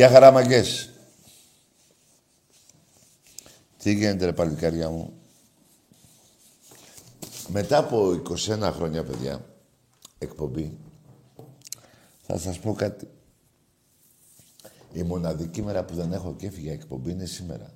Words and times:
Γεια 0.00 0.08
χαράμαγκες. 0.08 0.90
Τι 3.78 3.94
γίνεται 3.94 4.24
ρε 4.24 4.32
παλικάρια 4.32 4.90
μου. 4.90 5.12
Μετά 7.48 7.78
από 7.78 8.10
21 8.12 8.70
χρόνια, 8.74 9.04
παιδιά, 9.04 9.44
εκπομπή, 10.18 10.78
θα 12.22 12.38
σας 12.38 12.58
πω 12.58 12.72
κάτι. 12.72 13.08
Η 14.92 15.02
μοναδική 15.02 15.62
μέρα 15.62 15.84
που 15.84 15.94
δεν 15.94 16.12
έχω 16.12 16.34
κέφι 16.34 16.60
για 16.60 16.72
εκπομπή 16.72 17.10
είναι 17.10 17.26
σήμερα. 17.26 17.74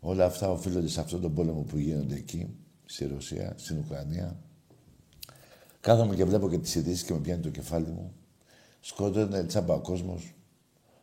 Όλα 0.00 0.24
αυτά 0.24 0.50
οφείλονται 0.50 0.88
σε 0.88 1.00
αυτόν 1.00 1.20
τον 1.20 1.34
πόλεμο 1.34 1.60
που 1.60 1.78
γίνονται 1.78 2.14
εκεί, 2.14 2.56
στη 2.84 3.06
Ρωσία, 3.06 3.54
στην 3.56 3.78
Ουκρανία. 3.78 4.40
Κάθομαι 5.80 6.14
και 6.14 6.24
βλέπω 6.24 6.48
και 6.48 6.58
τις 6.58 6.74
ειδήσεις 6.74 7.02
και 7.02 7.12
με 7.12 7.18
πιάνει 7.18 7.42
το 7.42 7.50
κεφάλι 7.50 7.90
μου. 7.90 8.12
Σκότωνε 8.80 9.44
τσάμπα 9.44 9.74
ο 9.74 9.80
κόσμος. 9.80 10.34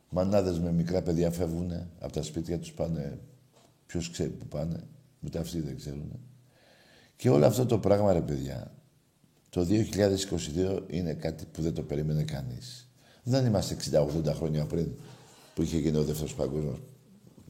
Μανάδες 0.09 0.59
με 0.59 0.71
μικρά 0.71 1.01
παιδιά 1.01 1.31
φεύγουν 1.31 1.71
από 1.99 2.13
τα 2.13 2.21
σπίτια 2.21 2.59
τους 2.59 2.73
πάνε. 2.73 3.19
Ποιος 3.85 4.11
ξέρει 4.11 4.29
που 4.29 4.45
πάνε. 4.45 4.83
Ούτε 5.25 5.39
αυτοί 5.39 5.59
δεν 5.59 5.75
ξέρουν. 5.77 6.19
Και 7.15 7.29
όλο 7.29 7.45
αυτό 7.45 7.65
το 7.65 7.79
πράγμα, 7.79 8.13
ρε 8.13 8.21
παιδιά, 8.21 8.71
το 9.49 9.67
2022 9.69 10.81
είναι 10.87 11.13
κάτι 11.13 11.45
που 11.45 11.61
δεν 11.61 11.73
το 11.73 11.81
περίμενε 11.81 12.23
κανείς. 12.23 12.89
Δεν 13.23 13.45
είμαστε 13.45 13.77
60-80 13.91 14.33
χρόνια 14.33 14.65
πριν 14.65 14.91
που 15.55 15.61
είχε 15.61 15.77
γίνει 15.77 15.97
ο 15.97 16.03
δεύτερος 16.03 16.35
παγκόσμιος 16.35 16.81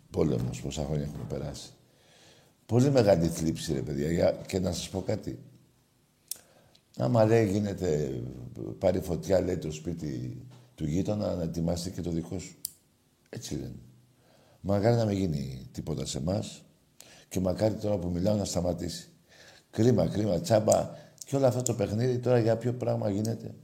πόλεμος, 0.09 0.61
πόσα 0.61 0.85
χρόνια 0.85 1.03
έχουμε 1.05 1.23
περάσει. 1.29 1.69
Πολύ 2.65 2.89
μεγάλη 2.89 3.27
θλίψη, 3.27 3.73
ρε 3.73 3.81
παιδιά. 3.81 4.31
Και 4.31 4.59
να 4.59 4.71
σας 4.71 4.89
πω 4.89 5.01
κάτι. 5.01 5.39
Άμα 6.97 7.25
λέει 7.25 7.49
γίνεται, 7.51 8.21
πάρει 8.79 8.99
φωτιά, 8.99 9.41
λέει 9.41 9.57
το 9.57 9.71
σπίτι 9.71 10.37
του 10.77 10.85
γείτονα, 10.85 11.35
να 11.35 11.43
ετοιμάσει 11.43 11.91
και 11.91 12.01
το 12.01 12.11
δικό 12.11 12.39
σου. 12.39 12.55
Έτσι 13.29 13.55
λένε. 13.55 13.79
Μακάρι 14.61 14.95
να 14.95 15.05
μην 15.05 15.17
γίνει 15.17 15.67
τίποτα 15.71 16.05
σε 16.05 16.17
εμάς 16.17 16.63
και 17.29 17.39
μακάρι 17.39 17.73
τώρα 17.73 17.97
που 17.97 18.09
μιλάω 18.09 18.35
να 18.35 18.45
σταματήσει. 18.45 19.09
Κρίμα, 19.69 20.07
κρίμα, 20.07 20.39
τσάμπα. 20.39 20.89
Και 21.25 21.35
όλο 21.35 21.45
αυτό 21.45 21.61
το 21.61 21.73
παιχνίδι 21.73 22.19
τώρα 22.19 22.39
για 22.39 22.57
ποιο 22.57 22.73
πράγμα 22.73 23.09
γίνεται. 23.09 23.55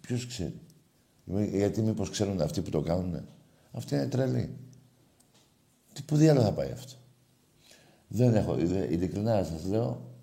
Ποιος 0.00 0.26
ξέρει. 0.26 0.60
Γιατί 1.52 1.82
μήπως 1.82 2.10
ξέρουν 2.10 2.40
αυτοί 2.40 2.62
που 2.62 2.70
το 2.70 2.80
κάνουν. 2.80 3.28
Αυτοί 3.70 3.94
είναι 3.94 4.06
τρελοί. 4.06 4.56
Τι 5.92 6.02
που 6.02 6.16
διάλογο 6.16 6.44
θα 6.44 6.52
πάει 6.52 6.70
αυτό. 6.70 6.94
Δεν 8.08 8.34
έχω, 8.34 8.58
ειλικρινά 8.58 9.44
σας 9.44 9.64
λέω, 9.64 10.14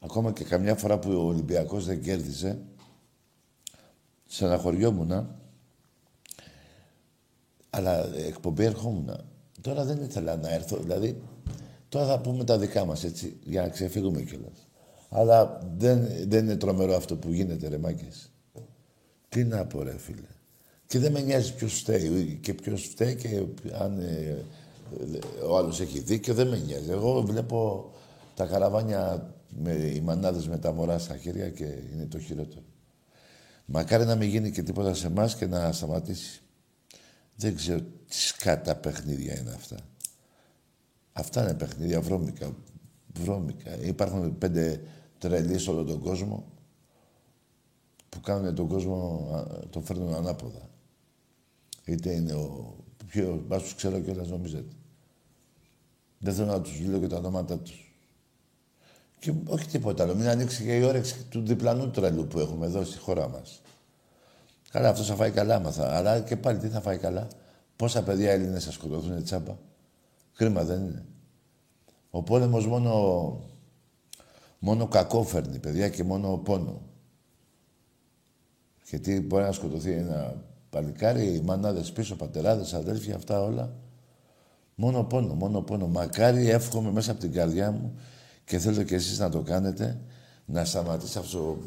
ακόμα 0.00 0.32
και 0.32 0.44
καμιά 0.44 0.74
φορά 0.74 0.98
που 0.98 1.10
ο 1.10 1.26
Ολυμπιακός 1.26 1.84
δεν 1.84 2.02
κέρδισε, 2.02 2.58
στεναχωριόμουν, 4.30 5.26
αλλά 7.70 8.16
εκπομπή 8.16 8.64
ερχόμουν. 8.64 9.10
Τώρα 9.60 9.84
δεν 9.84 10.02
ήθελα 10.02 10.36
να 10.36 10.50
έρθω, 10.50 10.76
δηλαδή, 10.76 11.22
τώρα 11.88 12.06
θα 12.06 12.20
πούμε 12.20 12.44
τα 12.44 12.58
δικά 12.58 12.84
μας, 12.84 13.04
έτσι, 13.04 13.36
για 13.44 13.62
να 13.62 13.68
ξεφύγουμε 13.68 14.22
κιόλας. 14.22 14.68
Αλλά 15.08 15.60
δεν, 15.76 16.08
δεν 16.26 16.44
είναι 16.44 16.56
τρομερό 16.56 16.94
αυτό 16.94 17.16
που 17.16 17.32
γίνεται, 17.32 17.68
ρε 17.68 17.78
μάκες. 17.78 18.30
Τι 19.28 19.44
να 19.44 19.66
πω, 19.66 19.82
ρε 19.82 19.98
φίλε. 19.98 20.28
Και 20.86 20.98
δεν 20.98 21.12
με 21.12 21.20
νοιάζει 21.20 21.54
ποιος 21.54 21.74
φταίει 21.74 22.38
και 22.42 22.54
ποιος 22.54 22.82
φταίει 22.82 23.14
και 23.14 23.44
αν 23.72 24.00
ε, 24.00 24.44
ο 25.48 25.56
άλλος 25.56 25.80
έχει 25.80 26.00
δίκιο, 26.00 26.34
δεν 26.34 26.48
με 26.48 26.58
νοιάζει. 26.58 26.90
Εγώ 26.90 27.22
βλέπω 27.22 27.90
τα 28.34 28.46
καραβάνια 28.46 29.34
με 29.48 29.72
οι 29.72 30.00
μανάδες 30.00 30.48
με 30.48 30.58
τα 30.58 30.72
μωρά 30.72 30.98
στα 30.98 31.16
χέρια 31.16 31.48
και 31.48 31.64
είναι 31.64 32.06
το 32.06 32.18
χειρότερο. 32.18 32.62
Μακάρι 33.72 34.04
να 34.04 34.16
μην 34.16 34.28
γίνει 34.28 34.50
και 34.50 34.62
τίποτα 34.62 34.94
σε 34.94 35.06
εμάς 35.06 35.36
και 35.36 35.46
να 35.46 35.72
σταματήσει. 35.72 36.40
Δεν 37.36 37.56
ξέρω 37.56 37.80
τι 37.80 38.14
σκάτα 38.14 38.76
παιχνίδια 38.76 39.38
είναι 39.38 39.50
αυτά. 39.50 39.76
Αυτά 41.12 41.42
είναι 41.42 41.54
παιχνίδια 41.54 42.00
βρώμικα. 42.00 42.56
Βρώμικα. 43.14 43.76
Υπάρχουν 43.76 44.38
πέντε 44.38 44.82
τρελοί 45.18 45.58
σε 45.58 45.70
όλο 45.70 45.84
τον 45.84 46.00
κόσμο 46.00 46.52
που 48.08 48.20
κάνουν 48.20 48.54
τον 48.54 48.68
κόσμο, 48.68 49.28
το 49.70 49.80
φέρνουν 49.80 50.14
ανάποδα. 50.14 50.68
Είτε 51.84 52.12
είναι 52.12 52.32
ο 52.32 52.76
πιο... 53.06 53.44
Μας 53.48 53.62
τους 53.62 53.74
ξέρω 53.74 54.00
κιόλας 54.00 54.28
νομίζετε. 54.28 54.74
Δεν 56.18 56.34
θέλω 56.34 56.46
να 56.46 56.60
τους 56.60 56.80
λέω 56.80 57.00
και 57.00 57.06
τα 57.06 57.16
ονόματα 57.16 57.58
τους. 57.58 57.89
Και 59.20 59.32
όχι 59.46 59.66
τίποτα 59.66 60.02
άλλο. 60.02 60.14
Μην 60.14 60.28
ανοίξει 60.28 60.64
και 60.64 60.76
η 60.76 60.82
όρεξη 60.82 61.24
του 61.24 61.40
διπλανού 61.40 61.90
τρελού 61.90 62.26
που 62.26 62.38
έχουμε 62.38 62.66
εδώ 62.66 62.84
στη 62.84 62.98
χώρα 62.98 63.28
μας. 63.28 63.60
Καλά, 64.70 64.88
αυτός 64.88 65.06
θα 65.06 65.14
φάει 65.14 65.30
καλά, 65.30 65.58
μαθα. 65.58 65.96
Αλλά 65.96 66.20
και 66.20 66.36
πάλι 66.36 66.58
τι 66.58 66.68
θα 66.68 66.80
φάει 66.80 66.98
καλά; 66.98 67.28
Πόσα 67.76 68.02
παιδιά 68.02 68.30
Έλληνες 68.30 68.64
θα 68.64 68.70
σκοτωθούν 68.70 69.22
τσάμπα; 69.22 69.56
Κρίμα 70.34 70.64
δεν 70.64 70.80
είναι. 70.80 71.04
Ο 72.10 72.22
πόλεμος 72.22 72.66
μόνο, 72.66 73.40
μόνο 74.58 74.86
κακό 74.86 75.22
φέρνει, 75.22 75.58
παιδιά, 75.58 75.88
και 75.88 76.04
μόνο 76.04 76.36
πόνο. 76.36 76.80
Γιατί 78.88 79.20
μπορεί 79.20 79.42
να 79.42 79.52
σκοτωθεί 79.52 79.92
ένα 79.92 80.44
παλικάρι, 80.70 81.34
οι 81.34 81.40
μανάδες 81.40 81.92
πίσω, 81.92 82.16
πατεράδες, 82.16 82.74
αδέλφια, 82.74 83.16
αυτά 83.16 83.42
όλα. 83.42 83.72
Μόνο 84.74 85.04
πόνο, 85.04 85.34
μόνο 85.34 85.62
πόνο. 85.62 85.86
Μακάρι 85.86 86.48
εύχομαι 86.48 86.90
μέσα 86.90 87.10
από 87.10 87.20
την 87.20 87.32
καρδιά 87.32 87.70
μου 87.70 87.94
και 88.50 88.58
θέλω 88.58 88.82
και 88.82 88.94
εσείς 88.94 89.18
να 89.18 89.28
το 89.30 89.42
κάνετε, 89.42 90.00
να 90.44 90.64
σταματήσει 90.64 91.18
αυτό 91.18 91.58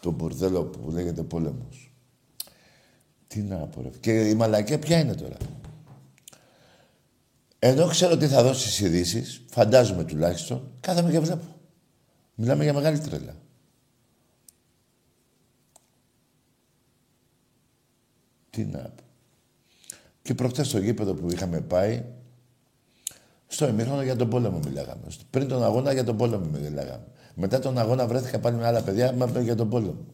το 0.00 0.10
μπουρδέλο 0.10 0.64
που 0.64 0.90
λέγεται 0.90 1.22
πόλεμος. 1.22 1.92
Τι 3.26 3.40
να 3.42 3.56
πω, 3.56 3.82
ρε. 3.82 3.88
Και 4.00 4.28
η 4.28 4.34
μαλακία 4.34 4.78
ποια 4.78 4.98
είναι 4.98 5.14
τώρα; 5.14 5.36
Ενώ 7.58 7.86
ξέρω 7.86 8.16
τι 8.16 8.26
θα 8.26 8.42
δώσει 8.42 8.60
στις 8.60 8.80
ειδήσεις, 8.80 9.42
φαντάζομαι 9.50 10.04
τουλάχιστον, 10.04 10.70
κάθομαι 10.80 11.10
και 11.10 11.18
βλέπω. 11.20 11.44
Μιλάμε 12.34 12.64
για 12.64 12.72
μεγάλη 12.72 12.98
τρέλα. 12.98 13.36
Τι 18.50 18.64
να 18.64 18.78
πω. 18.78 19.02
Και 20.22 20.34
προχτές 20.34 20.66
στο 20.66 20.78
γήπεδο 20.78 21.14
που 21.14 21.30
είχαμε 21.30 21.60
πάει, 21.60 22.04
στο 23.54 23.68
ημίχρονο 23.68 24.02
για 24.02 24.16
τον 24.16 24.28
πόλεμο 24.28 24.58
μιλάγαμε. 24.58 25.06
Πριν 25.30 25.48
τον 25.48 25.64
αγώνα 25.64 25.92
για 25.92 26.04
τον 26.04 26.16
πόλεμο 26.16 26.46
μιλάγαμε. 26.52 27.06
Μετά 27.34 27.58
τον 27.58 27.78
αγώνα 27.78 28.06
βρέθηκα 28.06 28.38
πάλι 28.38 28.56
με 28.56 28.66
άλλα 28.66 28.82
παιδιά 28.82 29.12
με 29.12 29.40
για 29.40 29.56
τον 29.56 29.68
πόλεμο. 29.68 30.04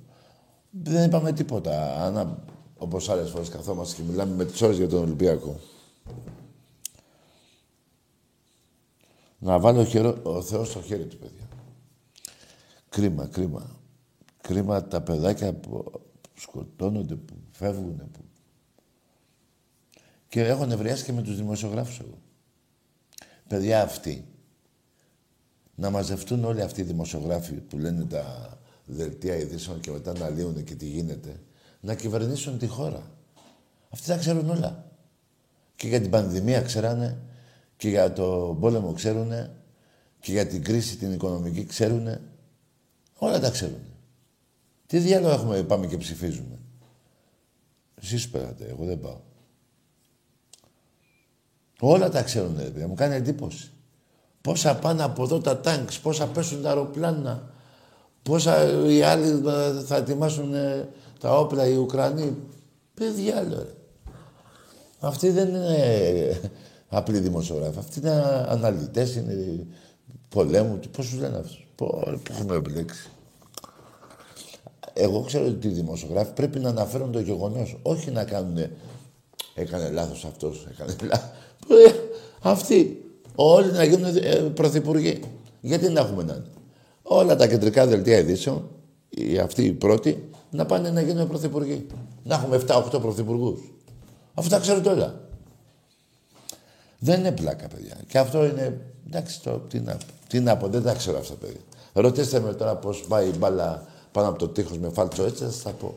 Δεν 0.70 1.04
είπαμε 1.04 1.32
τίποτα. 1.32 2.04
Άνα, 2.04 2.44
όπως 2.76 3.08
άλλες 3.08 3.31
φορές 3.31 3.48
καθόμαστε 3.48 4.02
και 4.02 4.08
μιλάμε 4.08 4.34
με 4.34 4.44
τις 4.44 4.62
ώρες 4.62 4.76
για 4.76 4.88
τον 4.88 5.02
Ολυμπιακό. 5.02 5.60
Να 9.38 9.58
βάλω 9.58 9.84
χερο... 9.84 10.19
ο 10.22 10.42
Θεός 10.42 10.69
στο 10.69 10.82
χέρι 10.82 11.06
του, 11.06 11.19
παιδιά. 11.19 11.48
Κρίμα, 12.88 13.26
κρίμα. 13.26 13.76
Κρίμα 14.40 14.84
τα 14.84 15.00
παιδάκια 15.00 15.52
που 15.52 15.84
σκοτώνονται, 16.34 17.14
που 17.14 17.34
φεύγουν. 17.50 17.96
Που... 17.96 18.20
Και 20.28 20.44
έχω 20.44 20.66
νευριάσει 20.66 21.04
και 21.04 21.12
με 21.12 21.22
τους 21.22 21.37
δημοσιογράφους 21.37 21.98
εγώ 21.98 22.19
παιδιά 23.50 23.82
αυτοί, 23.82 24.25
να 25.75 25.91
μαζευτούν 25.91 26.44
όλοι 26.44 26.62
αυτοί 26.62 26.81
οι 26.81 26.85
δημοσιογράφοι 26.85 27.55
που 27.55 27.79
λένε 27.79 28.05
τα 28.05 28.58
δελτία 28.85 29.37
ειδήσεων 29.37 29.81
και 29.81 29.91
μετά 29.91 30.19
να 30.19 30.29
λύουν 30.29 30.64
και 30.64 30.75
τι 30.75 30.87
γίνεται, 30.87 31.41
να 31.81 31.94
κυβερνήσουν 31.94 32.58
τη 32.58 32.67
χώρα. 32.67 33.11
Αυτοί 33.91 34.06
τα 34.06 34.17
ξέρουν 34.17 34.50
όλα. 34.50 34.93
Και 35.76 35.88
για 35.88 36.00
την 36.00 36.11
πανδημία 36.11 36.62
ξέρανε, 36.62 37.19
και 37.76 37.88
για 37.88 38.12
το 38.12 38.56
πόλεμο 38.61 38.93
ξέρουνε, 38.93 39.56
και 40.20 40.32
για 40.32 40.47
την 40.47 40.62
κρίση 40.62 40.97
την 40.97 41.12
οικονομική 41.12 41.64
ξέρουνε. 41.64 42.20
Όλα 43.19 43.41
τα 43.41 43.50
ξέρουν. 43.50 43.82
Τι 44.87 44.99
διάλογο 44.99 45.32
έχουμε, 45.32 45.62
πάμε 45.62 45.87
και 45.87 45.97
ψηφίζουμε. 45.97 46.58
Εσείς 48.02 48.29
πέρατε, 48.29 48.67
εγώ 48.69 48.85
δεν 48.85 49.00
πάω. 49.00 49.20
Όλα 51.81 52.09
τα 52.09 52.23
ξέρουν, 52.23 52.55
ρε 52.59 52.65
παιδιά. 52.65 52.87
Μου 52.88 52.94
κάνει 52.94 53.15
εντύπωση. 53.15 53.71
Πόσα 54.41 54.75
πάνε 54.77 55.03
από 55.03 55.23
εδώ 55.23 55.38
τα 55.38 55.61
τάγκς, 55.61 56.00
πόσα 56.00 56.27
πέσουν 56.27 56.62
τα 56.62 56.69
αεροπλάνα, 56.69 57.50
πόσα 58.23 58.85
οι 58.88 59.03
άλλοι 59.03 59.43
θα 59.87 59.97
ετοιμάσουν 59.97 60.55
ε, 60.55 60.88
τα 61.21 61.38
όπλα, 61.38 61.67
οι 61.67 61.77
Ουκρανοί. 61.77 62.37
Παιδιά, 62.94 63.37
άλλο, 63.37 63.56
ρε. 63.56 63.75
Αυτοί 65.00 65.31
δεν 65.31 65.49
είναι 65.49 65.77
ε, 65.77 66.37
απλοί 66.88 67.19
δημοσιογράφοι. 67.19 67.79
Αυτοί 67.79 67.99
είναι 67.99 68.11
αναλυτές, 68.49 69.15
είναι 69.15 69.67
πολέμου. 70.29 70.81
Πώς 70.93 71.09
τους 71.09 71.19
λένε 71.19 71.37
αυτούς. 71.37 71.67
Πώ 71.75 72.15
έχουμε 72.31 72.56
επιλέξει. 72.56 73.11
Εγώ 74.93 75.21
ξέρω 75.21 75.47
ότι 75.47 75.69
οι 75.69 75.71
δημοσιογράφοι 75.71 76.33
πρέπει 76.33 76.59
να 76.59 76.69
αναφέρουν 76.69 77.12
το 77.12 77.21
γεγονός, 77.21 77.79
όχι 77.83 78.11
να 78.11 78.25
κάνουν. 78.25 78.59
Έκανε 79.55 79.91
λάθος 79.91 80.25
αυτός, 80.25 80.67
έκανε 80.71 80.97
λάθο. 81.03 81.29
Ε, 81.69 81.93
αυτοί 82.41 83.05
όλοι 83.35 83.73
να 83.73 83.85
γίνουν 83.85 84.17
ε, 84.17 84.35
πρωθυπουργοί. 84.35 85.21
Γιατί 85.61 85.89
να 85.89 86.01
έχουμε 86.01 86.23
να 86.23 86.45
Όλα 87.03 87.37
τα 87.37 87.47
κεντρικά 87.47 87.87
δελτία 87.87 88.19
ειδήσεων, 88.19 88.69
οι 89.09 89.39
αυτοί 89.39 89.65
οι 89.65 89.73
πρώτοι, 89.73 90.31
να 90.51 90.67
πάνε 90.67 90.91
να 90.91 91.01
γίνουν 91.01 91.29
πρωθυπουργοί. 91.29 91.87
Να 92.23 92.35
έχουμε 92.35 92.61
7-8 92.67 93.01
πρωθυπουργούς. 93.01 93.61
Αφού 94.35 94.49
τα 94.49 94.59
ξέρω 94.59 94.81
τώρα. 94.81 95.21
Δεν 96.99 97.19
είναι 97.19 97.33
πλάκα, 97.33 97.69
παιδιά. 97.69 97.97
Και 98.09 98.19
αυτό 98.19 98.45
είναι... 98.45 98.81
Εντάξει, 99.07 99.43
το, 99.43 99.59
τι, 99.59 99.81
να, 99.81 99.99
τι 100.29 100.41
να 100.41 100.57
πω, 100.57 100.69
δεν 100.69 100.83
τα 100.83 100.95
ξέρω 100.95 101.19
αυτά, 101.19 101.35
παιδιά. 101.35 101.61
Ρωτήστε 101.93 102.41
με 102.41 102.55
τώρα 102.55 102.77
πώς 102.77 103.05
πάει 103.09 103.29
η 103.29 103.33
μπάλα 103.39 103.87
πάνω 104.12 104.29
από 104.29 104.39
το 104.39 104.49
τείχος 104.49 104.79
με 104.79 104.89
φάλτσο 104.89 105.25
έτσι, 105.25 105.45
θα 105.45 105.51
σας 105.51 105.62
τα 105.62 105.71
πω. 105.71 105.95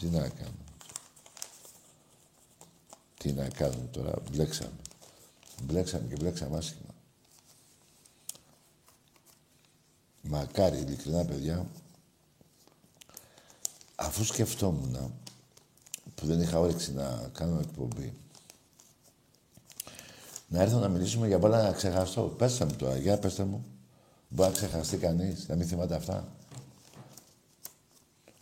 Τι 0.00 0.06
να 0.06 0.18
κάνω. 0.18 0.65
Τι 3.26 3.32
να 3.32 3.48
κάνουμε 3.48 3.86
τώρα, 3.90 4.12
μπλέξαμε. 4.30 4.76
Μπλέξαμε 5.62 6.06
και 6.08 6.16
μπλέξαμε 6.16 6.56
άσχημα. 6.56 6.94
Μακάρι, 10.22 10.78
ειλικρινά, 10.78 11.24
παιδιά, 11.24 11.66
αφού 13.96 14.24
σκεφτόμουν 14.24 15.14
που 16.14 16.26
δεν 16.26 16.40
είχα 16.40 16.58
όρεξη 16.58 16.92
να 16.92 17.30
κάνω 17.32 17.58
εκπομπή, 17.58 18.14
να 20.48 20.62
έρθω 20.62 20.78
να 20.78 20.88
μιλήσουμε 20.88 21.26
για 21.26 21.38
μπάλα 21.38 21.62
να 21.62 21.72
ξεχαστώ. 21.72 22.22
Πέστε 22.22 22.64
μου 22.64 22.76
τώρα, 22.76 22.96
για 22.96 23.18
πέστε 23.18 23.44
μου. 23.44 23.64
Μπορεί 24.28 24.50
να 24.50 24.56
ξεχαστεί 24.56 24.96
κανείς, 24.96 25.48
να 25.48 25.56
μην 25.56 25.66
θυμάται 25.66 25.94
αυτά. 25.94 26.28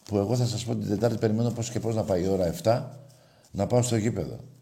Που 0.04 0.16
εγώ 0.16 0.36
θα 0.36 0.46
σας 0.46 0.64
πω 0.64 0.76
την 0.76 0.88
Τετάρτη 0.88 1.18
περιμένω 1.18 1.50
πώς 1.50 1.70
και 1.70 1.80
πώς 1.80 1.94
να 1.94 2.04
πάει 2.04 2.22
η 2.22 2.28
ώρα 2.28 2.54
7, 2.62 2.84
να 3.50 3.66
πάω 3.66 3.82
στο 3.82 3.96
γήπεδο. 3.96 4.52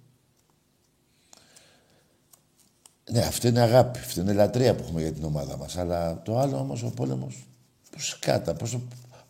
Ναι, 3.11 3.21
αυτή 3.21 3.49
είναι 3.49 3.61
αγάπη, 3.61 3.99
αυτή 3.99 4.21
είναι 4.21 4.33
λατρεία 4.33 4.75
που 4.75 4.83
έχουμε 4.83 5.01
για 5.01 5.13
την 5.13 5.25
ομάδα 5.25 5.57
μας. 5.57 5.77
Αλλά 5.77 6.23
το 6.23 6.39
άλλο 6.39 6.57
όμως 6.59 6.83
ο 6.83 6.91
πόλεμος, 6.91 7.47
πώς 7.91 8.09
σκάτα, 8.09 8.55
πώς, 8.55 8.79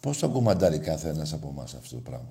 πώς 0.00 0.19
το 0.19 0.28
κουμαντάρει 0.28 0.78
κάθε 0.78 1.08
ένας 1.08 1.32
από 1.32 1.48
εμάς 1.48 1.74
αυτό 1.74 1.94
το 1.94 2.00
πράγμα. 2.00 2.30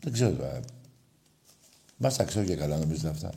Δεν 0.00 0.12
ξέρω 0.12 0.30
τώρα. 0.30 0.60
Μας 1.96 2.16
τα 2.16 2.24
ξέρω 2.24 2.44
και 2.44 2.56
καλά 2.56 2.76
νομίζετε 2.76 3.08
αυτά. 3.08 3.30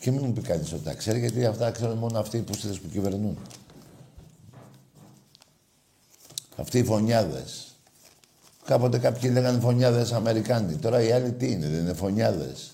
Και 0.00 0.10
μην 0.10 0.24
μου 0.24 0.32
πει 0.32 0.40
κανείς 0.40 0.72
ότι 0.72 0.84
τα 0.84 0.94
ξέρει, 0.94 1.18
γιατί 1.18 1.44
αυτά 1.44 1.70
ξέρουν 1.70 1.98
μόνο 1.98 2.18
αυτοί 2.18 2.38
που 2.38 2.56
που 2.82 2.88
κυβερνούν. 2.92 3.38
Αυτοί 6.56 6.78
οι 6.78 6.84
φωνιάδες. 6.84 7.66
Κάποτε 8.64 8.98
κάποιοι 8.98 9.30
λέγανε 9.32 9.60
φωνιάδες 9.60 10.12
Αμερικάνοι. 10.12 10.76
Τώρα 10.76 11.02
οι 11.02 11.12
άλλοι 11.12 11.32
τι 11.32 11.50
είναι, 11.50 11.68
δεν 11.68 11.80
είναι 11.80 11.92
φωνιάδες. 11.92 12.72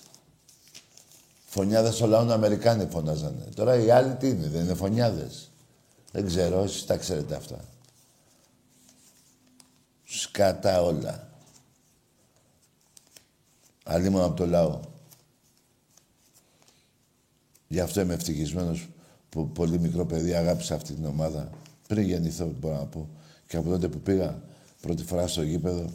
Φωνιάδες 1.55 1.95
στο 1.95 2.07
λαό 2.07 2.31
Αμερικάνοι 2.31 2.85
φωνάζανε. 2.85 3.45
Τώρα 3.55 3.75
οι 3.77 3.89
άλλοι 3.89 4.15
τι 4.15 4.29
είναι, 4.29 4.47
δεν 4.47 4.63
είναι 4.63 4.73
φωνιάδες. 4.73 5.51
Δεν 6.11 6.25
ξέρω, 6.25 6.63
εσείς 6.63 6.85
τα 6.85 6.97
ξέρετε 6.97 7.35
αυτά. 7.35 7.59
Σκάτα 10.03 10.81
όλα. 10.81 11.29
Αλλήμον 13.83 14.23
από 14.23 14.35
το 14.35 14.45
λαό. 14.45 14.79
Γι' 17.67 17.79
αυτό 17.79 18.01
είμαι 18.01 18.13
ευτυχισμένος 18.13 18.89
που 19.29 19.49
πολύ 19.49 19.79
μικρό 19.79 20.05
παιδί 20.05 20.33
αγάπησα 20.33 20.75
αυτή 20.75 20.93
την 20.93 21.05
ομάδα. 21.05 21.49
Πριν 21.87 22.03
γεννηθώ, 22.03 22.53
μπορώ 22.59 22.75
να 22.75 22.85
πω. 22.85 23.09
Και 23.47 23.57
από 23.57 23.69
τότε 23.69 23.87
που 23.87 23.99
πήγα 23.99 24.41
πρώτη 24.81 25.03
φορά 25.03 25.27
στο 25.27 25.41
γήπεδο, 25.41 25.89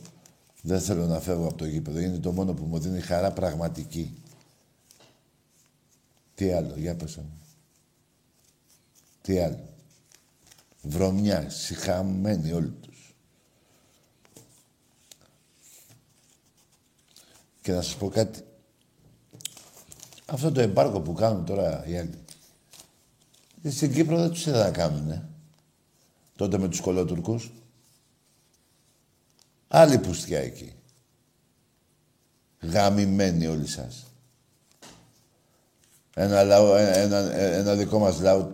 δεν 0.62 0.81
θέλω 0.81 1.07
να 1.07 1.21
φεύγω 1.21 1.45
από 1.45 1.57
το 1.57 1.67
γήπεδο. 1.67 1.99
Είναι 1.99 2.19
το 2.19 2.33
μόνο 2.33 2.52
που 2.52 2.64
μου 2.64 2.79
δίνει 2.79 3.00
χαρά 3.00 3.31
πραγματική. 3.31 4.20
Τι 6.40 6.52
άλλο, 6.52 6.75
για 6.76 6.97
πες 6.97 7.16
μου. 7.16 7.40
Τι 9.23 9.38
άλλο. 9.38 9.68
Βρωμιά, 10.82 11.50
συχαμένοι 11.50 12.52
όλοι 12.52 12.70
τους. 12.80 13.14
Και 17.62 17.73
να 17.73 17.82
σας 17.82 17.97
πω 17.97 18.09
κάτι. 18.09 18.44
Αυτό 20.26 20.52
το 20.52 20.61
εμπάρκο 20.61 21.00
που 21.00 21.12
κάνουν 21.12 21.44
τώρα 21.44 21.87
οι 21.87 21.99
άλλοι. 21.99 22.25
Στην 23.70 23.92
Κύπρο 23.92 24.16
δεν 24.16 24.30
τους 24.30 24.47
είδα 24.47 24.64
να 24.64 24.70
κάνουνε. 24.70 25.28
Τότε 26.37 26.59
με 26.59 26.68
τους 26.68 26.80
κολότουρκους. 26.80 27.52
Άλλη 29.68 29.99
πουστιά 29.99 30.38
εκεί. 30.38 30.73
Γαμημένοι 32.61 33.47
όλοι 33.47 33.66
σας. 33.66 34.10
Ένα, 36.14 36.43
λαό, 36.43 36.76
ένα, 36.76 37.33
ένα 37.35 37.75
δικό 37.75 37.99
μας 37.99 38.21
λαό, 38.21 38.50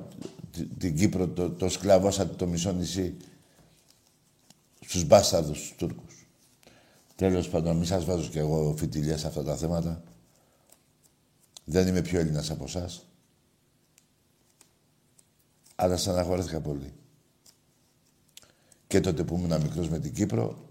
την 0.79 0.97
Κύπρο, 0.97 1.29
το, 1.29 1.51
το 1.51 1.69
σκλαβώσατε 1.69 2.35
το 2.35 2.47
μισό 2.47 2.73
νησί 2.73 3.17
στους 4.81 5.05
μπάσταρδους 5.05 5.59
τους 5.59 5.75
Τούρκους. 5.77 6.27
Τέλος 7.17 7.49
πάντων, 7.49 7.77
μην 7.77 7.87
σας 7.87 8.05
βάζω 8.05 8.29
κι 8.29 8.39
εγώ 8.39 8.75
φιτιλιά 8.79 9.19
σε 9.19 9.27
αυτά 9.27 9.43
τα 9.43 9.57
θέματα. 9.57 10.03
Δεν 11.65 11.87
είμαι 11.87 12.03
πιο 12.03 12.21
Έλληνας 12.21 12.51
από 12.51 12.65
εσάς. 12.65 13.07
Αλλά 15.77 15.97
στεναχωρέθηκα 15.97 16.61
πολύ. 16.61 16.93
Και 18.87 19.01
τότε 19.01 19.25
που 19.25 19.37
ήμουν 19.37 19.61
μικρός 19.63 19.89
με 19.89 19.99
την 19.99 20.13
Κύπρο 20.15 20.69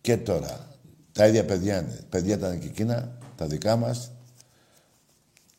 και 0.00 0.16
τώρα. 0.16 0.76
Τα 1.12 1.26
ίδια 1.26 1.44
παιδιά 1.44 1.80
είναι. 1.80 2.06
Παιδιά 2.08 2.34
ήταν 2.34 2.58
και 2.58 2.66
εκείνα, 2.66 3.18
τα 3.36 3.46
δικά 3.46 3.76
μας, 3.76 4.10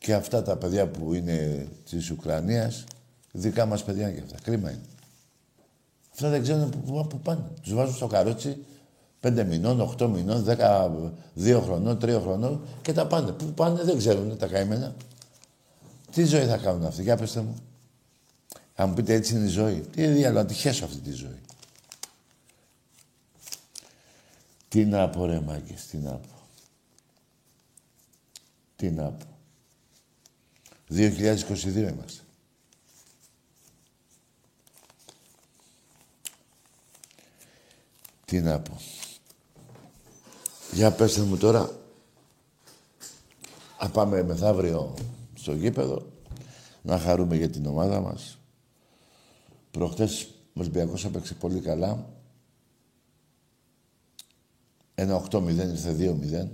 και 0.04 0.14
αυτά 0.14 0.42
τα 0.42 0.56
παιδιά 0.56 0.86
που 0.86 1.14
είναι 1.14 1.68
της 1.90 2.10
Ουκρανίας, 2.10 2.84
δικά 3.32 3.66
μας 3.66 3.84
παιδιά 3.84 4.10
και 4.10 4.20
αυτά. 4.20 4.36
Κρίμα 4.42 4.70
είναι. 4.70 4.80
Αυτά 6.12 6.28
δεν 6.28 6.42
ξέρουν 6.42 6.70
που, 6.70 7.06
που 7.06 7.18
πάνε. 7.18 7.44
Τους 7.62 7.74
βάζουν 7.74 7.94
στο 7.94 8.06
καρότσι 8.06 8.64
πέντε 9.20 9.44
μηνών, 9.44 9.80
οχτώ 9.80 10.08
μηνών, 10.08 10.42
δέκα, 10.42 10.92
δύο 11.34 11.60
χρονών, 11.60 11.98
τρία 11.98 12.20
χρονών 12.20 12.66
και 12.82 12.92
τα 12.92 13.06
πάνε. 13.06 13.32
Πού 13.32 13.44
πάνε 13.44 13.82
δεν 13.82 13.98
ξέρουν 13.98 14.38
τα 14.38 14.46
καημένα. 14.46 14.94
Τι 16.12 16.24
ζωή 16.24 16.46
θα 16.46 16.56
κάνουν 16.56 16.86
αυτοί, 16.86 17.02
για 17.02 17.16
πετε 17.16 17.40
μου. 17.40 17.56
Αν 18.74 18.88
μου 18.88 18.94
πείτε 18.94 19.14
έτσι 19.14 19.34
είναι 19.34 19.44
η 19.44 19.48
ζωή. 19.48 19.80
Τι 19.80 20.06
διάλογο, 20.06 20.42
να 20.42 20.46
τη 20.46 20.54
χέσω 20.54 20.84
αυτή 20.84 20.98
τη 20.98 21.12
ζωή. 21.12 21.40
Τι 24.68 24.84
να 24.84 25.08
πω 25.08 25.24
ρε 25.24 25.40
μάγκες, 25.40 25.86
τι 25.86 25.96
να 25.96 26.10
πω. 26.10 26.28
Τι 28.76 28.90
να 28.90 29.04
πω. 29.04 29.33
2022 30.94 31.76
είμαστε. 31.76 32.22
Τι 38.24 38.40
να 38.40 38.60
πω. 38.60 38.80
Για 40.72 40.92
πέστε 40.92 41.20
μου 41.20 41.36
τώρα. 41.36 41.78
Να 43.80 43.90
πάμε 43.90 44.22
μεθαύριο 44.22 44.94
στο 45.34 45.54
γήπεδο. 45.54 46.12
Να 46.82 46.98
χαρούμε 46.98 47.36
για 47.36 47.50
την 47.50 47.66
ομάδα 47.66 48.00
μας. 48.00 48.38
Προχτές 49.70 50.22
ο 50.22 50.60
Ολυμπιακός 50.60 51.04
έπαιξε 51.04 51.34
πολύ 51.34 51.60
καλά. 51.60 52.06
Ένα 54.94 55.24
8-0 55.30 55.48
ήρθε 55.48 55.92
2-0. 55.92 56.48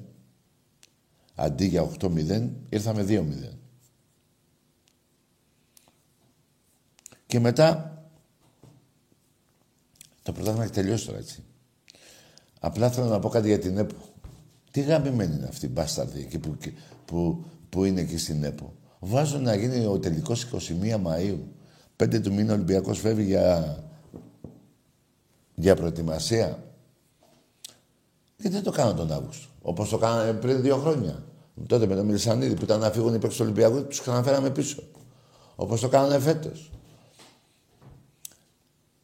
Αντί 1.35 1.66
για 1.66 1.82
8-0 1.82 2.49
ήρθαμε 2.68 3.04
2-0. 3.09 3.60
Και 7.30 7.40
μετά 7.40 7.99
το 10.22 10.32
πρωτάθλημα 10.32 10.64
έχει 10.64 10.72
τελειώσει 10.72 11.06
τώρα 11.06 11.18
έτσι. 11.18 11.44
Απλά 12.60 12.90
θέλω 12.90 13.06
να 13.06 13.18
πω 13.18 13.28
κάτι 13.28 13.49
για 13.49 13.58
την 13.58 13.78
ΕΠΟ. 13.78 13.96
Τι 14.70 14.80
γαμημένη 14.80 15.37
είναι 15.37 15.46
αυτή 15.46 15.66
η 15.66 15.70
μπάσταρδη 15.72 16.20
εκεί 16.20 16.38
που, 16.38 16.56
που, 17.04 17.44
που 17.68 17.84
είναι 17.84 18.00
εκεί 18.00 18.18
στην 18.18 18.44
ΕΠΟ. 18.44 18.72
Βάζω 18.99 19.38
να 19.38 19.54
γίνει 19.54 19.87
ο 19.87 19.99
τελικός 19.99 20.46
21 20.52 20.58
Μαΐου. 21.06 21.38
Πέντε 21.96 22.20
του 22.20 22.32
μήνα 22.32 22.52
ο 22.52 22.54
Ολυμπιακός 22.54 22.99
φεύγει 23.00 23.25
για, 23.25 23.78
για 25.54 25.76
προετοιμασία. 25.76 26.62
Γιατί 28.37 28.54
δεν 28.54 28.62
το 28.62 28.70
κάνω 28.70 28.94
τον 28.94 29.12
Αύγουστο. 29.12 29.49
Όπως 29.62 29.88
το 29.88 29.99
κάνανε 29.99 30.32
πριν 30.32 30.62
δύο 30.62 30.76
χρόνια. 30.76 31.25
Τότε 31.66 31.87
με 31.87 31.94
τον 31.94 32.06
Μιλισανίδη 32.06 32.54
που 32.54 32.64
ήταν 32.64 32.80
να 32.80 32.90
φύγουν 32.90 33.14
οι 33.14 33.18
παίκτες 33.18 33.37
του 33.37 33.44
Ολυμπιακού, 33.44 33.87
τους 33.87 34.00
ξαναφέραμε 34.00 34.50
πίσω. 34.50 34.82
Όπως 35.56 35.80
το 35.80 35.88
κάνανε 35.88 36.18
φέτος. 36.18 36.70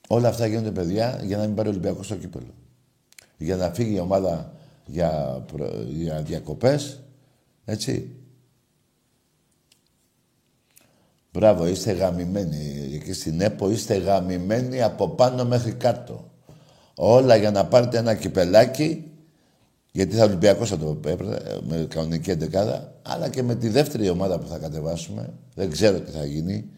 Όλα 0.09 0.29
αυτά 0.29 0.47
γίνονται 0.47 0.71
παιδιά 0.71 1.21
για 1.25 1.37
να 1.37 1.45
μην 1.45 1.55
πάρει 1.55 1.69
ο 1.69 1.71
Ολυμπιακός 1.71 2.07
στο 2.07 2.15
κύπελο. 2.15 2.55
Για 3.39 3.57
να 3.57 3.71
φύγει 3.71 3.95
η 3.95 3.99
ομάδα 3.99 4.53
για, 4.87 5.45
για 5.89 6.23
διακοπές, 6.23 7.01
έτσι. 7.65 8.11
Μπράβο, 11.33 11.67
είστε 11.67 11.93
γαμημένοι. 11.93 12.91
Εκεί 12.95 13.13
στην 13.13 13.41
ΕΠΟ 13.41 13.71
είστε 13.71 13.95
γαμημένοι 13.95 14.83
από 14.83 15.09
πάνω 15.09 15.45
μέχρι 15.45 15.73
κάτω. 15.73 16.31
Όλα 16.95 17.37
για 17.37 17.51
να 17.51 17.67
πάρετε 17.67 17.99
ένα 17.99 18.15
κυπελάκι, 18.15 19.11
γιατί 19.93 20.17
θα 20.17 20.25
Ολυμπιακός 20.25 20.69
θα 20.69 20.79
το 20.79 20.99
έπρεπε 21.07 21.61
με 21.69 21.87
κανονική 21.89 22.31
εντεκάδα, 22.31 22.95
αλλά 23.03 23.29
και 23.29 23.43
με 23.43 23.55
τη 23.55 23.69
δεύτερη 23.69 24.09
ομάδα 24.09 24.39
που 24.39 24.47
θα 24.47 24.59
κατεβάσουμε. 24.59 25.33
Δεν 25.55 25.71
ξέρω 25.71 26.01
τι 26.01 26.11
θα 26.11 26.25
γίνει. 26.25 26.71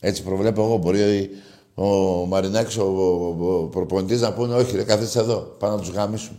Έτσι 0.00 0.22
προβλέπω 0.22 0.62
εγώ. 0.62 0.76
Μπορεί 0.76 1.30
ο 1.74 1.86
Μαρινάκης, 2.26 2.76
ο, 2.76 2.84
ο, 2.84 3.54
ο 3.54 3.66
προπονητής 3.66 4.20
να 4.20 4.32
πούνε 4.32 4.54
όχι 4.54 4.76
ρε 4.76 4.84
καθίστε 4.84 5.20
εδώ, 5.20 5.36
πάνω 5.36 5.74
να 5.74 5.80
τους 5.80 5.90
γαμίσουμε. 5.90 6.38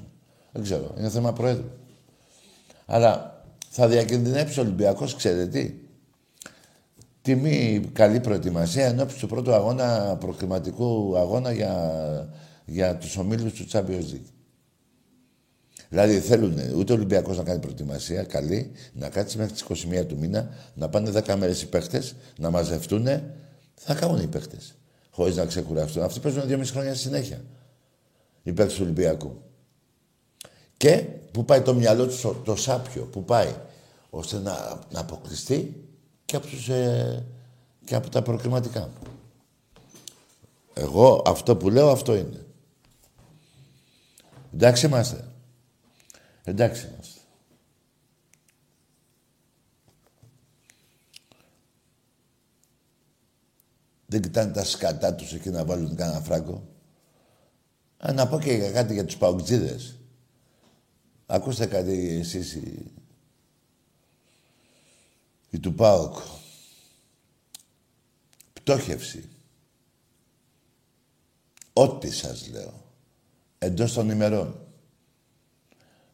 Δεν 0.52 0.64
ξέρω, 0.64 0.94
είναι 0.98 1.10
θέμα 1.10 1.34
Προέδρου. 1.34 1.70
Αλλά 2.86 3.44
θα 3.70 3.88
διακινδυνεύσει 3.88 4.60
ο 4.60 4.64
Ολυμπιακός, 4.64 5.16
ξέρετε 5.16 5.46
τι; 5.48 5.74
Τιμή 7.22 7.90
καλή 7.94 8.20
προετοιμασία 8.20 8.86
ενώπιση 8.86 9.20
του 9.20 9.28
πρώτου 9.28 9.54
αγώνα, 9.54 10.18
προκληματικού 10.20 11.18
αγώνα 11.18 11.52
για, 11.52 12.30
για 12.66 12.98
τους 12.98 13.18
ομίλους 13.18 13.54
του 13.54 13.68
Champions 13.72 14.14
League. 14.14 14.32
Δηλαδή 15.90 16.20
θέλουν 16.20 16.58
ούτε 16.76 16.92
ο 16.92 16.96
Ολυμπιακός 16.96 17.38
να 17.38 17.44
κάνει 17.44 17.60
προετοιμασία 17.60 18.24
καλή, 18.24 18.72
να 18.94 19.10
κάτσει 19.10 19.38
μέχρι 19.38 19.54
τις 19.54 19.86
21 20.02 20.06
του 20.06 20.18
μήνα, 20.18 20.50
να 20.74 20.90
πάνε 20.90 21.12
10 21.26 21.36
μέρες 21.36 21.62
οι 21.62 21.68
παίχτες, 21.68 22.16
να 22.38 22.50
μαζευτούν, 22.50 23.08
θα 23.76 23.94
κάνουν 23.94 24.22
οι 24.22 24.28
παίχτες. 24.28 24.76
Χωρίς 25.12 25.36
να 25.36 25.46
ξεκουραστούν. 25.46 26.04
Αυτοί 26.04 26.20
παίζουν 26.20 26.44
2,5 26.48 26.66
χρόνια 26.66 26.96
συνέχεια. 26.96 27.42
Οι 28.44 28.54
παίχτες 28.54 28.76
του 28.76 28.82
Ολυμπιακού. 28.84 29.42
Και 30.78 30.98
που 31.32 31.46
πάει 31.46 31.62
το 31.62 31.74
μυαλό 31.74 32.08
τους 32.08 32.26
το 32.44 32.56
σάπιο, 32.56 33.04
που 33.04 33.26
πάει, 33.26 33.56
ώστε 34.10 34.38
να, 34.38 34.80
να 34.90 35.00
αποκλειστεί 35.00 35.88
και 36.26 36.36
από, 36.36 36.48
τους, 36.48 36.70
ε, 36.70 37.26
και 37.86 37.96
από 37.96 38.10
τα 38.10 38.22
προκριματικά. 38.22 38.90
Εγώ 40.74 41.24
αυτό 41.26 41.56
που 41.56 41.70
λέω 41.70 41.90
αυτό 41.90 42.16
είναι. 42.16 42.46
Εντάξει 44.54 44.86
είμαστε. 44.86 45.28
Εντάξει 46.44 46.88
είμαστε. 46.94 47.21
Δεν 54.12 54.22
κοιτάνε 54.22 54.52
τα 54.52 54.66
σκατά 54.66 55.16
τους 55.16 55.34
εκεί 55.34 55.50
να 55.50 55.66
βάλουν 55.66 55.96
κανένα 55.96 56.22
φράγκο. 56.22 56.68
Α, 57.98 58.14
να 58.14 58.28
πω 58.28 58.40
και 58.40 58.58
κάτι 58.58 58.94
για 58.94 59.06
τους 59.06 59.18
παουτζίδες. 59.18 59.98
Ακούστε 61.26 61.66
κάτι 61.66 62.18
εσείς 62.20 62.54
οι, 62.54 62.92
οι 65.50 65.60
του 65.60 65.74
ΠΑΟΚ. 65.74 66.18
Πτώχευση. 68.54 69.30
Ό,τι 71.74 72.12
σας 72.12 72.50
λέω. 72.50 72.84
Εντός 73.58 73.94
των 73.94 74.10
ημερών. 74.10 74.68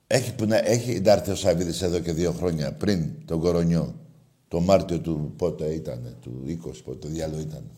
Έχει, 0.08 0.36
που 0.36 0.46
να, 0.46 0.58
έχει 0.58 1.02
έρθει 1.06 1.32
ο 1.32 1.36
Σαββίδης 1.36 1.82
εδώ 1.82 2.00
και 2.00 2.14
δύο 2.14 2.32
χρόνια 2.32 2.74
πριν 2.74 3.26
τον 3.26 3.40
κορονιό. 3.40 4.00
Το 4.48 4.60
Μάρτιο 4.60 5.00
του 5.00 5.34
πότε 5.38 5.74
ήταν, 5.74 6.18
του 6.22 6.60
20, 6.66 6.72
πότε 6.84 7.08
διάλογο 7.08 7.42
ήταν. 7.42 7.72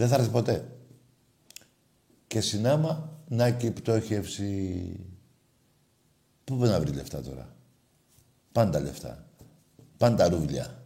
Δεν 0.00 0.08
θα 0.08 0.14
έρθει 0.14 0.30
ποτέ. 0.30 0.76
Και 2.26 2.40
συνάμα 2.40 3.18
να 3.28 3.50
και 3.50 3.66
η 3.66 3.70
πτώχευση. 3.70 5.00
Πού 6.44 6.54
μπορεί 6.54 6.70
να 6.70 6.80
βρει 6.80 6.92
λεφτά 6.92 7.22
τώρα; 7.22 7.56
Πάντα 8.52 8.80
λεφτά. 8.80 9.26
Πάντα 9.96 10.28
ρούβλια. 10.28 10.84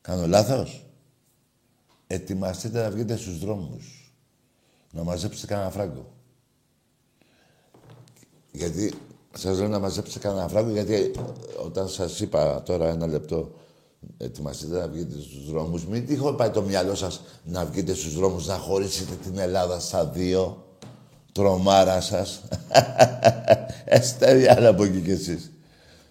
Κάνω 0.00 0.26
λάθος; 0.26 0.86
Ετοιμαστείτε 2.06 2.82
να 2.82 2.90
βγείτε 2.90 3.16
στους 3.16 3.38
δρόμους. 3.38 4.14
Να 4.92 5.02
μαζέψετε 5.02 5.46
κανένα 5.46 5.70
φράγκο. 5.70 6.12
Γιατί 8.52 8.94
σας 9.34 9.58
λέω 9.58 9.68
να 9.68 9.78
μαζέψετε 9.78 10.18
κανένα 10.18 10.48
φράγκο, 10.48 10.70
γιατί 10.70 11.10
όταν 11.64 11.88
σας 11.88 12.20
είπα 12.20 12.62
τώρα 12.62 12.88
ένα 12.88 13.06
λεπτό, 13.06 13.54
ετοιμαστείτε 14.16 14.78
να 14.78 14.88
βγείτε 14.88 15.20
στους 15.20 15.50
δρόμους, 15.50 15.86
μην 15.86 16.06
τυχόν 16.06 16.36
πάει 16.36 16.50
το 16.50 16.62
μυαλό 16.62 16.94
σας 16.94 17.20
να 17.44 17.64
βγείτε 17.64 17.94
στους 17.94 18.14
δρόμους, 18.14 18.46
να 18.46 18.54
χωρίσετε 18.54 19.14
την 19.14 19.38
Ελλάδα 19.38 19.80
στα 19.80 20.06
δύο. 20.06 20.60
Τρομάρα 21.32 22.00
σας. 22.00 22.40
Εστέρια 23.84 24.54
άλλα 24.56 24.68
από 24.68 24.84
εκεί 24.84 25.00
κι 25.00 25.10
εσείς. 25.10 25.52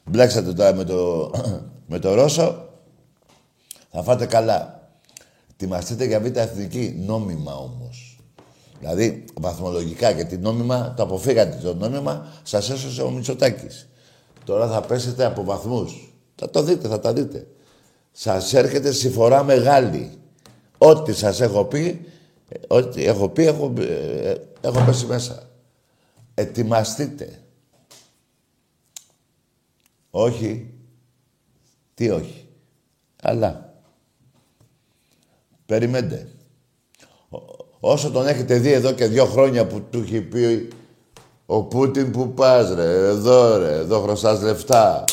Μπλέξατε 0.05 0.53
τώρα 0.53 0.73
με 0.73 0.83
το, 0.83 1.31
με 1.91 1.99
το 1.99 2.13
Ρώσο. 2.13 2.69
Θα 3.91 4.03
φάτε 4.03 4.25
καλά. 4.25 4.89
Ετοιμαστείτε 5.51 6.05
για 6.05 6.19
β' 6.19 6.37
εθνική. 6.37 6.95
Νόμιμα 7.05 7.55
όμως. 7.55 8.19
Δηλαδή, 8.79 9.25
βαθμολογικά, 9.33 10.09
γιατί 10.09 10.37
νόμιμα, 10.37 10.93
το 10.97 11.03
αποφύγατε 11.03 11.57
το 11.63 11.75
νόμιμα, 11.75 12.27
σας 12.43 12.69
έσωσε 12.69 13.01
ο 13.01 13.09
Μητσοτάκης. 13.09 13.87
Τώρα 14.43 14.67
θα 14.67 14.81
πέσετε 14.81 15.25
από 15.25 15.43
βαθμούς. 15.43 16.13
Θα 16.35 16.49
το 16.49 16.63
δείτε, 16.63 16.87
θα 16.87 16.99
τα 16.99 17.13
δείτε. 17.13 17.47
Σας 18.17 18.53
έρχεται 18.53 18.91
συμφορά 18.91 19.43
μεγάλη. 19.43 20.17
Ό,τι 20.77 21.13
σας 21.13 21.41
έχω 21.41 21.65
πει, 21.65 22.05
ό,τι 22.67 23.05
έχω 23.05 23.29
πει, 23.29 23.45
έχω, 23.45 23.73
ε, 23.79 24.35
έχω 24.61 24.83
πέσει 24.85 25.05
μέσα. 25.05 25.49
Ετοιμαστείτε. 26.33 27.39
Όχι. 30.09 30.73
Τι 31.93 32.09
όχι. 32.09 32.47
Αλλά. 33.21 33.73
Περιμένετε. 35.65 36.27
Όσο 37.79 38.11
τον 38.11 38.27
έχετε 38.27 38.57
δει 38.57 38.71
εδώ 38.71 38.91
και 38.91 39.05
δύο 39.05 39.25
χρόνια 39.25 39.67
που 39.67 39.81
του 39.81 39.99
έχει 39.99 40.21
πει 40.21 40.67
ο 41.45 41.63
Πούτιν 41.63 42.11
που 42.11 42.33
πας 42.33 42.69
ρε, 42.73 43.07
εδώ 43.07 43.57
ρε, 43.57 43.73
εδώ 43.73 44.01
χρωστάς 44.01 44.41
λεφτά. 44.41 45.03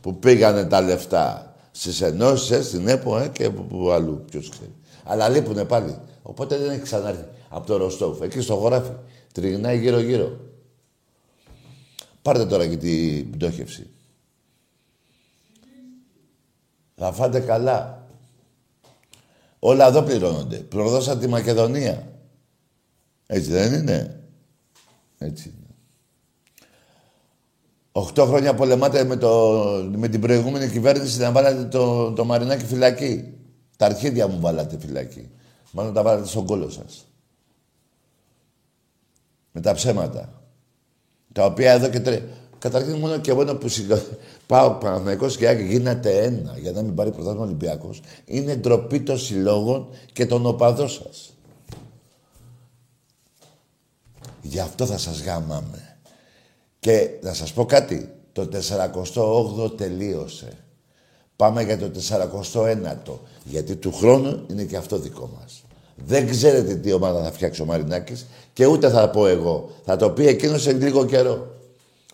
Που 0.00 0.18
πήγανε 0.18 0.64
τα 0.64 0.80
λεφτά. 0.80 1.49
Στις 1.80 2.00
ενώσεις, 2.00 2.50
ε, 2.50 2.62
στην 2.62 2.88
ΕΠΟ 2.88 3.18
ε, 3.18 3.28
και 3.28 3.50
που, 3.50 3.66
που 3.66 3.90
αλλού, 3.90 4.24
ποιος 4.30 4.48
ξέρει. 4.48 4.74
Αλλά 5.04 5.28
λείπουνε 5.28 5.64
πάλι. 5.64 5.98
Οπότε 6.22 6.58
δεν 6.58 6.70
έχει 6.70 6.80
ξανάρθει 6.80 7.24
από 7.48 7.66
το 7.66 7.76
Ροστόφ. 7.76 8.20
Εκεί 8.20 8.40
στο 8.40 8.56
χωράφι. 8.56 8.92
Τριγνάει 9.32 9.78
γύρω-γύρω. 9.78 10.40
Πάρτε 12.22 12.46
τώρα 12.46 12.66
και 12.66 12.76
την 12.76 13.30
πτώχευση. 13.30 13.90
Θα 16.96 17.12
φάτε 17.12 17.40
καλά. 17.40 18.08
Όλα 19.58 19.86
εδώ 19.86 20.02
πληρώνονται. 20.02 20.56
Προδώσαν 20.56 21.18
τη 21.18 21.26
Μακεδονία. 21.26 22.12
Έτσι 23.26 23.50
δεν 23.50 23.72
είναι; 23.72 24.24
Έτσι 25.18 25.48
είναι. 25.48 25.59
Οχτώ 27.92 28.26
χρόνια 28.26 28.54
πολεμάτε 28.54 29.04
με, 29.04 29.16
το, 29.16 29.54
με 29.96 30.08
την 30.08 30.20
προηγούμενη 30.20 30.68
κυβέρνηση 30.68 31.20
να 31.20 31.32
βάλατε 31.32 31.64
το, 31.64 32.12
το 32.12 32.24
Μαρινάκι 32.24 32.64
φυλακή. 32.64 33.34
Τα 33.76 33.86
αρχίδια 33.86 34.28
μου 34.28 34.40
βάλατε 34.40 34.78
φυλακή. 34.78 35.30
Μάλλον 35.70 35.94
τα 35.94 36.02
βάλατε 36.02 36.26
στον 36.26 36.46
κόλο 36.46 36.70
σας. 36.70 37.06
Με 39.52 39.60
τα 39.60 39.74
ψέματα. 39.74 40.42
Τα 41.32 41.44
οποία 41.44 41.72
εδώ 41.72 41.88
και 41.88 42.00
τρε... 42.00 42.22
Καταρχήν 42.58 42.96
μόνο 42.96 43.18
και 43.18 43.30
εγώ 43.30 43.56
που 43.56 43.68
πάω 44.46 44.70
Παναθηναϊκός 44.70 45.36
και 45.36 45.48
Άκη 45.48 45.62
γίνεται 45.62 46.22
ένα 46.22 46.58
για 46.58 46.72
να 46.72 46.82
μην 46.82 46.94
πάρει 46.94 47.10
πρωτάθλημα 47.10 47.44
Ολυμπιακός. 47.44 48.00
Είναι 48.24 48.56
ντροπή 48.56 49.00
των 49.00 49.18
συλλόγων 49.18 49.88
και 50.12 50.26
των 50.26 50.46
οπαδών 50.46 50.88
σας. 50.88 51.32
Γι' 54.42 54.60
αυτό 54.60 54.86
θα 54.86 54.98
σας 54.98 55.22
γάμαμε. 55.22 55.89
Και 56.80 57.10
να 57.22 57.34
σας 57.34 57.52
πω 57.52 57.64
κάτι. 57.64 58.14
Το 58.32 58.48
48ο 58.52 59.76
τελείωσε. 59.76 60.52
Πάμε 61.36 61.62
για 61.62 61.78
το 61.78 61.90
49ο. 62.08 63.18
Γιατί 63.44 63.76
του 63.76 63.92
χρόνου 63.92 64.44
είναι 64.50 64.64
και 64.64 64.76
αυτό 64.76 64.98
δικό 64.98 65.30
μας. 65.38 65.64
Δεν 66.06 66.28
ξέρετε 66.28 66.74
τι 66.74 66.92
ομάδα 66.92 67.22
θα 67.22 67.32
φτιάξει 67.32 67.62
ο 67.62 67.64
Μαρινάκης 67.64 68.26
και 68.52 68.66
ούτε 68.66 68.90
θα 68.90 69.10
πω 69.10 69.26
εγώ. 69.26 69.70
Θα 69.84 69.96
το 69.96 70.10
πει 70.10 70.26
εκείνος 70.26 70.62
σε 70.62 70.72
λίγο 70.72 71.06
καιρό. 71.06 71.54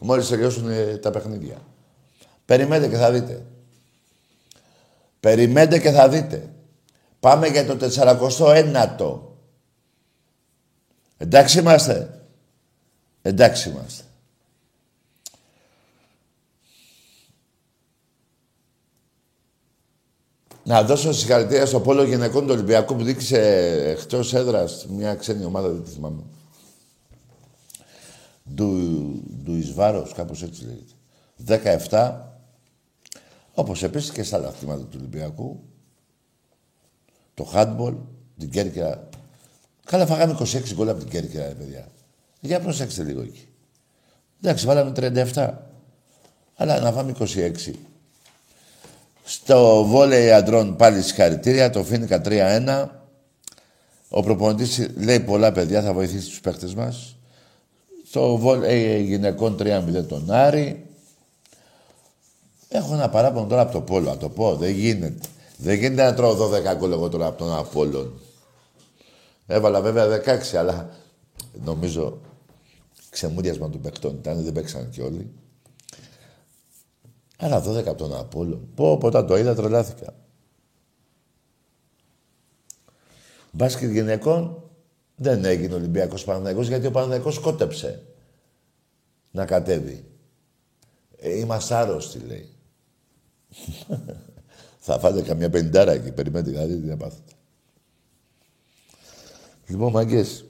Μόλις 0.00 0.28
τελειώσουν 0.28 0.68
ε, 0.68 0.96
τα 0.96 1.10
παιχνίδια. 1.10 1.56
Περιμένετε 2.44 2.88
και 2.88 2.96
θα 2.96 3.12
δείτε. 3.12 3.42
Περιμένετε 5.20 5.78
και 5.78 5.90
θα 5.90 6.08
δείτε. 6.08 6.50
Πάμε 7.20 7.46
για 7.46 7.66
το 7.66 7.76
49ο. 7.80 9.20
Εντάξει 11.16 11.58
είμαστε. 11.58 12.20
Εντάξει 13.22 13.68
είμαστε. 13.68 14.05
Να 20.66 20.82
δώσω 20.82 21.12
συγχαρητήρια 21.12 21.66
στο 21.66 21.80
πόλο 21.80 22.02
γυναικών 22.02 22.46
του 22.46 22.52
Ολυμπιακού 22.52 22.96
που 22.96 23.02
δείξε 23.02 23.40
εκτός 23.98 24.34
έδρας 24.34 24.86
μια 24.86 25.14
ξένη 25.14 25.44
ομάδα, 25.44 25.68
δεν 25.68 25.84
τη 25.84 25.90
θυμάμαι. 25.90 26.22
Του, 28.54 29.22
του 29.44 29.54
Ισβάρος, 29.54 30.12
κάπως 30.12 30.42
έτσι 30.42 30.64
λέγεται. 30.64 31.88
17. 31.88 32.14
Όπως 33.54 33.82
επίσης 33.82 34.10
και 34.10 34.22
στα 34.22 34.36
άλλα 34.36 34.50
του 34.50 34.88
Ολυμπιακού. 34.96 35.62
Το 37.34 37.50
handball, 37.54 37.96
την 38.38 38.50
Κέρκυρα. 38.50 39.08
Καλά, 39.84 40.06
φάγαμε 40.06 40.36
26 40.40 40.74
γκολ 40.74 40.88
από 40.88 40.98
την 40.98 41.08
Κέρκυρα, 41.08 41.44
παιδιά. 41.58 41.88
Για 42.40 42.60
προσέξτε 42.60 43.02
λίγο 43.02 43.20
εκεί. 43.20 43.48
Εντάξει, 44.42 44.66
βάλαμε 44.66 44.92
37. 45.34 45.52
Αλλά 46.56 46.80
να 46.80 46.92
φάμε 46.92 47.14
26. 47.18 47.72
Στο 49.28 49.84
βόλεϊ 49.84 50.32
αντρών 50.32 50.76
πάλι 50.76 51.02
συγχαρητήρια, 51.02 51.70
το 51.70 51.84
Φίνικα 51.84 52.20
3-1. 52.24 52.86
Ο 54.08 54.22
προπονητής 54.22 54.88
λέει 54.96 55.20
πολλά 55.20 55.52
παιδιά, 55.52 55.82
θα 55.82 55.92
βοηθήσει 55.92 56.28
τους 56.28 56.40
παίχτες 56.40 56.74
μας. 56.74 57.16
Στο 58.06 58.36
βολ, 58.36 58.62
ε, 58.62 58.98
γυναικών 58.98 59.56
3-0 59.56 60.06
τον 60.08 60.30
Άρη. 60.30 60.86
Έχω 62.68 62.94
ένα 62.94 63.08
παράπονο 63.08 63.46
τώρα 63.46 63.60
από 63.60 63.72
το 63.72 63.80
Πόλο, 63.80 64.08
να 64.08 64.16
το 64.16 64.28
πω. 64.28 64.56
Δεν 64.56 64.70
γίνεται. 64.70 65.28
Δεν 65.56 65.74
γίνεται 65.74 66.02
να 66.02 66.14
τρώω 66.14 66.34
12 66.34 66.74
γκολ 66.76 66.92
εγώ 66.92 67.08
τώρα 67.08 67.26
από 67.26 67.38
τον 67.38 67.56
Απόλλων. 67.56 68.20
Έβαλα 69.46 69.80
βέβαια 69.80 70.06
16, 70.06 70.56
αλλά 70.56 70.88
νομίζω 71.64 72.20
ξεμούδιασμα 73.10 73.70
των 73.70 73.80
παιχτών 73.80 74.14
ήταν, 74.14 74.42
δεν 74.42 74.52
παίξαν 74.52 74.90
κι 74.90 75.00
όλοι. 75.00 75.30
Αλλά 77.36 77.62
12 77.64 77.86
από 77.86 77.94
τον 77.94 78.16
Απόλλων. 78.16 78.68
Πω, 78.74 78.98
πω, 78.98 79.24
το 79.24 79.36
είδα, 79.36 79.54
τρελάθηκα. 79.54 80.14
Μπάσκετ 83.50 83.90
γυναικών 83.90 84.62
δεν 85.16 85.44
έγινε 85.44 85.74
Ολυμπιακός 85.74 86.24
Παναθηναϊκός 86.24 86.68
γιατί 86.68 86.86
ο 86.86 86.90
Παναθηναϊκός 86.90 87.38
κότεψε 87.38 88.02
να 89.30 89.44
κατέβει. 89.44 90.04
Ε, 91.16 91.38
είμαστε 91.38 91.74
άρρωστοι, 91.74 92.18
λέει. 92.18 92.48
Θα 94.86 94.98
φάτε 94.98 95.22
καμιά 95.22 95.50
πεντάρα 95.50 95.92
εκεί. 95.92 96.12
Περιμένετε 96.12 96.50
δηλαδή 96.50 96.80
τι 96.80 96.86
να 96.86 96.96
πάθετε. 96.96 97.32
Λοιπόν, 99.66 99.92
μαγκές, 99.92 100.44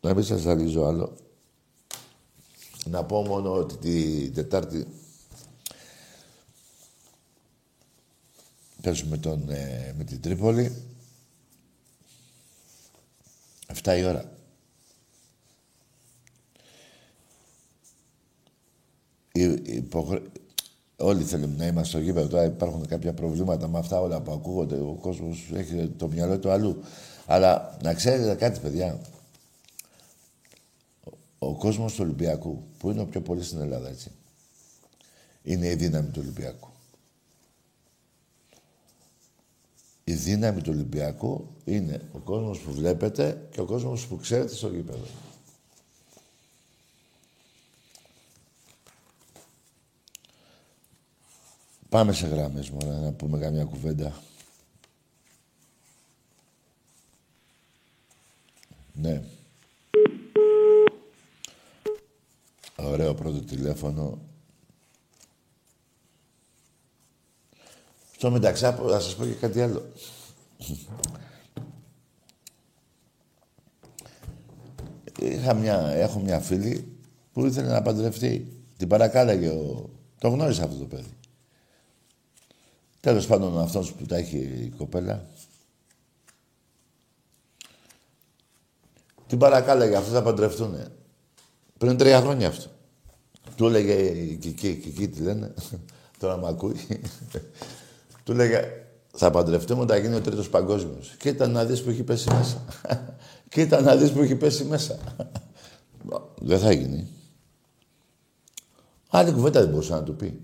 να 0.00 0.14
μην 0.14 0.24
σας 0.24 0.46
αρίζω 0.46 0.84
άλλο. 0.84 1.16
Να 2.84 3.04
πω 3.04 3.22
μόνο 3.22 3.52
ότι 3.52 3.76
την 3.76 4.34
Τετάρτη 4.34 4.86
παίζουμε 8.82 9.16
τον, 9.16 9.50
ε, 9.50 9.94
με 9.98 10.04
την 10.04 10.20
Τρίπολη. 10.20 10.72
7 13.82 13.98
η 13.98 14.04
ώρα. 14.04 14.24
Όλοι 20.96 21.22
θέλουμε 21.22 21.56
να 21.56 21.66
είμαστε 21.66 21.88
στο 21.88 21.98
γήπεδο. 21.98 22.28
Τώρα 22.28 22.44
υπάρχουν 22.44 22.86
κάποια 22.86 23.12
προβλήματα 23.12 23.68
με 23.68 23.78
αυτά 23.78 24.00
όλα 24.00 24.20
που 24.20 24.32
ακούγονται. 24.32 24.74
Ο 24.74 24.98
κόσμος 25.00 25.50
έχει 25.54 25.88
το 25.96 26.08
μυαλό 26.08 26.38
του 26.38 26.50
αλλού. 26.50 26.82
Αλλά 27.26 27.76
να 27.82 27.94
ξέρετε 27.94 28.34
κάτι, 28.34 28.60
παιδιά. 28.60 29.00
Ο 31.38 31.56
κόσμος 31.56 31.94
του 31.94 32.00
Ολυμπιακού, 32.04 32.62
που 32.78 32.90
είναι 32.90 33.00
ο 33.00 33.06
πιο 33.06 33.20
πολύ 33.20 33.42
στην 33.42 33.60
Ελλάδα, 33.60 33.88
έτσι, 33.88 34.10
είναι 35.42 35.66
η 35.66 35.74
δύναμη 35.74 36.08
του 36.08 36.20
Ολυμπιακού. 36.22 36.71
Η 40.04 40.12
δύναμη 40.12 40.60
του 40.62 40.70
Ολυμπιακού 40.74 41.54
είναι 41.64 42.08
ο 42.12 42.18
κόσμος 42.18 42.58
που 42.58 42.72
βλέπετε 42.72 43.48
και 43.50 43.60
ο 43.60 43.64
κόσμος 43.64 44.06
που 44.06 44.16
ξέρετε 44.16 44.54
στο 44.54 44.68
γήπεδο. 44.68 45.04
Πάμε 51.88 52.12
σε 52.12 52.26
γράμμες, 52.26 52.70
μωρά, 52.70 52.98
να 52.98 53.12
πούμε 53.12 53.38
καμιά 53.38 53.64
κουβέντα. 53.64 54.22
Ναι. 58.92 59.22
Ωραίο 62.76 63.14
πρώτο 63.14 63.40
τηλέφωνο. 63.40 64.18
Στο 68.22 68.30
μεταξύ, 68.30 68.62
θα 68.62 69.00
σας 69.00 69.14
πω 69.14 69.24
και 69.24 69.32
κάτι 69.32 69.60
άλλο. 69.60 69.92
Είχα 75.18 75.54
μια, 75.54 75.88
έχω 75.88 76.18
μια 76.20 76.40
φίλη 76.40 76.96
που 77.32 77.46
ήθελε 77.46 77.68
να 77.68 77.82
παντρευτεί. 77.82 78.62
Την 78.76 78.88
παρακάλαγε 78.88 79.48
ο... 79.48 79.90
Το 80.18 80.28
γνώρισα 80.28 80.64
αυτό 80.64 80.78
το 80.78 80.84
παιδί. 80.84 81.16
Τέλος 83.00 83.26
πάντων 83.26 83.60
αυτός 83.60 83.92
που 83.92 84.06
τα 84.06 84.16
έχει 84.16 84.36
η 84.36 84.72
κοπέλα. 84.76 85.26
Την 89.26 89.38
παρακάλαγε, 89.38 89.96
αυτοί 89.96 90.10
θα 90.10 90.22
παντρευτούνε. 90.22 90.92
Πριν 91.78 91.96
τρία 91.96 92.20
χρόνια 92.20 92.48
αυτό. 92.48 92.70
Του 93.56 93.66
έλεγε 93.66 93.92
η 93.92 94.36
Κική, 94.36 94.74
Κική 94.74 95.08
τι 95.08 95.20
λένε, 95.20 95.54
τώρα 96.18 96.36
με 96.36 96.48
ακούει. 96.48 96.76
Του 98.24 98.34
λέγε, 98.34 98.82
θα 99.14 99.30
παντρευτούμε 99.30 99.82
όταν 99.82 100.00
γίνει 100.00 100.14
ο 100.14 100.20
τρίτος 100.20 100.48
παγκόσμιος. 100.48 101.14
Κοίτα 101.18 101.46
να 101.46 101.64
δεις 101.64 101.82
που 101.82 101.90
έχει 101.90 102.02
πέσει 102.02 102.30
μέσα. 102.30 102.64
Κοίτα 103.48 103.80
να 103.80 103.96
δεις 103.96 104.10
που 104.10 104.20
έχει 104.20 104.34
πέσει 104.34 104.64
μέσα. 104.64 104.98
δεν 106.40 106.58
θα 106.58 106.72
γίνει. 106.72 107.08
Άλλη 109.08 109.32
κουβέντα 109.32 109.60
δεν 109.60 109.68
μπορούσε 109.68 109.92
να 109.92 110.02
του 110.02 110.16
πει. 110.16 110.40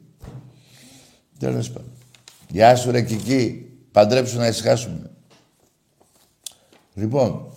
Τέλος 1.38 1.70
πάντων. 1.70 1.92
Γεια 2.48 2.76
σου 2.76 2.90
ρε 2.90 3.02
Κική. 3.02 3.72
Παντρέψου 3.92 4.36
να 4.36 4.46
ησυχάσουμε. 4.46 5.10
Λοιπόν, 6.94 7.52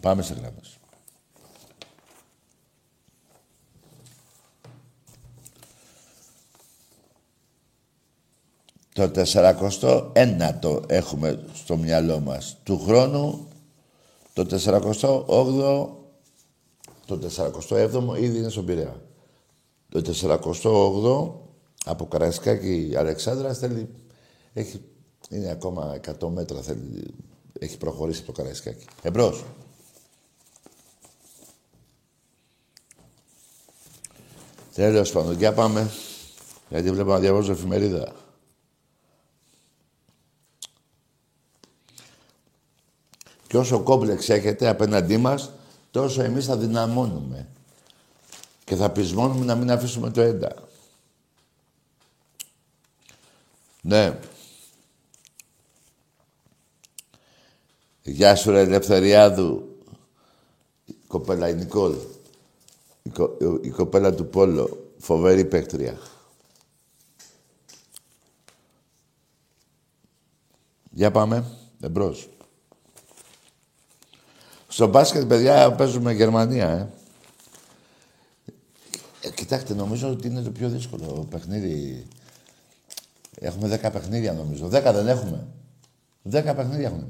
πάμε 0.00 0.22
σε 0.22 0.34
γράμμες. 0.34 0.77
Το 8.98 9.10
401 9.14 10.82
έχουμε 10.86 11.44
στο 11.54 11.76
μυαλό 11.76 12.20
μας. 12.20 12.56
Του 12.62 12.78
χρόνου 12.86 13.48
το 14.32 14.46
408 14.50 15.88
το 17.06 17.18
407ο 17.68 18.20
ήδη 18.20 18.38
είναι 18.38 18.48
στον 18.48 18.64
Πειραιά. 18.64 19.02
Το 19.88 20.02
408 20.62 21.30
από 21.84 22.06
Καραϊσκάκη 22.06 22.92
Αλεξάνδρα 22.96 23.54
θέλει, 23.54 23.88
έχει, 24.52 24.80
είναι 25.30 25.50
ακόμα 25.50 26.00
100 26.20 26.28
μέτρα, 26.28 26.60
θέλει, 26.60 27.14
έχει 27.58 27.78
προχωρήσει 27.78 28.22
το 28.22 28.32
Καραϊσκάκη. 28.32 28.84
Εμπρός. 29.02 29.44
Τέλος 34.74 35.12
πάντων, 35.12 35.36
για 35.36 35.52
πάμε. 35.52 35.90
Γιατί 36.68 36.90
βλέπω 36.90 37.10
να 37.10 37.18
διαβάζω 37.18 37.52
εφημερίδα. 37.52 38.26
Και 43.48 43.56
όσο 43.56 43.82
κόμπλεξ 43.82 44.28
έχετε 44.28 44.68
απέναντί 44.68 45.16
μας, 45.16 45.52
τόσο 45.90 46.22
εμείς 46.22 46.46
θα 46.46 46.56
δυναμώνουμε. 46.56 47.48
Και 48.64 48.76
θα 48.76 48.90
πεισμώνουμε 48.90 49.44
να 49.44 49.54
μην 49.54 49.70
αφήσουμε 49.70 50.10
το 50.10 50.20
έντα. 50.20 50.68
Ναι. 53.80 54.18
Γεια 58.02 58.36
σου 58.36 58.50
ρε 58.50 58.60
Ελευθεριάδου. 58.60 59.76
Η 60.84 60.94
κοπέλα 61.06 61.48
η 61.48 61.54
Νικόλ. 61.54 61.94
Η, 63.02 63.10
η 63.60 63.70
κοπέλα 63.70 64.14
του 64.14 64.26
Πόλο. 64.26 64.92
Φοβερή 64.98 65.44
παίκτρια. 65.44 65.98
Για 70.90 71.10
πάμε. 71.10 71.44
Εμπρός. 71.80 72.28
Στο 74.78 74.86
μπάσκετ, 74.86 75.24
παιδιά, 75.24 75.72
παίζουμε 75.72 76.12
Γερμανία, 76.12 76.68
ε. 76.68 76.88
ε. 79.20 79.30
Κοιτάξτε, 79.30 79.74
νομίζω 79.74 80.08
ότι 80.08 80.26
είναι 80.26 80.40
το 80.40 80.50
πιο 80.50 80.68
δύσκολο 80.68 81.26
παιχνίδι. 81.30 82.06
Έχουμε 83.40 83.68
δέκα 83.68 83.90
παιχνίδια, 83.90 84.32
νομίζω. 84.32 84.68
Δέκα 84.68 84.92
δεν 84.92 85.08
έχουμε. 85.08 85.46
Δέκα 86.22 86.54
παιχνίδια 86.54 86.86
έχουμε. 86.86 87.06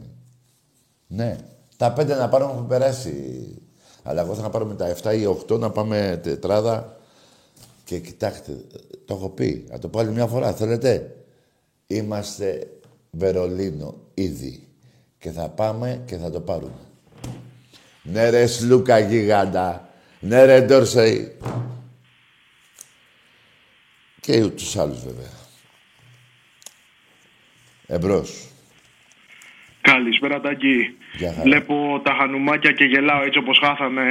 Ναι. 1.07 1.37
Τα 1.77 1.93
πέντε 1.93 2.15
να 2.15 2.29
πάρουμε 2.29 2.53
έχουν 2.53 2.67
περάσει. 2.67 3.55
Αλλά 4.03 4.21
εγώ 4.21 4.35
θα 4.35 4.43
να 4.43 4.51
πάρουμε 4.51 4.75
τα 4.75 4.97
7 5.03 5.19
ή 5.19 5.27
8 5.27 5.59
να 5.59 5.71
πάμε 5.71 6.21
τετράδα. 6.23 6.97
Και 7.85 7.99
κοιτάξτε, 7.99 8.65
το 9.05 9.15
έχω 9.15 9.29
πει. 9.29 9.67
Να 9.71 9.79
το 9.79 9.89
πω 9.89 9.99
άλλη 9.99 10.11
μια 10.11 10.27
φορά. 10.27 10.53
Θέλετε; 10.53 11.17
Είμαστε 11.87 12.71
Βερολίνο 13.11 13.95
ήδη. 14.15 14.69
Και 15.19 15.31
θα 15.31 15.49
πάμε 15.49 16.03
και 16.07 16.17
θα 16.17 16.31
το 16.31 16.41
πάρουμε. 16.41 16.88
Ναι 18.13 18.31
ρε 18.31 18.47
Σλούκα 18.47 18.99
γίγαντα. 18.99 19.89
Ναι 20.21 20.45
ρε 20.45 20.61
Ντόρσεϊ. 20.61 21.37
Και 24.21 24.41
τους 24.41 24.77
άλλους 24.77 25.05
βέβαια. 25.05 25.31
Εμπρός. 27.87 28.49
Καλησπέρα 29.81 30.41
Τάκη. 30.41 30.97
Βλέπω 31.43 32.01
τα 32.05 32.17
χανουμάκια 32.21 32.73
και 32.73 32.85
γελάω 32.85 33.23
έτσι 33.23 33.39
όπως 33.39 33.59
χάσανε, 33.65 34.03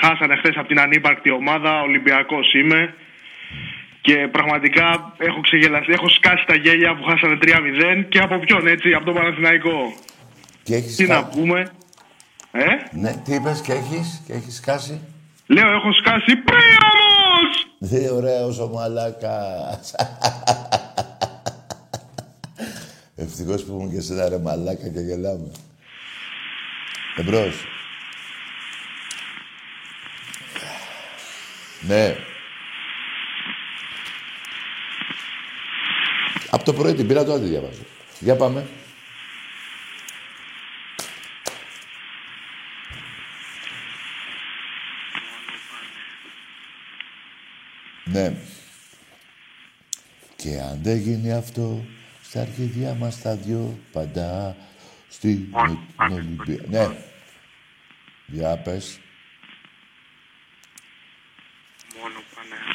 χάσανε 0.00 0.36
χθες 0.36 0.56
από 0.56 0.68
την 0.68 0.80
ανύπαρκτη 0.80 1.30
ομάδα. 1.30 1.80
Ολυμπιακός 1.80 2.54
είμαι. 2.54 2.94
Και 4.00 4.28
πραγματικά 4.32 5.14
έχω 5.18 5.40
ξεγελαστεί, 5.40 5.92
έχω 5.92 6.08
σκάσει 6.08 6.44
τα 6.46 6.54
γέλια 6.54 6.96
που 6.96 7.02
χάσανε 7.02 7.38
3-0 7.42 8.06
και 8.08 8.18
από 8.18 8.38
ποιον 8.38 8.66
έτσι, 8.66 8.92
από 8.92 9.04
τον 9.04 9.14
Παναθηναϊκό. 9.14 9.94
Και 10.62 10.74
έχεις 10.74 10.96
Τι 10.96 11.06
να 11.06 11.24
πούμε. 11.24 11.70
Ε; 12.52 12.66
Ναι, 12.92 13.14
τι 13.24 13.34
είπες 13.34 13.60
και 13.60 13.72
έχεις, 13.72 14.22
και 14.26 14.32
έχεις 14.32 14.56
σκάσει; 14.56 15.00
Λέω, 15.46 15.72
έχω 15.72 15.92
σκάσει 15.92 16.36
πρίαμος! 16.36 17.66
Δεν 17.78 18.12
ωραίος 18.12 18.58
ο 18.58 18.68
μαλάκας. 18.68 19.94
Ευτυχώς 23.16 23.64
που 23.64 23.72
ήμουν 23.72 23.90
και 23.90 24.00
σε 24.00 24.12
ένα 24.12 24.28
ρε 24.28 24.38
μαλάκα 24.38 24.88
και 24.88 25.00
γελάμε. 25.00 25.50
Εμπρός. 27.16 27.64
Ναι. 31.80 32.16
Από 36.50 36.64
το 36.64 36.72
πρωί 36.72 36.94
την 36.94 37.06
πήρα, 37.06 37.24
τώρα 37.24 37.38
τη 37.40 37.46
διαβάζω. 37.46 37.82
Για 38.18 38.36
πάμε. 38.36 38.66
Ναι. 48.12 48.34
Και 50.36 50.60
αν 50.60 50.78
δεν 50.82 50.96
γίνει 50.96 51.32
αυτό, 51.32 51.84
στα 52.22 52.40
αρχίδια 52.40 52.94
μας 52.94 53.20
τα 53.20 53.36
δυο, 53.36 53.78
παντά 53.92 54.56
στην 55.08 55.54
Ολυμπία. 56.12 56.64
Ναι. 56.68 56.96
Για 58.26 58.58
πες. 58.58 58.98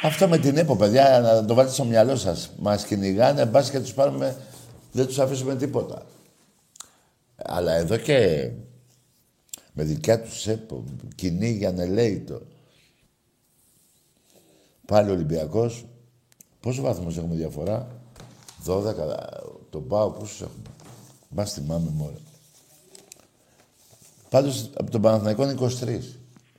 Αυτό 0.01 0.27
με 0.27 0.37
την 0.37 0.57
ΕΠΟ, 0.57 0.75
παιδιά, 0.75 1.19
να 1.19 1.45
το 1.45 1.53
βάλετε 1.53 1.73
στο 1.73 1.83
μυαλό 1.83 2.15
σας. 2.15 2.51
Μας 2.57 2.85
κυνηγάνε, 2.85 3.45
μπας 3.45 3.71
και 3.71 3.79
τους 3.79 3.93
πάρουμε, 3.93 4.41
δεν 4.91 5.05
τους 5.05 5.19
αφήσουμε 5.19 5.55
τίποτα. 5.55 6.05
Αλλά 7.35 7.73
εδώ 7.73 7.97
και 7.97 8.49
με 9.73 9.83
δικιά 9.83 10.21
τους 10.21 10.47
ΕΠΟ, 10.47 10.83
κυνήγανε, 11.15 11.85
λέει 11.85 12.19
το. 12.19 12.41
Πάλι 14.85 15.09
ο 15.09 15.13
Ολυμπιακός. 15.13 15.85
Πόσο 16.59 16.81
βαθμούς 16.81 17.17
έχουμε 17.17 17.35
διαφορά; 17.35 17.87
12. 18.65 18.93
Τον 19.69 19.87
πάω 19.87 20.11
πόσους 20.11 20.41
έχουμε; 20.41 20.63
Μπας 21.29 21.53
θυμάμαι 21.53 21.89
μόνο. 21.89 22.17
Πάντως 24.29 24.69
από 24.77 24.91
τον 24.91 25.01
Παναθηναϊκό 25.01 25.43
είναι 25.43 25.53
23. 25.53 25.99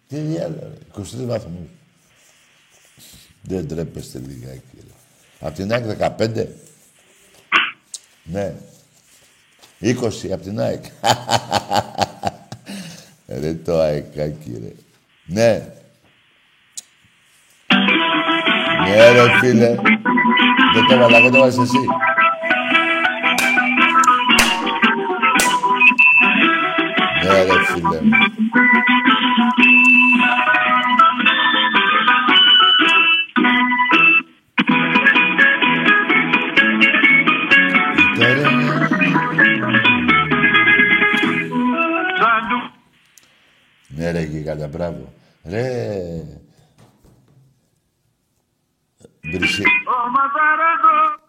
Τι 0.09 0.17
διάλογο, 0.17 0.73
23 0.97 1.03
βαθμούς. 1.27 1.69
Δεν 3.43 3.69
τρέπεστε 3.69 4.19
λιγάκι. 4.19 4.77
Ρε. 4.77 4.93
Απ' 5.41 5.55
την 5.55 5.73
ΑΕΚ 5.73 5.85
15. 6.19 6.47
Ναι. 8.25 8.55
20 9.81 10.31
απ' 10.33 10.43
την 10.43 10.61
ΑΕΚ. 10.61 10.85
ρε 13.41 13.55
το 13.55 13.81
αεκάκι 13.81 14.59
ρε. 14.63 14.73
Ναι. 15.27 15.73
Ναι 18.87 19.11
ρε 19.13 19.39
φίλε. 19.39 19.75
Δεν 20.75 20.87
το 20.89 20.95
έβαλα, 20.95 21.17
εγώ 21.19 21.31
το 21.31 21.37
έβαλες 21.37 21.59
εσύ. 21.59 21.79
Ναι 27.23 27.43
ρε 27.43 27.63
φίλε 27.65 28.01
μου. 44.91 45.13
Ναι 45.43 46.46
ρε 49.39 49.47
γίγαντα, 49.47 49.71
μπράβο. 49.85 50.27
Ρε... 50.33 51.09
Μπρισί. 51.09 51.23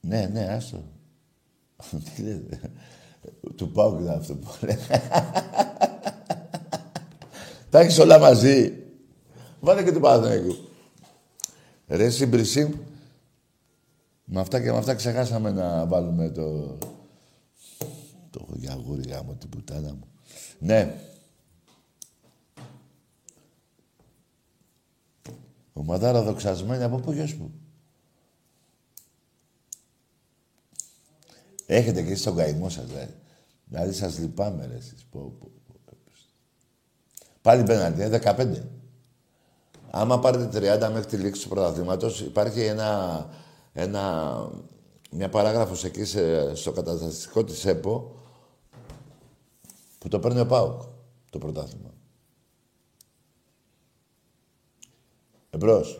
Ναι, 0.00 0.26
ναι, 0.32 0.46
άστο. 0.54 0.84
Τι 2.16 2.22
λέτε. 2.22 2.60
Του 3.56 3.70
πάω 3.70 4.02
και 4.02 4.10
αυτό 4.10 4.34
που 4.34 4.50
λέει. 4.60 4.78
Τα 7.70 7.80
έχεις 7.80 7.98
όλα 7.98 8.18
μαζί. 8.18 8.72
Βάλε 9.60 9.82
και 9.82 9.92
του 9.92 10.00
Παναθηναϊκού. 10.00 10.56
Ρε 11.86 12.10
σύμπριση. 12.10 12.78
Με 14.24 14.40
αυτά 14.40 14.60
και 14.60 14.70
με 14.72 14.78
αυτά 14.78 14.94
ξεχάσαμε 14.94 15.50
να 15.50 15.86
βάλουμε 15.86 16.30
το... 16.30 16.78
Το 18.30 18.46
γιαγούρι 18.52 19.08
γάμο 19.08 19.34
την 19.34 19.48
πουτάνα 19.48 19.88
μου. 19.88 20.08
Ναι. 20.58 20.94
Ομαδάρα 25.76 26.22
δοξασμένη 26.22 26.82
από 26.82 26.96
πού 26.96 27.12
γιος 27.12 27.34
μου. 27.34 27.52
Έχετε 31.66 32.02
και 32.02 32.10
εσείς 32.10 32.24
τον 32.24 32.36
καημό 32.36 32.68
σας, 32.68 32.90
ρε. 32.94 33.08
Δηλαδή 33.64 33.92
σας 33.92 34.18
λυπάμαι, 34.18 34.66
ρε, 34.66 34.74
εσείς. 34.74 35.06
Πω, 35.10 35.20
πω, 35.40 35.50
πω. 35.66 35.74
Πάλι 37.42 37.62
πέναλτι, 37.62 38.02
είναι 38.02 38.08
15. 38.08 38.62
Άμα 39.90 40.18
πάρετε 40.18 40.58
30 40.58 40.90
μέχρι 40.92 41.06
τη 41.06 41.16
λήξη 41.16 41.42
του 41.42 41.48
πρωταθλήματος, 41.48 42.20
υπάρχει 42.20 42.60
ένα, 42.60 43.26
ένα, 43.72 44.34
μια 45.10 45.28
παράγραφος 45.28 45.84
εκεί 45.84 46.04
σε, 46.04 46.54
στο 46.54 46.72
καταστατικό 46.72 47.44
της 47.44 47.64
ΕΠΟ 47.64 48.14
που 49.98 50.08
το 50.08 50.18
παίρνει 50.18 50.40
ο 50.40 50.46
ΠΑΟΚ, 50.46 50.82
το 51.30 51.38
πρωτάθλημα. 51.38 51.93
Εμπρός. 55.54 55.98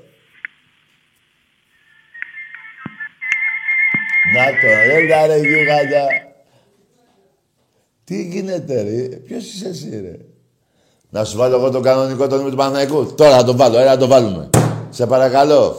Να 4.35 4.45
το, 4.45 4.67
έλα 4.67 5.27
ρε 5.27 5.38
γίγαντα. 5.38 6.07
Τι 8.05 8.23
γίνεται 8.23 8.83
ρε, 8.83 9.17
ποιος 9.17 9.45
είσαι 9.45 9.69
εσύ 9.69 10.01
ρε. 10.01 10.17
Να 11.11 11.25
σου 11.25 11.37
βάλω 11.37 11.57
εγώ 11.57 11.71
τον 11.71 11.83
κανονικό 11.83 12.27
τον 12.27 12.51
του 12.51 12.57
Παναθηναϊκού. 12.57 13.14
Τώρα 13.14 13.37
θα 13.37 13.45
τον 13.45 13.57
βάλω, 13.57 13.79
έλα 13.79 13.90
να 13.90 13.99
τον 13.99 14.09
βάλουμε. 14.09 14.51
Σε 14.90 15.07
παρακαλώ. 15.07 15.77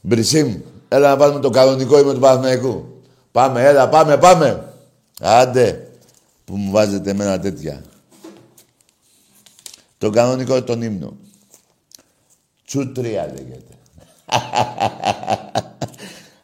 Μπρισίμ, 0.00 0.60
έλα 0.88 1.08
να 1.08 1.16
βάλουμε 1.16 1.40
τον 1.40 1.52
κανονικό 1.52 1.98
είμαι 1.98 2.14
του 2.14 2.20
Παναθηναϊκού. 2.20 3.02
Πάμε, 3.32 3.64
έλα, 3.64 3.88
πάμε, 3.88 4.16
πάμε. 4.16 4.72
Άντε, 5.20 5.90
που 6.44 6.56
μου 6.56 6.70
βάζετε 6.70 7.10
εμένα 7.10 7.40
τέτοια. 7.40 7.84
Τον 9.98 10.12
κανονικό 10.12 10.62
τον 10.62 10.82
ύμνο. 10.82 11.16
Τσουτρία 12.66 13.26
λέγεται. 13.26 13.74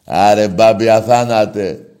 Άρε 0.05 0.47
μπάμπι 0.47 0.89
αθάνατε. 0.89 1.97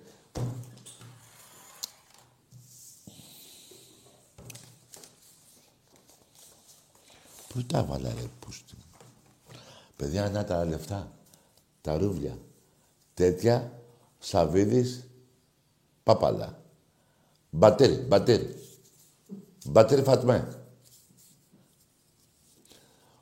Πού 7.47 7.63
τα 7.63 7.83
βάλα 7.83 8.09
ρε 8.09 8.27
πούστη. 8.39 8.75
Παιδιά, 9.95 10.29
να 10.29 10.43
τα 10.43 10.65
λεφτά. 10.65 11.11
Τα 11.81 11.97
ρούβλια. 11.97 12.37
Τέτοια, 13.13 13.71
Σαβίδης, 14.19 15.07
Παπαλά. 16.03 16.61
Μπατέρι, 17.49 17.93
μπατέρι. 17.93 18.55
Μπατέρι 19.65 20.03
Φατμέ. 20.03 20.62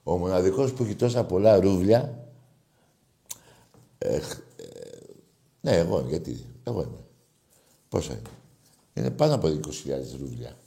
Ο 0.03 0.17
μοναδικός 0.17 0.73
που 0.73 0.83
έχει 0.83 0.95
τόσα 0.95 1.23
πολλά 1.23 1.59
ρούβλια... 1.59 2.25
Ε, 3.97 4.15
ε, 4.15 4.21
ναι, 5.61 5.71
εγώ, 5.71 6.05
γιατί. 6.07 6.45
Εγώ 6.63 6.81
είμαι. 6.81 7.03
Πόσα 7.89 8.11
είναι; 8.11 8.21
Είναι 8.93 9.09
πάνω 9.09 9.33
από 9.33 9.47
20.000 9.47 9.59
ρούβλια. 10.19 10.57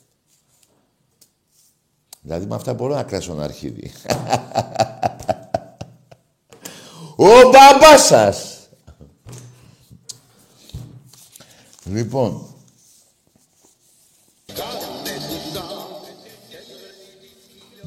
Δηλαδή 2.20 2.46
με 2.46 2.54
αυτά 2.54 2.74
μπορώ 2.74 2.94
να 2.94 3.02
κράσω 3.02 3.32
ένα 3.32 3.44
αρχίδι. 3.44 3.92
Ο 7.16 7.26
μπαμπάς 7.50 8.06
σας! 8.06 8.68
λοιπόν, 11.84 12.46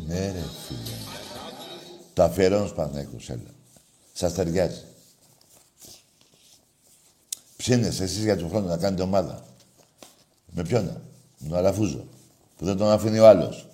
ναι 0.07 0.31
ρε 0.31 0.39
φίλε. 0.39 0.56
Το 2.17 2.23
αφιερώνω 2.23 2.65
στους 2.65 2.77
Παναθηναϊκούς, 2.77 3.29
έλα. 3.29 3.53
Σας 4.13 4.33
ταιριάζει. 4.33 4.83
Ψήνεσαι 7.57 8.03
εσείς 8.03 8.23
για 8.23 8.37
τον 8.37 8.49
χρόνο 8.49 8.67
να 8.67 8.77
κάνετε 8.77 9.01
ομάδα; 9.01 9.45
Με 10.51 10.63
ποιον, 10.63 11.01
με 11.37 11.49
τον 11.49 11.57
Αραφούζο. 11.57 12.07
Που 12.57 12.65
δεν 12.65 12.77
τον 12.77 12.91
αφήνει 12.91 13.19
ο 13.19 13.27
άλλος. 13.27 13.67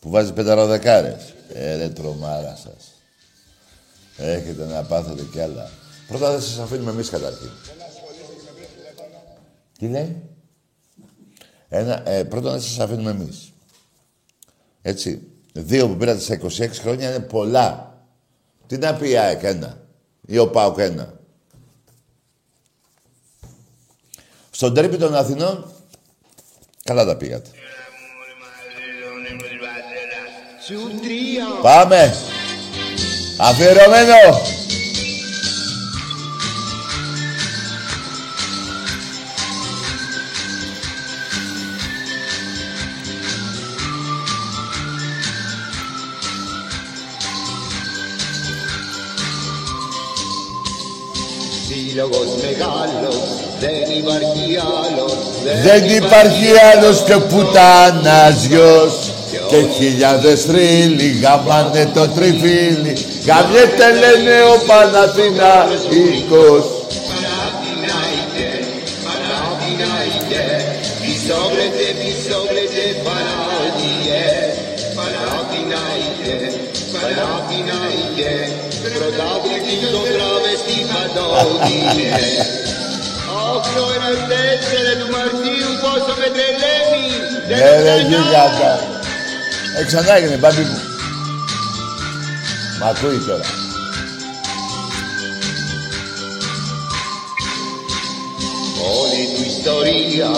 Που 0.00 0.10
βάζει 0.10 0.32
πενταροδεκάρες. 0.32 1.34
Ε, 1.52 1.76
ρε 1.76 1.88
τρομάρα 1.88 2.56
σας. 2.56 2.92
Έχετε 4.16 4.66
να 4.66 4.82
πάθετε 4.82 5.22
κι 5.32 5.40
άλλα. 5.40 5.70
Πρώτα 6.08 6.30
δεν 6.30 6.40
σας 6.40 6.58
αφήνουμε 6.58 6.90
εμείς 6.90 7.10
καταρχήν. 7.10 7.50
Τι 9.78 9.88
λέει; 9.88 10.22
Ένα, 11.68 12.08
ε, 12.08 12.24
πρώτον 12.24 12.52
να 12.52 12.60
σας 12.60 12.78
αφήνουμε 12.78 13.10
εμείς. 13.10 13.52
Έτσι. 14.82 15.28
Δύο 15.56 15.88
που 15.88 15.96
πήρατε 15.96 16.20
σε 16.20 16.40
26 16.42 16.68
χρόνια 16.70 17.08
είναι 17.08 17.20
πολλά. 17.20 17.98
Τι 18.66 18.78
να 18.78 18.94
πει 18.94 19.08
η 19.10 19.16
ΑΕΚ 19.16 19.42
ένα 19.42 19.78
ή 20.26 20.38
ο 20.38 20.48
ΠΑΟΚ 20.50 20.78
ένα; 20.78 21.20
Στον 24.50 24.74
τρίπη 24.74 24.96
των 24.96 25.14
Αθηνών, 25.14 25.72
καλά 26.84 27.04
τα 27.04 27.16
πήγατε. 27.16 27.50
Πάμε. 31.62 32.14
Αφιερωμένο. 33.38 34.53
Σύλλογος 52.04 52.30
μεγάλος, 52.42 53.16
δεν 53.60 53.84
υπάρχει 53.98 54.58
άλλος 54.84 55.12
Δεν 55.64 55.82
υπάρχει 55.96 56.48
άλλος 56.72 57.02
και 57.02 57.16
πουτάνας 57.16 58.44
γιος. 58.44 59.12
Και 59.48 59.56
χιλιάδες 59.76 60.42
θρύλοι 60.42 61.20
γαμάνε 61.22 61.90
το 61.94 62.08
τριφύλι. 62.08 62.94
Γαμιέται 63.26 63.88
λένε 64.00 64.36
ο 64.54 64.56
Παναθηναϊκός 64.66 66.64
με 86.24 86.30
τρελαίνει 86.34 87.06
Ναι 87.48 87.82
ρε 87.82 87.96
γίγαντα 88.08 88.72
Ε, 89.78 89.84
ξανά 89.84 90.16
έγινε 90.16 90.36
μπάμπι 90.36 90.60
μου. 90.60 90.78
Μ' 92.80 92.86
ακούει 92.86 93.18
τώρα. 93.26 93.46
Όλη 99.00 99.22
του 99.34 99.42
ιστορία, 99.54 100.30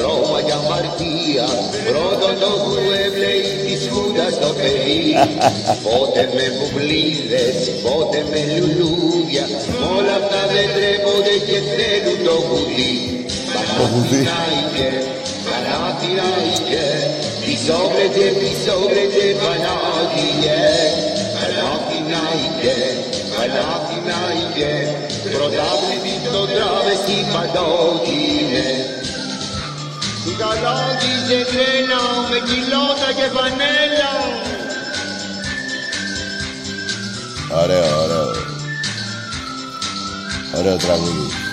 Ρώμα 0.00 0.40
για 0.46 0.54
αμαρτία 0.62 1.46
Πρώτον 1.86 2.34
το 2.42 2.50
κουέβλεϊ 2.64 3.42
της 3.64 3.82
Χούντας 3.92 4.34
το 4.42 4.50
παιδί 4.58 5.04
Πότε 5.84 6.22
με 6.34 6.46
βουβλίδες, 6.56 7.56
πότε 7.84 8.18
με 8.30 8.40
λουλούδια 8.56 9.44
Μ' 9.80 9.96
όλα 9.96 10.14
αυτά 10.20 10.40
δεν 10.52 10.66
τρέπονται 10.74 11.36
και 11.46 11.58
θέλουν 11.74 12.18
το 12.26 12.36
κουδί 15.60 15.66
Παναθηναϊκέ, 15.66 16.86
Παναθηναϊκέ 16.86 16.86
Πισόβρετε, 17.44 18.24
πισόβρετε 18.40 19.24
Πανάθηναϊκέ 19.40 20.64
Παναθηναϊκέ, 21.34 22.78
Παναθηναϊκέ 23.34 24.74
Πρωτάβλητη 25.34 26.14
το 26.32 26.42
τράβεστη 26.52 27.18
παντότινε 27.32 28.68
Τι 30.24 30.32
καλόγιζε 30.40 31.40
τρένα 31.50 32.00
με 32.30 32.38
κιλότα 32.48 33.08
και 33.16 33.26
φανέλα 33.34 34.12
Ωραίο, 37.62 38.02
ωραίο 38.02 38.30
Ωραίο 40.58 40.76
τραγούδι 40.76 41.49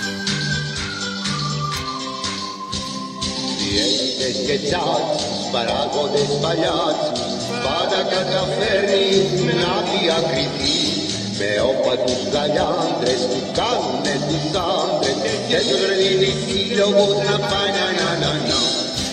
Διέγητες 3.70 4.36
και 4.46 4.56
τσάτσους, 4.66 5.38
παράγοντες 5.52 6.30
παλιάτσους 6.42 7.20
Πάντα 7.64 8.00
καταφέρνει 8.14 9.06
να 9.60 9.72
διακριθεί 9.90 10.78
Με 11.38 11.50
όπατους 11.72 12.20
γαλιάντρες 12.32 13.20
που 13.30 13.40
κάνουνε 13.58 14.14
τους 14.28 14.46
άντρες 14.72 15.18
Και 15.48 15.58
τους 15.68 15.80
ρεδίνει 15.88 16.32
σύλλογους 16.46 17.16
να 17.28 17.36
πάει 17.50 17.70
να 17.78 17.86
να 18.00 18.10
να 18.22 18.32
να 18.48 18.60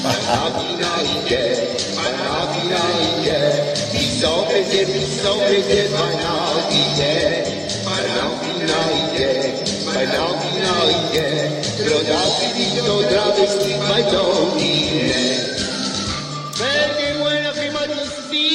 Παναθηναϊκέ, 0.04 1.46
Παναθηναϊκέ 1.98 3.42
Πισόβρετε, 3.92 4.80
πισόβρετε 4.94 5.80
Παναθηναϊκέ 5.96 7.16
Παναθηναϊκέ, 7.88 9.30
Παναθηναϊκέ 9.86 11.30
Πρωτάθλητη 11.86 12.82
το 12.88 12.98
τράβεστη 13.10 13.72
παντώνινε 13.90 15.24
Φέρτε 16.60 17.08
μου 17.18 17.28
ένα 17.38 17.52
χρηματιστή 17.58 18.48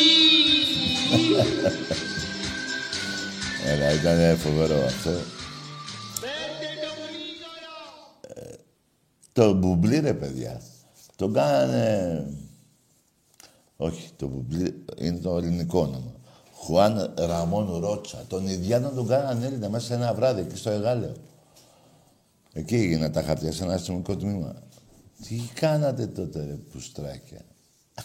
Έλα, 3.67 3.93
ήταν 3.93 4.37
φοβερό 4.39 4.85
αυτό. 4.85 5.11
Φέρτε 6.21 6.69
το 6.83 6.91
γρήγορα 7.03 8.57
Το 9.33 9.53
μπουμπλί 9.53 10.01
ρε 10.01 10.15
παιδιά. 10.15 10.61
Τον 11.17 11.33
κάνανε 11.33 12.27
Όχι, 13.77 14.11
το 14.17 14.27
μπουμπλί 14.27 14.85
είναι 14.99 15.19
το 15.19 15.37
ελληνικό 15.37 15.81
όνομα. 15.81 16.13
Χουάν 16.55 17.15
Ραμόν 17.19 17.79
Ρότσα. 17.81 18.25
Τον 18.29 18.47
Ιδιάνο 18.47 18.91
τον 18.91 19.07
κάνανε 19.07 19.47
Έλληνα 19.47 19.69
μέσα 19.69 19.87
σε 19.87 19.95
ένα 19.95 20.15
βράδυ 20.15 20.41
εκεί 20.41 20.57
στο 20.57 20.71
Εγάλεο 20.71 21.13
Εκεί 22.61 22.75
έγιναν 22.75 23.13
τα 23.13 23.23
χαρτιά 23.23 23.53
σε 23.53 23.63
ένα 23.63 23.75
αστυνομικό 23.75 24.17
τμήμα. 24.17 24.63
Τι 25.23 25.41
κάνατε 25.55 26.07
τότε, 26.07 26.45
ρε, 26.45 26.53
πουστράκια; 26.53 27.45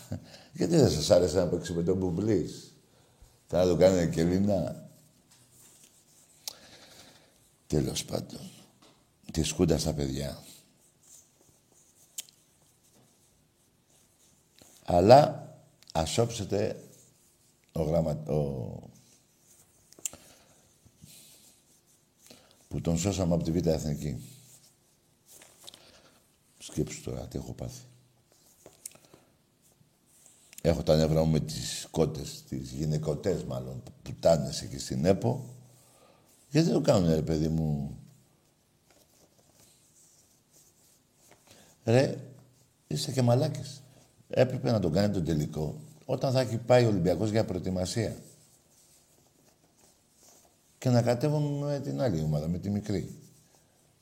Γιατί 0.58 0.76
δεν 0.76 0.90
σας 0.90 1.12
άρεσε 1.12 1.38
να 1.38 1.48
παίξει 1.48 1.74
με 1.74 1.84
τον 1.84 1.98
Μπουμπλής; 1.98 2.74
Θα 3.48 3.58
να 3.58 3.72
το 3.72 3.78
κάνετε 3.78 4.08
και 4.08 4.22
Ελλήνα. 4.22 4.90
Τέλος 7.68 8.06
πάντων. 8.06 8.52
Τη 9.32 9.44
σκούντα 9.44 9.78
στα 9.78 9.94
παιδιά. 9.94 10.44
Αλλά 14.86 15.50
ας 15.92 16.18
όψετε 16.18 16.84
ο 17.72 17.84
γραμμα... 17.84 18.12
ο... 18.12 18.90
που 22.68 22.82
τον 22.82 22.98
σώσαμε 22.98 23.34
από 23.34 23.44
τη 23.44 23.52
Β' 23.52 23.68
Εθνική. 23.68 24.35
Σκέψου 26.76 27.02
τώρα 27.02 27.28
τι 27.28 27.38
έχω 27.38 27.54
πάθει. 27.54 27.82
Έχω 30.62 30.84
τα 30.84 30.96
νεύρα 30.96 31.24
μου 31.24 31.32
με 31.32 31.40
τις 31.40 31.88
κότες, 31.92 32.44
τις 32.50 32.72
γυναικωτές 32.72 33.44
μάλλον, 33.44 33.84
πουτάνες 34.04 34.62
εκεί 34.62 34.80
στην 34.80 35.06
ΕΠΟ. 35.06 35.46
Γιατί 36.50 36.68
δεν 36.68 36.76
το 36.76 36.92
κάνουν, 36.92 37.10
ρε 37.10 37.22
παιδί 37.22 37.48
μου; 37.48 37.98
Ρε, 41.84 42.18
είστε 42.88 43.12
και 43.12 43.22
μαλάκες. 43.22 43.82
Έπρεπε 44.30 44.72
να 44.72 44.80
τον 44.80 44.92
κάνει 44.92 45.14
τον 45.14 45.24
τελικό 45.24 45.80
όταν 46.06 46.32
θα 46.32 46.40
έχει 46.40 46.58
πάει 46.58 46.86
ο 46.86 46.88
Ολυμπιακός 46.88 47.30
για 47.30 47.46
προετοιμασία. 47.46 48.16
Και 50.78 50.90
να 50.90 51.02
κατέβουμε 51.02 51.66
με 51.66 51.80
την 51.80 52.02
άλλη 52.02 52.22
ομάδα, 52.22 52.48
με 52.48 52.58
τη 52.58 52.70
μικρή. 52.70 53.16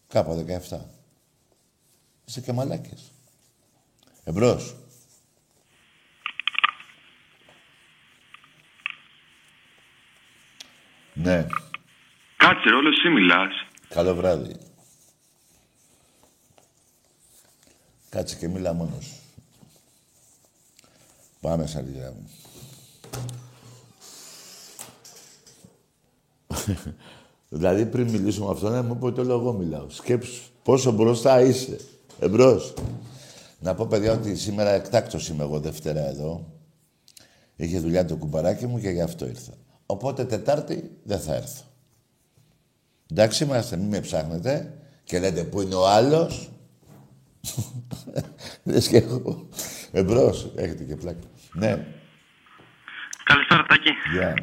Κάπα 0.07 0.45
17. 0.69 1.02
Είστε 2.25 2.41
και 2.41 2.51
μαλάκες. 2.51 3.11
Εμπρός. 4.23 4.75
Ναι. 11.13 11.45
Κάτσε, 12.37 12.69
ρε, 12.69 12.75
όλος 12.75 12.97
εσύ 12.97 13.09
μιλάς. 13.09 13.53
Καλό 13.87 14.15
βράδυ. 14.15 14.55
Κάτσε 18.09 18.35
και 18.35 18.47
μίλα 18.47 18.73
μόνος. 18.73 19.03
σου. 19.05 19.15
Πάμε 21.41 21.67
σαν 21.67 21.85
τη 21.85 21.91
μου. 21.99 22.29
δηλαδή 27.49 27.85
πριν 27.85 28.09
μιλήσω 28.09 28.45
με 28.45 28.51
αυτόν, 28.51 28.71
να 28.71 28.81
μου 28.81 28.97
πει 28.97 29.19
όλο 29.19 29.33
εγώ 29.33 29.53
μιλάω. 29.53 29.89
Σκέψου 29.89 30.41
πόσο 30.63 30.91
μπροστά 30.91 31.41
είσαι. 31.41 31.79
Εμπρός. 32.23 32.73
Να 33.59 33.73
πω 33.73 33.85
παιδιά 33.85 34.11
ότι 34.11 34.35
σήμερα 34.35 34.69
εκτάκτος 34.69 35.27
είμαι 35.27 35.43
εγώ 35.43 35.59
Δευτέρα 35.59 36.07
εδώ. 36.07 36.53
Είχε 37.55 37.79
δουλειά 37.79 38.05
το 38.05 38.15
κουμπαράκι 38.15 38.67
μου 38.67 38.79
και 38.79 38.89
γι' 38.89 39.01
αυτό 39.01 39.25
ήρθα. 39.25 39.53
Οπότε 39.85 40.25
Τετάρτη 40.25 40.91
δεν 41.03 41.19
θα 41.19 41.35
έρθω. 41.35 41.63
Εντάξει 43.11 43.43
είμαστε, 43.43 43.77
μην 43.77 43.87
με 43.87 43.99
ψάχνετε 43.99 44.73
και 45.03 45.19
λέτε 45.19 45.43
πού 45.43 45.61
είναι 45.61 45.75
ο 45.75 45.87
άλλος; 45.87 46.49
Λες 48.63 48.87
και 48.87 48.97
εγώ. 48.97 49.47
Εμπρός. 49.91 50.51
Έχετε 50.55 50.83
και 50.83 50.95
πλάκα. 50.95 51.27
Ναι. 51.53 51.85
Καλησπέρα, 53.23 53.65
Τάκη. 53.65 53.91
Γεια. 54.13 54.33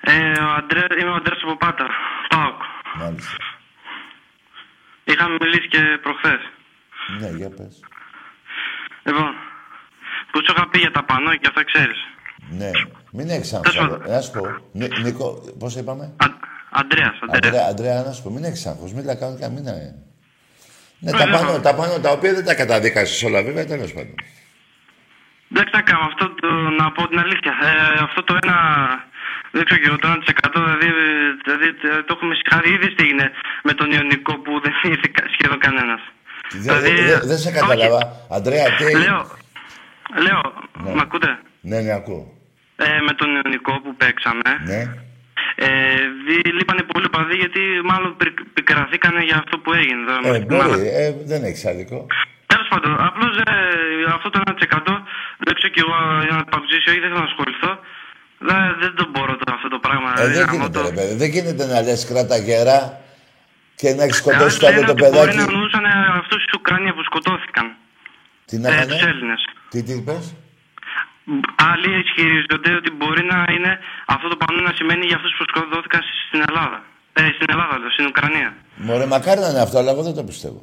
Ε, 0.00 0.40
ο 0.40 0.50
Αντρέ, 0.50 1.00
είμαι 1.00 1.10
ο 1.10 1.14
Αντρέας 1.14 1.42
από 1.42 1.56
Πάτα. 1.56 1.86
Πάοκ. 2.28 2.60
Μάλιστα. 2.98 3.53
Είχαμε 5.04 5.36
μιλήσει 5.40 5.68
και 5.68 5.80
προχθές. 6.02 6.40
Ναι, 7.20 7.28
για 7.36 7.48
πες. 7.50 7.80
Λοιπόν, 9.04 9.30
που 10.30 10.38
σου 10.44 10.52
είχα 10.56 10.68
πει 10.68 10.78
για 10.78 10.90
τα 10.90 11.04
πανό 11.04 11.34
και 11.36 11.46
αυτά 11.48 11.64
ξέρεις. 11.64 11.98
Ναι. 12.50 12.70
Μην 13.12 13.28
έχεις 13.30 13.52
άγχος. 13.52 13.74
Τέλος 13.74 13.88
αλλά- 13.92 14.06
Να 14.14 14.20
σου 14.20 14.30
πω. 14.30 14.46
Νι- 14.72 14.98
Νίκο, 14.98 15.54
πώς 15.58 15.76
είπαμε; 15.76 16.04
Α, 16.16 16.26
Αντρέας, 16.70 17.18
Αντρέας. 17.20 17.44
Αντρέα, 17.46 17.66
Αντρέα, 17.70 18.02
να 18.02 18.12
σου 18.12 18.22
πω, 18.22 18.30
μην 18.30 18.44
έχεις 18.44 18.66
άγχος. 18.66 18.92
Μην 18.92 19.06
τα 19.06 19.14
κάνω 19.14 19.38
καμίνα. 19.40 19.70
Ε. 19.70 19.94
Ναι, 20.98 21.10
Ε, 21.10 21.12
τα 21.18 21.26
ναι, 21.26 21.32
πάνω, 21.32 21.52
ναι. 21.52 21.58
τα 21.60 21.74
πάνω, 21.74 21.98
τα 22.00 22.10
οποία 22.10 22.32
δεν 22.34 22.44
τα 22.44 22.54
καταδίκασες 22.54 23.22
όλα, 23.22 23.42
βέβαια, 23.42 23.64
τέλος 23.66 23.92
πάντων. 23.92 24.14
Εντάξει, 25.52 25.70
να 25.74 25.82
κάνω 25.82 26.04
αυτό 26.04 26.34
το, 26.34 26.46
να 26.52 26.92
πω 26.92 27.08
την 27.08 27.18
αλήθεια. 27.18 27.52
Ε, 27.62 28.02
αυτό 28.02 28.22
το 28.22 28.38
ένα, 28.42 28.56
δεν 29.56 29.62
ξέρω 29.66 29.80
και 29.82 29.88
εγώ, 29.90 29.98
το 30.04 30.08
1% 30.08 30.60
δηλαδή, 30.64 30.88
δηλαδή 31.44 31.66
ε, 31.90 32.02
το 32.06 32.12
έχουμε 32.16 32.34
συγχαρεί 32.40 32.70
ήδη 32.76 32.88
τι 32.94 33.00
έγινε 33.06 33.26
με 33.68 33.72
τον 33.78 33.88
Ιωνικό 33.96 34.32
που 34.44 34.52
δεν 34.64 34.72
ήρθε 34.92 35.08
κα- 35.16 35.28
σχεδόν 35.36 35.58
κανένας. 35.66 36.00
Δεν 36.66 36.76
δε, 36.80 36.90
δεν 37.30 37.38
σε 37.44 37.50
κατάλαβα. 37.58 38.00
Αντρέα, 38.36 38.66
τι... 38.76 38.84
Όχι. 38.84 38.96
Λέω, 39.04 39.20
λέω, 40.26 40.40
Ναι. 40.84 40.94
μ' 40.94 41.00
ακούτε, 41.06 41.30
Ναι, 41.70 41.78
ναι, 41.80 41.92
ακούω. 42.00 42.22
ε, 42.76 43.00
με 43.06 43.12
τον 43.20 43.28
Ιωνικό 43.38 43.72
που 43.82 43.90
παίξαμε, 44.00 44.50
Ναι. 44.70 44.80
ε, 45.66 45.68
δι- 46.26 46.52
λείπανε 46.58 46.82
πολλοί 46.92 47.08
παδί 47.16 47.36
γιατί 47.42 47.60
μάλλον 47.90 48.16
πικ- 48.16 48.44
πικραθήκανε 48.54 49.20
για 49.28 49.36
αυτό 49.42 49.54
που 49.58 49.72
έγινε. 49.72 50.00
εδώ 50.02 50.28
Ε, 50.28 50.30
με 50.32 50.38
την 50.46 50.54
ομάδα. 50.54 50.68
μπορεί, 50.76 50.88
ε, 51.02 51.14
δεν 51.30 51.40
έχεις 51.48 51.64
άδικο. 51.66 52.06
Τέλος 52.52 52.68
πάντων, 52.72 52.92
απλώς 53.08 53.34
ε, 53.38 53.54
αυτό 54.16 54.30
το 54.30 54.38
1% 54.44 54.92
δεν 55.44 55.54
ξέρω 55.56 55.72
κι 55.74 55.82
εγώ 55.84 55.96
για 56.26 56.34
να 56.38 56.44
παγκοσμίσω 56.52 56.90
ή 56.96 56.98
δεν 57.02 57.08
θέλω 57.10 57.22
να 57.26 57.30
ασχοληθώ. 57.32 57.72
Δεν, 58.38 58.56
δεν 58.80 58.94
το 58.94 59.04
μπορώ 59.10 59.36
τώρα 59.36 59.54
αυτό 59.58 59.68
το 59.68 59.78
πράγμα. 59.78 60.08
Ε, 60.20 60.26
δεν 60.28 60.42
άμα 60.42 60.52
γίνεται, 60.52 60.78
το- 60.78 60.86
ρε 60.88 60.92
παιδί. 60.96 61.14
Δεν 61.14 61.28
γίνεται 61.34 61.64
να 61.66 61.80
λες 61.82 62.04
κράτα 62.10 62.36
γερά 62.36 62.80
και 63.80 63.88
να 63.94 64.02
έχεις 64.04 64.16
Ε, 64.18 64.20
σκοτώσει 64.22 64.44
άλλοι 64.44 64.58
το 64.58 64.66
άλλο 64.66 64.74
λένε 64.76 64.86
το 64.86 64.92
ότι 64.92 65.02
Μπορεί 65.02 65.12
παιδάκι. 65.16 65.36
να 65.36 65.42
εννοούσαν 65.42 65.84
αυτούς 66.22 66.42
του 66.48 66.56
Ουκρανία 66.60 66.92
που 66.96 67.02
σκοτώθηκαν. 67.10 67.66
Τι 68.48 68.54
να 68.58 68.68
Ε, 68.68 68.76
πάνε; 68.78 68.86
τους 68.92 69.02
Έλληνες. 69.02 69.40
Τι, 69.70 69.82
τι 69.82 69.92
είπες; 69.92 70.24
Άλλοι 71.72 71.90
ισχυρίζονται 72.04 72.70
ότι 72.80 72.90
μπορεί 72.98 73.24
να 73.32 73.38
είναι 73.54 73.78
αυτό 74.14 74.28
το 74.28 74.36
πανό 74.36 74.60
να 74.68 74.72
σημαίνει 74.78 75.06
για 75.06 75.16
αυτούς 75.16 75.32
που 75.38 75.44
σκοτώθηκαν 75.50 76.00
στην 76.28 76.40
Ελλάδα. 76.48 76.78
Ε, 77.12 77.20
στην 77.36 77.46
Ελλάδα, 77.54 77.78
λέω, 77.78 77.90
στην 77.90 78.06
Ουκρανία. 78.06 78.50
Μωρέ, 78.76 79.06
μακάρι 79.06 79.40
να 79.40 79.48
είναι 79.48 79.60
αυτό, 79.66 79.78
αλλά 79.78 79.90
εγώ 79.90 80.02
δεν 80.02 80.14
το 80.14 80.24
πιστεύω. 80.24 80.60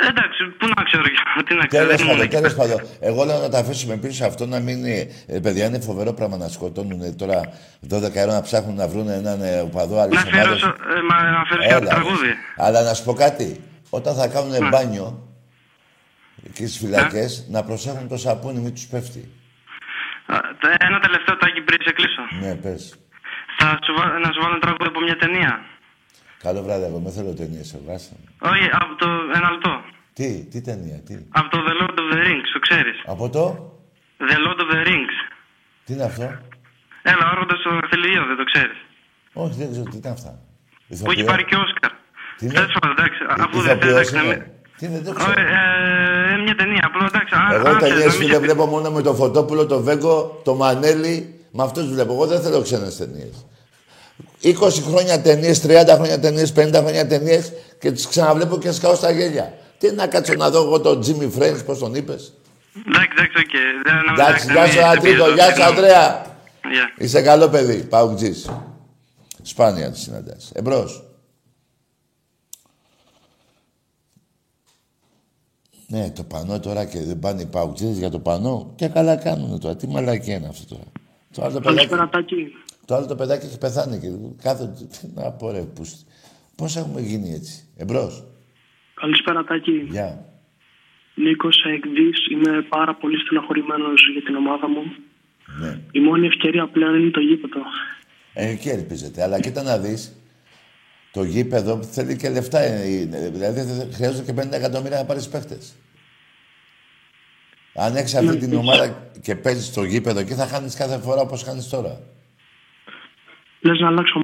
Ε, 0.00 0.06
εντάξει, 0.08 0.44
πού 0.58 0.66
να 0.76 0.82
ξέρω, 0.82 1.02
τι 1.46 1.54
να 1.54 1.66
ξέρω. 1.66 1.86
Τέλο 1.86 1.96
δεν 1.96 2.06
ήμουν 2.06 2.08
πάντων, 2.08 2.20
εκεί 2.24 2.34
τέλο 2.36 2.48
πέρα. 2.54 2.54
πάντων. 2.74 2.80
Εγώ 3.00 3.24
λέω 3.24 3.38
να 3.40 3.48
τα 3.48 3.58
αφήσουμε 3.58 3.96
πίσω 3.96 4.24
αυτό 4.24 4.46
να 4.46 4.58
μην. 4.60 4.76
είναι- 4.78 5.06
Ε, 5.26 5.38
παιδιά, 5.40 5.66
είναι 5.66 5.80
φοβερό 5.80 6.12
πράγμα 6.12 6.36
να 6.36 6.48
σκοτώνουν 6.48 7.16
τώρα 7.16 7.40
12 7.88 8.22
ώρα 8.22 8.32
να 8.32 8.42
ψάχνουν 8.42 8.74
να 8.76 8.88
βρουν 8.88 9.08
έναν 9.08 9.42
ε, 9.42 9.60
οπαδό 9.60 9.98
άλλη 10.00 10.14
Να 10.14 10.20
αφιερώσω, 10.20 10.66
ε, 10.68 11.00
μα- 11.10 11.22
να 11.22 11.40
αφιερώσω 11.40 11.68
και 11.68 11.74
ένα 11.74 11.86
τραγούδι. 11.88 12.32
Αλλά 12.56 12.82
να 12.82 12.94
σου 12.94 13.04
πω 13.04 13.12
κάτι. 13.12 13.60
Όταν 13.90 14.14
θα 14.14 14.26
κάνουν 14.28 14.50
Ναι. 14.50 14.68
μπάνιο 14.68 15.28
εκεί 16.46 16.66
στις 16.66 16.78
φυλακές, 16.78 17.46
να 17.50 17.62
προσέχουν 17.64 18.08
το 18.08 18.16
σαπούνι, 18.16 18.58
μην 18.60 18.74
τους 18.74 18.86
πέφτει. 18.86 19.22
Α, 20.26 20.36
τε- 20.60 20.82
Ένα 20.88 20.98
τελευταίο 21.00 21.36
τάκι 21.36 21.60
πριν 21.60 21.78
σε 21.86 21.92
κλείσω. 21.92 22.22
Ναι, 22.40 22.54
πες. 22.54 22.94
Θα 23.58 23.78
σου, 23.84 23.92
βά- 23.98 24.18
να 24.24 24.28
σου 24.32 24.40
βάλω 24.42 24.52
ένα 24.54 24.60
τραγούδι 24.66 24.88
από 24.94 25.00
μια 25.00 25.16
ταινία. 25.16 25.52
Καλό 26.42 26.62
βράδυ, 26.62 26.84
εγώ 26.84 26.98
δεν 27.04 27.12
θέλω 27.12 27.32
ταινίε, 27.40 27.64
εγώ 27.78 27.92
Όχι, 28.50 28.66
από 28.82 28.92
το. 29.02 29.08
Ένα 29.38 29.48
λεπτό. 29.50 29.72
Τι, 30.12 30.28
τι 30.50 30.60
ταινία, 30.68 30.98
τι. 31.06 31.14
Από 31.30 31.48
το 31.52 31.58
The 31.66 31.74
Lord 31.80 31.96
of 32.02 32.06
the 32.12 32.18
Rings, 32.26 32.46
το 32.52 32.58
ξέρεις. 32.66 32.96
Από 33.06 33.24
το; 33.30 33.44
The 34.30 34.36
Lord 34.44 34.60
of 34.64 34.68
the 34.74 34.80
Rings. 34.88 35.14
Τι 35.84 35.92
είναι 35.92 36.04
αυτό; 36.10 36.22
Έλα, 37.02 37.24
όρο 37.32 37.44
στο 37.62 37.70
θελείο, 37.90 38.22
δεν 38.26 38.36
το 38.36 38.44
ξέρεις. 38.52 38.78
Όχι, 39.32 39.54
δεν 39.60 39.70
ξέρω 39.70 39.84
τι 39.90 39.96
ήταν 39.96 40.12
αυτά. 40.12 40.30
Που 40.88 40.92
έχει 40.94 41.02
Ηθοποιό. 41.02 41.24
πάρει 41.24 41.44
και 41.44 41.56
Όσκαρ. 41.64 41.90
Τι 42.36 42.44
είναι; 42.44 42.54
Τέλο 42.54 42.68
πάντων, 42.74 42.90
εντάξει, 42.96 43.18
αφού 43.44 43.58
δεν 43.60 43.76
Ηθοποιός 43.76 43.92
θέλεις. 43.92 43.94
εντάξει, 43.94 44.14
να 44.14 44.22
είναι. 44.22 44.36
μην- 44.36 44.50
Τι 44.78 44.86
είναι, 44.86 44.98
δεν 45.06 45.14
Όχι, 45.16 45.24
ξέρω. 45.24 45.40
ε, 45.40 46.32
είναι 46.32 46.42
μια 46.42 46.56
ταινία, 46.60 46.82
απλώ 46.90 47.04
εντάξει. 47.10 47.34
αν- 47.40 47.52
Εγώ 47.58 47.68
αν 47.68 47.76
ξέρεις, 47.76 47.82
ταινίε 47.94 48.06
να 48.06 48.12
μην 48.12 48.20
φίλε 48.20 48.32
σε- 48.36 48.40
βλέπω 48.46 48.64
μόνο 48.74 48.90
με 48.96 49.02
το 49.02 49.12
Φωτόπουλο, 49.20 49.62
το 49.66 49.78
Βέγκο, 49.88 50.40
το 50.44 50.52
Μανέλη. 50.54 51.14
Με 51.56 51.62
αυτούς 51.62 51.84
βλέπω. 51.92 52.12
Εγώ 52.12 52.26
δεν 52.26 52.40
θέλω 52.44 52.62
ξένες 52.62 52.96
ταινίες. 52.96 53.46
20 54.42 54.54
χρόνια 54.82 55.20
ταινίες, 55.22 55.60
30 55.66 55.94
χρόνια 55.94 56.18
ταινίες, 56.20 56.52
50 56.52 56.72
χρόνια 56.74 57.06
ταινίες 57.06 57.52
και 57.78 57.92
τις 57.92 58.06
ξαναβλέπω 58.06 58.58
και 58.58 58.72
σκάω 58.72 58.94
στα 58.94 59.10
γέλια. 59.10 59.54
Τι 59.78 59.92
να 59.92 60.06
κάτσω 60.06 60.34
να 60.34 60.50
δω 60.50 60.62
εγώ 60.62 60.80
τον 60.80 61.00
Τζίμι 61.00 61.28
Φρέντ, 61.28 61.58
πώς 61.60 61.78
τον 61.78 61.94
είπες; 61.94 62.32
Εντάξει, 62.88 63.08
εντάξει, 63.12 63.38
οκ. 63.38 63.50
Δεν- 63.84 63.94
να 63.94 64.12
μην- 64.12 64.20
Εντάξει, 64.20 64.46
να 64.46 64.52
γεια 64.52 64.62
μην 64.62 64.70
σου 64.72 64.78
σε 64.78 64.84
Αντρίκο, 64.84 65.14
πειράζω, 65.14 65.34
γεια 65.34 65.44
σου 65.44 65.50
συγγνώμη. 65.54 65.76
Ανδρέα. 65.78 66.26
Γεια. 66.72 66.92
Είσαι 66.98 67.22
καλό 67.22 67.48
παιδί, 67.48 67.82
παοκτζής. 67.84 68.50
Σπάνια 69.42 69.90
τη 69.90 69.98
συναντάς. 69.98 70.50
Εμπρός. 70.54 71.04
Ναι, 75.86 76.10
το 76.10 76.22
πανό 76.22 76.60
τώρα 76.60 76.84
και 76.84 76.98
δεν 77.00 77.18
πάνε 77.18 77.42
οι 77.42 77.46
παοκτζήδες 77.46 77.98
για 77.98 78.10
το 78.10 78.18
πανό. 78.18 78.72
Και 78.76 78.88
καλά 78.88 79.16
κάνουν 79.16 79.60
τώρα. 79.60 79.76
Τι 79.76 79.86
μαλακία 79.86 80.36
είναι 80.36 80.48
αυτό 80.48 80.74
τώρα. 80.74 80.84
Το 81.34 81.42
άλλο 81.42 81.52
το 81.52 81.60
παιδάκι, 81.60 81.76
Καλησπέρα, 81.76 82.08
Τάκη. 82.08 82.52
Το 82.92 82.98
άλλο 82.98 83.06
το 83.06 83.14
παιδάκι 83.14 83.46
έχει 83.46 83.58
πεθάνει 83.58 83.98
και 83.98 84.08
κάθονται. 84.42 84.84
Τι 84.84 85.06
να 85.14 85.30
πω 85.30 85.50
ρε, 85.50 85.60
πούστη. 85.60 86.04
Πώς 86.56 86.76
έχουμε 86.76 87.00
γίνει 87.00 87.32
έτσι. 87.32 87.64
Εμπρός; 87.76 88.24
Καλησπέρα, 88.94 89.44
Τάκη. 89.44 89.86
Γεια. 89.90 90.24
Νίκος 91.14 91.64
Εκδή. 91.74 92.10
Είμαι 92.32 92.62
πάρα 92.68 92.94
πολύ 92.94 93.18
στεναχωρημένος 93.18 94.02
για 94.12 94.22
την 94.22 94.34
ομάδα 94.36 94.68
μου. 94.68 94.82
Ναι. 95.60 95.80
Η 95.92 96.00
μόνη 96.00 96.26
ευκαιρία 96.26 96.68
πλέον 96.68 96.94
είναι 97.00 97.10
το 97.10 97.20
γήπεδο. 97.20 97.60
Ε, 98.34 98.48
εκεί 98.48 98.68
ελπίζετε. 98.68 99.22
Αλλά 99.22 99.40
κοίτα 99.40 99.62
να 99.62 99.78
δεις. 99.78 100.12
Το 101.12 101.22
γήπεδο 101.24 101.82
θέλει 101.82 102.16
και 102.16 102.28
λεφτά. 102.28 102.58
ε, 102.60 103.08
ε, 103.12 103.28
Δηλαδή 103.30 103.60
θε- 103.60 103.94
χρειάζονται 103.94 104.32
και 104.32 104.40
50 104.40 104.52
εκατομμύρια 104.52 104.98
να 104.98 105.04
πάρεις 105.04 105.28
παίχτες. 105.28 105.74
Αν 107.74 107.96
έχεις 107.96 108.14
αυτή 108.14 108.36
την 108.36 108.54
ομάδα 108.54 109.10
και 109.20 109.34
παίζεις 109.36 109.66
στο 109.66 109.82
γήπεδο 109.84 110.20
εκεί 110.20 110.34
θα 110.34 110.46
χάνεις 110.46 110.74
κάθε 110.74 110.98
φορά 110.98 111.20
όπως 111.20 111.42
χάνεις 111.42 111.68
τώρα. 111.68 112.00
Λες 113.62 113.78
να 113.80 113.86
αλλάξω. 113.88 114.20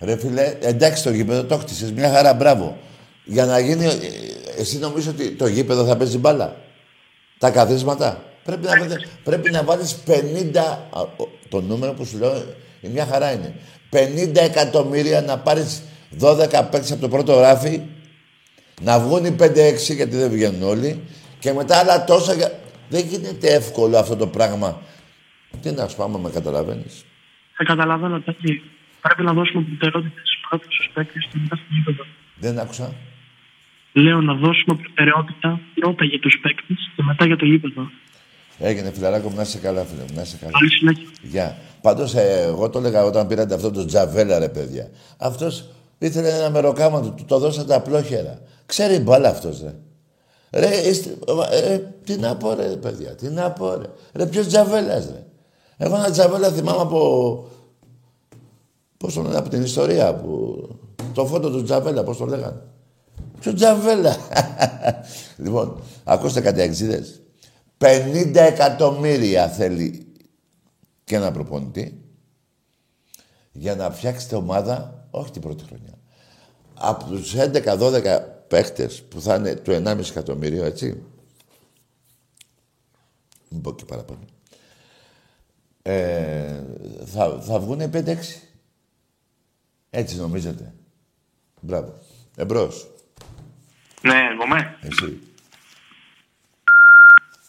Ρε 0.00 0.16
φίλε, 0.16 0.56
εντάξει 0.60 1.02
το 1.02 1.10
γήπεδο 1.10 1.44
το 1.44 1.56
χτίσες, 1.58 1.92
μια 1.92 2.10
χαρά, 2.12 2.34
μπράβο. 2.34 2.78
Για 3.24 3.44
να 3.46 3.58
γίνει, 3.58 3.84
ε, 3.84 3.90
εσύ 4.58 4.78
νομίζω 4.78 5.10
ότι 5.10 5.30
το 5.30 5.46
γήπεδο 5.46 5.84
θα 5.84 5.96
παίζει 5.96 6.18
μπάλα; 6.18 6.56
Τα 7.38 7.50
καθίσματα; 7.50 8.22
Πρέπει 8.44 8.66
να, 8.66 8.78
βάλεις- 8.78 9.08
πρέπει 9.24 9.50
να 9.50 9.62
βάλεις 9.62 9.94
50, 10.06 10.88
α, 10.90 11.00
ο- 11.00 11.28
το 11.48 11.60
νούμερο 11.60 11.92
που 11.92 12.04
σου 12.04 12.18
λέω, 12.18 12.44
η 12.80 12.88
μια 12.88 13.06
χαρά 13.06 13.32
είναι. 13.32 13.54
50 13.90 14.40
εκατομμύρια 14.40 15.20
να 15.20 15.38
πάρεις 15.38 15.82
12 16.18 16.62
παίκτες 16.70 16.90
από 16.92 17.00
το 17.00 17.08
πρώτο 17.08 17.40
ράφι, 17.40 17.80
να 18.82 18.98
βγουν 19.00 19.24
οι 19.24 19.30
5-6 19.32 19.94
γιατί 19.94 20.16
δεν 20.16 20.30
βγαίνουν 20.30 20.62
όλοι 20.62 21.02
και 21.38 21.52
μετά 21.52 21.76
άλλα 21.78 22.04
τόσα. 22.04 22.32
για- 22.34 22.58
Δεν 22.88 23.06
γίνεται 23.06 23.48
εύκολο 23.54 23.98
αυτό 23.98 24.16
το 24.16 24.26
πράγμα. 24.26 24.82
Τι 25.62 25.70
να 25.70 25.88
σου 25.88 25.96
πάμε, 25.96 26.18
με 26.18 26.30
καταλαβαίνεις. 26.30 27.04
Θα 27.56 27.64
καταλαβαίνω, 27.64 28.20
Τάκη. 28.20 28.62
Πρέπει 29.00 29.22
να 29.22 29.32
δώσουμε 29.32 29.62
προτεραιότητες 29.62 30.38
πρώτα 30.48 30.64
στου 30.68 30.92
παίκτες 30.92 31.28
και 31.30 31.38
μετά 31.42 31.56
στο 31.56 31.66
γήπεδο. 31.68 32.04
Δεν 32.38 32.58
άκουσα. 32.58 32.94
Λέω 33.92 34.20
να 34.20 34.34
δώσουμε 34.34 34.74
προτεραιότητα 34.82 35.60
πρώτα 35.74 36.04
για 36.04 36.18
τους 36.18 36.38
παίκτες 36.42 36.90
και 36.96 37.02
μετά 37.02 37.26
για 37.26 37.36
το 37.36 37.44
γήπεδο. 37.44 37.90
Έγινε 38.58 38.90
φιλαράκο 38.92 39.28
μου, 39.28 39.36
να 39.36 39.42
είσαι 39.42 39.58
καλά, 39.58 39.84
φίλε 39.84 40.00
μου, 40.00 40.14
να 40.14 40.22
είσαι 40.22 40.36
καλά. 40.40 40.52
Καλή 40.52 40.70
συνέχεια. 40.70 41.08
Γεια. 41.22 41.58
Πάντως, 41.80 42.14
εγώ 42.14 42.70
το 42.70 42.78
έλεγα 42.78 43.04
όταν 43.04 43.26
πήρατε 43.26 43.54
αυτό 43.54 43.70
το 43.70 43.84
τζαβέλα, 43.84 44.38
ρε 44.38 44.48
παιδιά. 44.48 44.90
Αυτός 45.18 45.68
ήθελε 45.98 46.28
ένα 46.28 46.50
μεροκάμα 46.50 47.02
του, 47.02 47.14
του 47.16 47.24
το 47.24 47.38
δώσατε 47.38 47.74
απλόχερα. 47.74 48.40
Ξέρει 48.66 48.98
μπάλα 48.98 49.28
αυτός, 49.28 49.62
ρε. 49.62 49.74
Ρε, 50.60 50.76
είστε, 50.88 51.18
ε, 51.50 51.78
τι 52.04 52.16
να 52.16 52.36
πω, 52.36 52.54
ρε, 52.54 52.76
παιδιά, 52.76 53.14
τι 53.14 53.28
να 53.28 53.50
πω, 53.50 53.74
ρε. 53.74 53.86
Ρε, 54.14 54.26
ποιος 54.26 54.46
τζαβέλας, 54.46 55.06
ρε. 55.06 55.22
Εγώ 55.76 55.94
ένα 55.96 56.10
τζαβέλα 56.10 56.50
θυμάμαι 56.50 56.80
από. 56.80 57.48
Πώς 58.96 59.14
το 59.14 59.22
λένε, 59.22 59.36
από 59.36 59.48
την 59.48 59.62
ιστορία. 59.62 60.14
Που... 60.14 60.68
Το 61.14 61.26
φώτο 61.26 61.50
του 61.50 61.62
τζαβέλα, 61.62 62.04
πώς 62.04 62.16
το 62.16 62.26
λέγανε. 62.26 62.62
Ποιο 63.40 63.54
τζαβέλα; 63.54 64.16
λοιπόν, 65.44 65.80
ακούστε 66.04 66.40
κάτι 66.40 66.62
αξίδες. 66.62 67.22
50 67.78 68.32
εκατομμύρια 68.34 69.48
θέλει 69.48 70.06
και 71.04 71.16
ένα 71.16 71.32
προπονητή 71.32 72.04
για 73.52 73.74
να 73.74 73.90
φτιάξετε 73.90 74.36
ομάδα, 74.36 75.06
όχι 75.10 75.30
την 75.30 75.40
πρώτη 75.40 75.64
χρονιά. 75.64 75.98
Από 76.74 77.04
τους 77.04 77.34
11-12 77.36 78.20
παίχτες 78.48 79.02
που 79.02 79.20
θα 79.20 79.34
είναι 79.34 79.54
του 79.54 79.82
1,5 79.84 79.98
εκατομμύριο, 80.10 80.64
έτσι. 80.64 81.02
Μην 83.48 83.60
πω 83.60 83.74
και 83.74 83.84
παραπάνω. 83.84 84.20
Ε, 85.86 86.62
θα, 87.06 87.40
θα 87.40 87.58
βγουν 87.58 87.90
5-6. 87.92 88.16
Έτσι 89.90 90.16
νομίζετε. 90.16 90.72
Μπράβο. 91.60 91.98
Εμπρός. 92.36 92.86
Ναι, 94.02 94.14
έρχομαι. 94.30 94.78
Εσύ. 94.80 95.20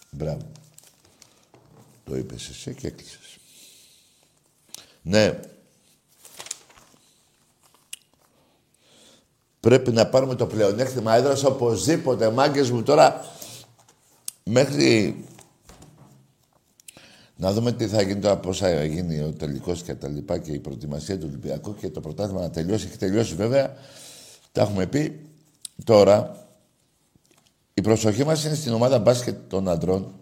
Μπράβο. 0.09 0.51
Το 2.03 2.15
είπες 2.15 2.49
εσύ 2.49 2.73
και 2.73 2.88
έκλεισες. 2.88 3.38
Ναι. 5.01 5.39
Πρέπει 9.59 9.91
να 9.91 10.07
πάρουμε 10.07 10.36
το 10.36 10.47
πλεονέκτημα 10.47 11.15
έδρας 11.15 11.43
οπωσδήποτε. 11.43 12.29
Μάγκες 12.29 12.71
μου 12.71 12.83
τώρα 12.83 13.25
μέχρι 14.43 15.15
να 17.38 17.53
δούμε 17.53 17.71
τι 17.71 17.88
θα 17.88 18.01
γίνει 18.01 18.19
τώρα, 18.19 18.38
πώς 18.38 18.57
θα 18.57 18.83
γίνει 18.83 19.21
ο 19.21 19.31
τελικός 19.31 19.83
και 19.83 19.95
τα 19.95 20.07
λοιπά 20.07 20.38
και 20.38 20.51
η 20.51 20.59
προετοιμασία 20.59 21.17
του 21.17 21.25
Ολυμπιακού 21.27 21.75
και 21.75 21.89
το 21.89 22.01
πρωτάθλημα 22.01 22.41
να 22.41 22.49
τελειώσει. 22.49 22.88
Έχει 22.88 22.97
τελειώσει 22.97 23.36
βέβαια. 23.36 23.75
Τα 24.51 24.61
έχουμε 24.61 24.86
πει. 24.86 25.29
Τώρα, 25.83 26.45
η 27.73 27.81
προσοχή 27.81 28.23
μας 28.23 28.43
είναι 28.43 28.55
στην 28.55 28.73
ομάδα 28.73 28.99
μπάσκετ 28.99 29.36
των 29.47 29.69
αντρών 29.69 30.13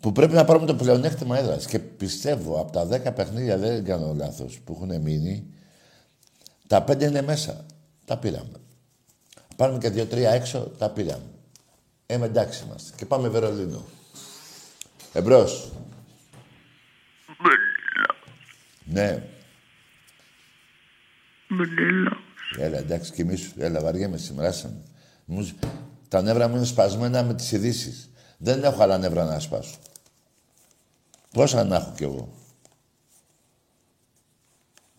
που 0.00 0.12
πρέπει 0.12 0.34
να 0.34 0.44
πάρουμε 0.44 0.66
το 0.66 0.74
πλεονέκτημα 0.74 1.38
έδρας. 1.38 1.66
Και 1.66 1.78
πιστεύω 1.78 2.60
από 2.60 2.72
τα 2.72 2.86
10 2.86 3.14
παιχνίδια, 3.14 3.58
δεν 3.58 3.84
κάνω 3.84 4.14
λάθος, 4.14 4.60
που 4.64 4.72
έχουν 4.72 5.00
μείνει, 5.00 5.46
τα 6.66 6.84
5 6.84 7.00
είναι 7.00 7.22
μέσα. 7.22 7.64
Τα 8.04 8.18
πήραμε. 8.18 8.52
Πάρουμε 9.56 9.78
και 9.78 9.90
2-3 9.90 10.32
έξω, 10.32 10.70
τα 10.78 10.90
πήραμε. 10.90 11.22
Ε, 12.06 12.14
εντάξει 12.14 12.64
είμαστε. 12.66 12.92
Και 12.96 13.06
πάμε 13.06 13.28
Βερολίνο. 13.28 13.84
Εμπρός. 15.12 15.72
Ναι. 18.84 19.22
Μπελέλα. 21.48 22.16
Έλα, 22.58 22.78
εντάξει, 22.78 23.12
κοιμήσου. 23.12 23.52
Έλα, 23.58 23.80
βαριέμαι 23.80 24.16
σήμερα. 24.16 24.48
άσε 24.48 24.68
με. 24.68 24.82
Μου... 25.24 25.58
Τα 26.08 26.22
νεύρα 26.22 26.48
μου 26.48 26.56
είναι 26.56 26.64
σπασμένα 26.64 27.22
με 27.22 27.34
τις 27.34 27.52
ειδήσεις. 27.52 28.10
Δεν 28.38 28.64
έχω 28.64 28.82
άλλα 28.82 28.98
νεύρα 28.98 29.24
να 29.24 29.38
σπάσω. 29.40 29.76
Πόσα 31.32 31.64
να 31.64 31.76
έχω 31.76 31.92
κι 31.96 32.02
εγώ; 32.02 32.32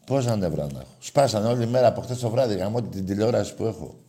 Πόσα 0.06 0.36
νεύρα 0.36 0.68
να 0.72 0.80
έχω; 0.80 0.96
Σπάσανε 1.00 1.48
όλη 1.48 1.68
μέρα 1.68 1.88
από 1.88 2.02
χτες 2.02 2.20
το 2.20 2.30
βράδυ, 2.30 2.56
γαμώ 2.56 2.82
την 2.82 3.06
τηλεόραση 3.06 3.56
που 3.56 3.66
έχω. 3.66 4.00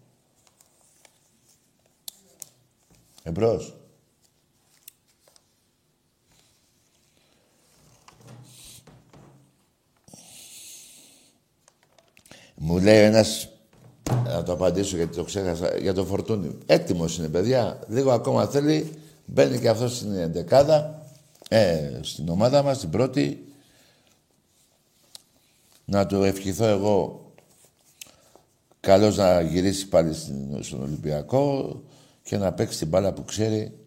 Εμπρός. 3.23 3.80
Μου 12.63 12.79
λέει 12.79 13.03
ένας. 13.03 13.49
Να 14.25 14.43
το 14.43 14.53
απαντήσω 14.53 14.97
γιατί 14.97 15.17
το 15.17 15.25
ξέχασα. 15.25 15.77
Για 15.77 15.95
το 15.95 16.05
φορτούνι. 16.05 16.59
Έτοιμος 16.67 17.19
είναι, 17.19 17.29
παιδιά. 17.29 17.81
Λίγο 17.89 18.11
ακόμα 18.11 18.47
θέλει. 18.47 18.93
Μπαίνει 19.25 19.59
και 19.59 19.69
αυτός 19.69 19.97
στην 19.97 20.13
εντεκάδα. 20.13 21.07
Ε, 21.49 22.01
στην 22.03 22.29
ομάδα 22.29 22.63
μας, 22.63 22.79
την 22.79 22.91
πρώτη. 22.91 23.45
Να 25.85 26.07
του 26.07 26.23
ευχηθώ 26.23 26.65
εγώ 26.65 27.25
καλώς 28.81 29.17
να 29.17 29.41
γυρίσει 29.41 29.89
πάλι 29.89 30.15
στον 30.61 30.83
Ολυμπιακό 30.83 31.83
και 32.23 32.37
να 32.37 32.53
παίξει 32.53 32.79
την 32.79 32.89
μπάλα 32.89 33.13
που 33.13 33.25
ξέρει, 33.25 33.79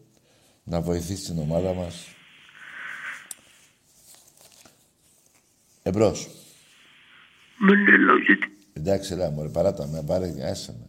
να 0.63 0.82
βοηθήσει 0.82 1.26
την 1.26 1.39
ομάδα 1.39 1.74
μας. 1.74 2.07
Εμπρός. 5.84 6.30
Μπελέλα, 7.57 8.13
γιατί. 8.26 8.53
Εντάξει, 8.74 9.13
έλα 9.13 9.30
μωρέ, 9.30 9.49
παράτα 9.49 9.88
με, 9.88 10.01
πάρε, 10.01 10.49
άσε 10.49 10.71
με. 10.80 10.86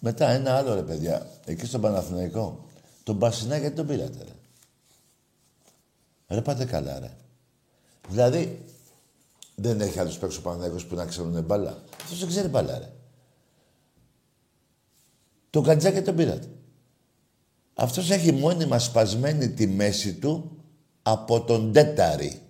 Μετά 0.00 0.30
ένα 0.30 0.56
άλλο 0.56 0.74
ρε 0.74 0.82
παιδιά, 0.82 1.30
εκεί 1.44 1.66
στον 1.66 1.80
Παναθηναϊκό. 1.80 2.64
Τον 3.02 3.16
Μπασινά 3.16 3.56
γιατί 3.56 3.76
τον 3.76 3.86
πήρατε 3.86 4.18
ρε. 4.24 4.32
Ρε 6.28 6.42
πάτε 6.42 6.64
καλά 6.64 6.98
ρε. 6.98 7.16
Δηλαδή, 8.08 8.64
δεν 9.54 9.80
έχει 9.80 9.98
άλλους 9.98 10.18
παίξω 10.18 10.38
ο 10.38 10.42
Παναθηναϊκός 10.42 10.86
που 10.86 10.94
να 10.94 11.06
ξέρουν 11.06 11.42
μπάλα. 11.44 11.82
Αυτός 12.02 12.18
δεν 12.18 12.28
ξέρει 12.28 12.48
μπάλα 12.48 12.78
ρε. 12.78 12.92
Το 15.50 15.60
Γκατζάκη 15.60 16.02
τον 16.02 16.16
πήρατε. 16.16 16.48
Αυτός 17.74 18.10
έχει 18.10 18.32
μόνιμα 18.32 18.78
σπασμένη 18.78 19.50
τη 19.50 19.66
μέση 19.66 20.14
του 20.14 20.62
από 21.02 21.40
τον 21.40 21.72
Τέταρη. 21.72 22.42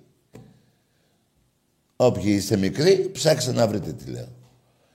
Όποιοι 1.97 2.33
είστε 2.37 2.57
μικροί, 2.57 3.11
ψάξτε 3.13 3.53
να 3.53 3.67
βρείτε 3.67 3.93
τι 3.93 4.11
λέω. 4.11 4.29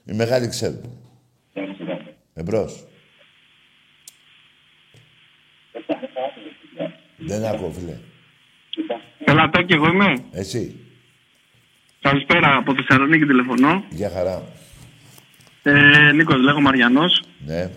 Οι 0.04 0.12
μεγάλοι 0.12 0.48
ξέρουν. 0.48 0.98
Εμπρός. 2.34 2.84
Δεν 7.16 7.44
ακούω, 7.44 7.70
φίλε. 7.70 7.96
Καλά, 9.24 9.50
και 9.66 9.74
εγώ 9.74 9.86
είμαι. 9.86 10.14
Εσύ. 10.30 10.76
Καλησπέρα 12.00 12.56
από 12.56 12.74
Θεσσαλονίκη 12.74 13.26
τηλεφωνώ. 13.26 13.84
Γεια 13.90 14.10
χαρά. 14.10 14.42
Ε, 15.62 16.12
Νίκος, 16.12 16.40
λέγω 16.40 16.60
Μαριανός. 16.60 17.22
Ναι. 17.46 17.70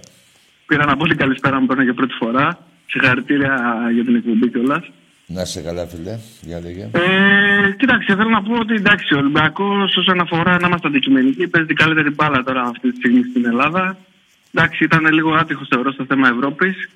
Πήρα 0.66 0.86
να 0.86 0.98
πω 0.98 1.08
την 1.08 1.18
καλησπέρα 1.18 1.60
μου 1.60 1.66
παίρνω 1.66 1.84
για 1.84 1.94
πρώτη 1.94 2.14
φορά. 2.14 2.68
Συγχαρητήρια 2.86 3.90
για 3.94 4.04
την 4.04 4.16
εκπομπή 4.16 4.50
κιόλας. 4.50 4.92
Να 5.26 5.46
σε 5.46 5.62
καλά, 5.62 5.88
φίλε. 5.88 6.20
Για 6.42 6.60
λέγε. 6.60 6.90
Ε, 6.92 7.72
κοίταξε, 7.78 8.16
θέλω 8.16 8.30
να 8.30 8.44
πω 8.44 8.54
ότι 8.60 8.74
εντάξει, 8.74 9.14
ο 9.14 9.18
Ολυμπιακός 9.18 9.96
όσον 9.98 10.20
αφορά 10.20 10.60
να 10.60 10.68
είμαστε 10.68 10.88
αντικειμενικοί, 10.88 11.48
παίζει 11.48 11.68
την 11.68 11.76
καλύτερη 11.76 12.10
μπάλα 12.10 12.44
τώρα 12.44 12.62
αυτή 12.62 12.92
τη 12.92 12.96
στιγμή 12.96 13.24
στην 13.24 13.46
Ελλάδα. 13.46 13.98
Εντάξει, 14.54 14.84
ήταν 14.84 15.14
λίγο 15.14 15.34
άτυχος 15.34 15.68
θεωρώ 15.68 15.92
στο 15.92 16.06
θέμα 16.06 16.28
Ευρώπης. 16.28 16.90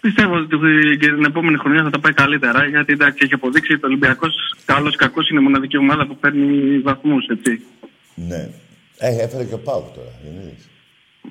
Πιστεύω 0.00 0.34
ότι 0.36 0.56
και 1.00 1.08
την 1.08 1.24
επόμενη 1.24 1.56
χρονιά 1.56 1.82
θα 1.82 1.90
τα 1.90 2.00
πάει 2.00 2.12
καλύτερα 2.12 2.64
γιατί 2.66 2.92
εντάξει, 2.92 3.20
έχει 3.24 3.34
αποδείξει 3.34 3.72
ότι 3.72 3.84
ο 3.84 3.86
Ολυμπιακός 3.88 4.34
καλός 4.64 4.94
ή 4.94 4.96
κακός 4.96 5.28
είναι 5.28 5.40
η 5.40 5.42
μοναδική 5.42 5.76
ομάδα 5.76 6.06
που 6.06 6.16
παίρνει 6.16 6.78
βαθμούς, 6.78 7.26
έτσι. 7.26 7.60
Ναι. 8.14 8.48
Ε, 8.98 9.22
έφερε 9.22 9.44
και 9.44 9.54
ο 9.54 9.58
Πάουκ 9.58 9.94
τώρα, 9.94 10.12
δεν 10.24 10.32
είδες. 10.32 10.68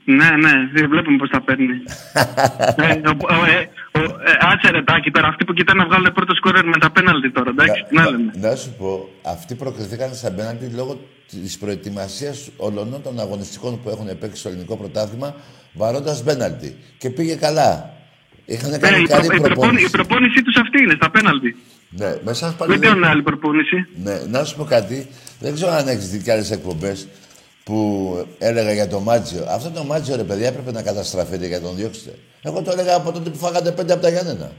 Ναι, 0.04 0.30
ναι, 0.30 0.52
δεν 0.74 0.90
βλέπουμε 0.90 1.18
πώς 1.18 1.30
τα 1.30 1.42
παίρνει. 1.42 1.74
ε, 2.86 2.92
ο, 3.10 3.14
ο, 3.42 3.46
ε, 3.46 3.70
ο, 3.92 4.00
ε, 4.00 4.38
άτσε 4.52 4.70
ρε 4.72 4.84
τάκι 4.84 5.12
τώρα, 5.12 5.28
αυτοί 5.28 5.46
που 5.46 5.54
κοιτάνε 5.54 5.80
να 5.82 5.88
βγάλουν 5.88 6.14
πρώτο 6.14 6.36
σκόρερ 6.36 6.66
με 6.66 6.78
τα 6.80 6.92
πέναλτι 6.92 7.32
τώρα, 7.32 7.50
εντάξει, 7.50 7.86
τι 7.90 7.96
να 7.96 8.10
λέμε. 8.10 8.32
Να 8.36 8.56
σου 8.56 8.74
πω, 8.78 9.10
αυτοί 9.26 9.56
προκριθήκαν 9.56 10.14
στα 10.14 10.32
πέναλτι 10.32 10.66
λόγω 10.76 11.00
της 11.30 11.58
προετοιμασίας 11.58 12.50
όλων 12.58 13.02
των 13.04 13.20
αγωνιστικών 13.20 13.82
που 13.82 13.90
έχουν 13.90 14.18
παίξει 14.20 14.40
στο 14.40 14.50
ελληνικό 14.50 14.78
πρωτάθλημα, 14.78 15.36
βαρώντας 15.74 16.24
πέναλτι. 16.24 16.78
Και 16.98 17.10
πήγε 17.10 17.36
καλά. 17.36 17.94
Είχαν 18.46 18.80
κάνει 18.80 19.02
η, 19.02 19.08
καλή 19.08 19.28
προ- 19.28 19.38
η, 19.38 19.42
προπόνη- 19.42 19.54
προπόνηση. 19.54 19.86
η 19.86 19.90
προπόνησή 19.90 20.42
τους 20.44 20.56
αυτή 20.56 20.82
είναι, 20.82 20.94
στα 20.96 21.10
πέναλτι. 21.10 21.56
Ναι, 21.90 22.16
μέσα 22.24 22.56
πάλι. 22.58 22.72
Δεν 22.72 22.82
κάνουν 22.82 23.04
άλλη 23.04 23.22
προπόνηση. 23.22 23.88
Ναι, 24.04 24.20
να 24.30 24.44
σου 24.44 24.56
πω 24.56 24.64
κάτι. 24.64 25.08
Δεν 25.40 25.54
ξέρω 25.54 25.72
αν 25.72 25.88
έχεις 25.88 26.10
δει 26.10 26.20
κι 26.24 26.32
άλλες 26.32 26.52
εκπομπές 26.52 27.08
που 27.66 27.78
έλεγα 28.40 28.74
για 28.74 28.88
το 28.88 29.00
Μάτζιο. 29.00 29.46
Αυτό 29.50 29.70
το 29.70 29.84
Μάτζιο, 29.84 30.16
ρε 30.16 30.24
παιδιά, 30.24 30.48
έπρεπε 30.48 30.72
να 30.72 30.82
καταστραφείτε 30.82 31.48
για 31.48 31.62
τον 31.62 31.76
διώξετε. 31.76 32.12
Εγώ 32.42 32.62
το 32.62 32.72
έλεγα 32.72 32.96
από 32.96 33.12
τότε 33.12 33.30
που 33.30 33.38
φάγατε 33.38 33.72
πέντε 33.72 33.94
από 33.94 34.02
τα 34.02 34.10
Γιάννενα. 34.10 34.52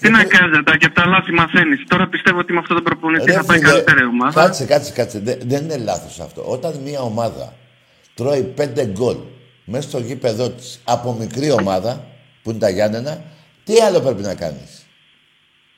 Τι 0.00 0.10
να 0.10 0.24
κάνετε, 0.24 0.62
τα 0.62 0.76
και 0.76 0.86
από 0.86 0.94
τα 0.94 1.06
λάθη 1.06 1.32
μαθαίνεις. 1.32 1.84
Τώρα 1.88 2.08
πιστεύω 2.08 2.38
ότι 2.38 2.52
με 2.52 2.58
αυτόν 2.58 2.76
τον 2.76 2.84
προπονητή 2.84 3.30
θα 3.32 3.44
πάει 3.44 3.58
φίλε, 3.58 3.70
καλύτερη 3.70 4.00
η 4.00 4.04
ομάδα. 4.04 4.40
Κάτσε, 4.42 4.64
κάτσε, 4.64 4.92
κάτσε. 4.92 5.18
Δεν, 5.18 5.38
δεν 5.44 5.64
είναι 5.64 5.76
λάθος 5.76 6.20
αυτό. 6.20 6.42
Όταν 6.46 6.80
μια 6.84 7.00
ομάδα 7.00 7.54
τρώει 8.14 8.42
πέντε 8.42 8.86
γκολ 8.86 9.16
μέσα 9.64 9.88
στο 9.88 9.98
γήπεδό 9.98 10.50
της 10.50 10.80
από 10.84 11.12
μικρή 11.12 11.50
ομάδα, 11.50 12.06
που 12.42 12.50
είναι 12.50 12.58
τα 12.58 12.68
Γιάννενα, 12.68 13.22
τι 13.64 13.80
άλλο 13.80 14.00
πρέπει 14.00 14.22
να 14.22 14.34
κάνεις; 14.34 14.86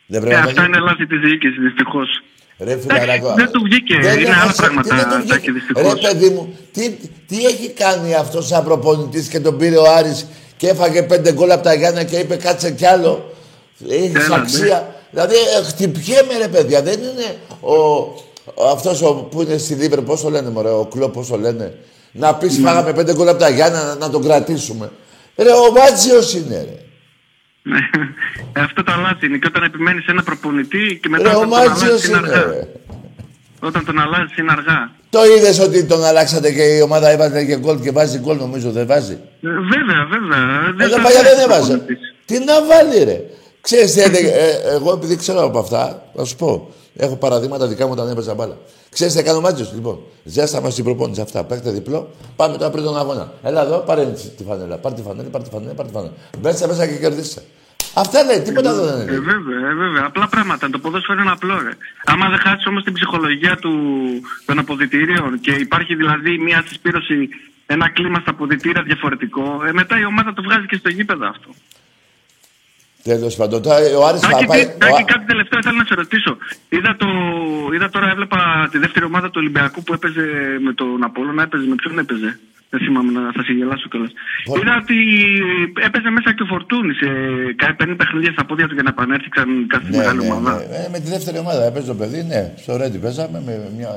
Δεν 0.06 0.22
Ε, 0.22 0.24
πρέπει 0.24 0.40
να 0.40 0.46
αυτά 0.48 0.60
το 0.60 0.66
είναι 0.66 0.78
λάθη 0.78 1.06
της 1.06 1.20
διοίκησης, 1.20 1.58
δυστυχώς. 1.58 2.22
Ρε 2.58 2.72
Εντάξει, 2.72 2.86
φιλαράκο. 2.90 3.34
δεν 3.36 3.50
του 3.50 3.60
βγήκε. 3.64 3.98
Δεν 4.02 4.18
Είναι 4.18 4.28
έχασε- 4.28 4.42
άλλα 4.42 4.52
τι 4.52 4.58
πράγματα, 4.58 4.94
δεν 4.96 5.04
του 5.08 5.14
βγήκε. 5.16 5.32
Τάκη, 5.32 5.50
δυστυχώς. 5.52 5.82
Ρε 6.02 6.08
παιδί 6.08 6.28
μου, 6.30 6.54
τι, 6.72 6.90
τι 7.28 7.46
έχει 7.46 7.68
κάνει 7.68 8.14
αυτός 8.14 8.46
σαν 8.46 8.64
προπονητής 8.64 9.28
και 9.28 9.40
τον 9.40 9.56
πήρε 9.58 9.76
ο 9.76 9.84
Άρης 9.96 10.26
και 10.56 10.68
έφαγε 10.68 11.02
πέντε 11.02 11.32
γκολ 11.32 11.50
από 11.50 11.62
τα 11.62 11.74
Γιάννα 11.74 12.04
και 12.04 12.16
είπε 12.16 12.36
κάτσε 12.36 12.70
κι 12.70 12.86
άλλο. 12.86 13.32
Έχεις 13.88 14.24
Έλα, 14.24 14.36
αξία. 14.36 14.94
Δηλαδή 15.10 15.34
ε, 15.34 15.62
χτυπιέμαι 15.64 16.36
ρε 16.38 16.48
παιδιά. 16.48 16.82
Δεν 16.82 16.98
είναι 16.98 17.36
ο, 17.60 17.74
ο, 18.54 18.68
αυτός 18.72 19.02
ο, 19.02 19.14
που 19.14 19.42
είναι 19.42 19.56
στη 19.58 19.74
Λίβερ, 19.74 20.00
πώς 20.00 20.20
το 20.20 20.30
λένε 20.30 20.50
μωρέ, 20.50 20.70
ο 20.70 20.84
Κλόπ, 20.90 21.12
πώς 21.12 21.26
το 21.28 21.36
λένε. 21.38 21.74
Να 22.12 22.34
πεις 22.34 22.58
Ναι. 22.58 22.68
φάγαμε 22.68 22.92
πέντε 22.92 23.14
γκολ 23.14 23.28
από 23.28 23.38
τα 23.38 23.48
Γιάννα 23.48 23.84
να, 23.84 23.94
να 23.94 24.10
τον 24.10 24.22
κρατήσουμε. 24.22 24.90
Ρε 25.36 25.50
ο 25.52 25.72
Μάτζιος 25.72 26.34
είναι 26.34 26.54
ρε. 26.56 26.78
Ναι. 27.70 27.78
Ε, 28.52 28.60
Αυτό 28.60 28.82
τα 28.82 28.96
λάθη 28.96 29.26
είναι. 29.26 29.38
Και 29.38 29.46
όταν 29.46 29.62
επιμένεις 29.62 30.04
σε 30.04 30.10
ένα 30.10 30.22
προπονητή 30.22 30.98
και 31.02 31.08
μετά 31.08 31.30
Ρε 31.30 31.36
ο 31.36 31.38
όταν 31.38 31.48
τον 31.50 31.58
αλλάζεις 31.58 31.82
Μάτζιος 31.82 32.04
είναι 32.06 32.16
είναι 32.18 32.28
αργά. 32.28 32.46
ρε. 32.52 32.68
Όταν 33.60 33.84
τον 33.84 33.98
αλλάζεις 34.00 34.36
είναι 34.36 34.52
αργά. 34.52 34.90
Το 35.10 35.20
είδες 35.24 35.58
ότι 35.60 35.84
τον 35.84 36.04
αλλάξατε 36.04 36.52
και 36.52 36.62
η 36.62 36.80
ομάδα 36.80 37.08
έβαζε 37.10 37.44
και 37.44 37.56
γκολ 37.56 37.80
και 37.80 37.90
βάζει 37.90 38.18
γκολ 38.18 38.36
νομίζω 38.36 38.70
δεν 38.70 38.86
βάζει; 38.86 39.12
Ε, 39.12 39.48
Βέβαια, 39.48 40.00
βέβαια. 40.10 40.40
Εδώ 40.86 40.96
θα 40.96 41.02
παλιά 41.02 41.22
δεν 41.22 41.32
αλλάζει 41.32 41.42
έβαζε. 41.44 41.68
προπονητής. 41.76 41.98
Τι 42.24 42.38
να 42.38 42.54
βάλει 42.66 43.04
ρε. 43.04 43.20
Ξέρεις 43.60 43.92
τι 43.92 44.00
έλεγε, 44.00 44.28
ε, 44.28 44.74
εγώ 44.74 44.92
επειδή 44.92 45.16
ξέρω 45.16 45.44
από 45.44 45.58
αυτά, 45.58 46.02
θα 46.16 46.24
σου 46.24 46.36
πω. 46.36 46.70
Έχω 47.00 47.16
παραδείγματα 47.16 47.66
δικά 47.66 47.86
μου 47.86 47.92
όταν 47.92 48.08
έπαιζα 48.10 48.34
μπάλα. 48.34 48.56
Ξέρεις 48.90 49.12
τι 49.12 49.18
έκανε 49.18 49.36
ο 49.36 49.40
Μάτζος, 49.40 49.72
λοιπόν. 49.74 49.98
Ζέσταμα 50.24 50.70
στην 50.70 50.84
προπόνηση 50.84 51.20
αυτά. 51.20 51.44
Παίχτε 51.44 51.70
διπλό. 51.70 52.10
Πάμε 52.36 52.56
τώρα 52.56 52.70
πριν 52.70 52.84
τον 52.84 52.98
αγώνα. 52.98 53.32
Έλα 53.42 53.62
εδώ, 53.62 53.76
πάρε 53.78 54.04
τη 54.36 54.44
φανέλα. 54.44 54.76
Πάρε 54.76 54.94
τη 54.94 55.02
φανέλα, 55.02 55.28
πάρε 55.28 55.44
τη 55.44 55.50
φανέλα, 55.50 55.72
πάρε 55.72 55.88
τη 55.88 55.94
φανέλα. 55.94 56.12
Μπέσα 56.40 56.66
μέσα 56.66 56.86
και 56.86 56.94
κερδίσα. 56.94 57.40
Αυτά 58.02 58.24
λέει, 58.24 58.40
τίποτα 58.40 58.70
δεν 58.74 58.98
Ε, 59.00 59.02
είναι. 59.02 59.18
βέβαια, 59.32 59.58
ε, 59.70 59.74
βέβαια. 59.74 60.02
Απλά 60.04 60.28
πράγματα. 60.28 60.70
Το 60.70 60.78
ποδόσφαιρο 60.78 61.20
είναι 61.22 61.30
απλό, 61.30 61.54
ρε. 61.62 61.70
Άμα 62.04 62.28
δεν 62.28 62.38
χάσεις 62.38 62.66
όμως 62.66 62.82
την 62.84 62.92
ψυχολογία 62.92 63.56
του, 63.56 63.72
των 64.46 64.58
αποδητηρίων 64.58 65.40
και 65.40 65.50
υπάρχει 65.52 65.94
δηλαδή 65.94 66.38
μια 66.38 66.64
συσπήρωση, 66.66 67.28
ένα 67.66 67.90
κλίμα 67.90 68.18
στα 68.20 68.30
αποδητήρια 68.30 68.82
διαφορετικό, 68.82 69.62
ε, 69.66 69.72
μετά 69.72 69.98
η 69.98 70.04
ομάδα 70.04 70.32
το 70.34 70.42
βγάζει 70.42 70.66
και 70.66 70.76
στο 70.76 70.88
γήπεδο 70.88 71.26
αυτό. 71.28 71.50
Τέλος 73.02 73.36
πάντων, 73.36 73.62
τώρα 73.62 73.76
ο 73.98 74.06
Άρης 74.06 74.20
θα 74.20 74.28
Τάκη, 74.30 74.44
πάει... 74.46 74.66
τι- 74.66 74.78
Τάκη, 74.78 74.92
ο 74.92 75.04
Ά- 75.08 75.12
κάτι 75.12 75.24
τελευταίο 75.26 75.62
θέλω 75.62 75.76
να 75.76 75.84
σε 75.84 75.94
ρωτήσω. 75.94 76.36
Είδα, 76.68 76.96
το, 76.98 77.06
είδα 77.74 77.88
τώρα, 77.90 78.08
έβλεπα 78.10 78.68
τη 78.70 78.78
δεύτερη 78.78 79.04
ομάδα 79.04 79.26
του 79.26 79.36
Ολυμπιακού 79.36 79.82
που 79.82 79.92
έπαιζε 79.92 80.24
με 80.60 80.72
τον 80.72 81.04
Απόλλωνα. 81.04 81.42
Έπαιζε 81.42 81.66
με 81.66 81.74
ποιον 81.74 81.98
έπαιζε; 81.98 82.38
Δεν 82.70 82.80
θυμάμαι 82.80 83.10
να 83.20 83.32
θα 83.32 83.42
σε 83.42 83.52
γελάσω 83.52 83.88
κιόλας. 83.88 84.12
Πο- 84.44 84.56
Είδα 84.58 84.76
ότι 84.82 84.96
έπαιζε 85.86 86.10
μέσα 86.10 86.34
και 86.34 86.42
ο 86.42 86.46
Φορτούνη. 86.46 86.94
Ε, 87.00 87.52
κάτι 87.62 87.74
παίρνει 87.78 87.94
παιχνίδια 87.94 88.32
στα 88.32 88.44
πόδια 88.44 88.66
του 88.68 88.74
για 88.74 88.82
να 88.82 88.88
επανέλθει 88.88 89.28
ξανά 89.28 89.52
στη 89.82 89.90
Ναι, 89.90 89.96
μεγάλη 89.96 90.18
ναι, 90.20 90.30
ομάδα. 90.32 90.56
ναι. 90.56 90.62
Ε, 90.64 90.88
με 90.92 90.98
τη 91.00 91.08
δεύτερη 91.08 91.38
ομάδα 91.38 91.64
έπαιζε 91.64 91.86
το 91.86 91.94
παιδί, 91.94 92.22
ναι. 92.22 92.52
Στο 92.56 92.76
Ρέντι 92.76 92.98
παίζαμε 92.98 93.42
με, 93.46 93.54
μια, 93.76 93.90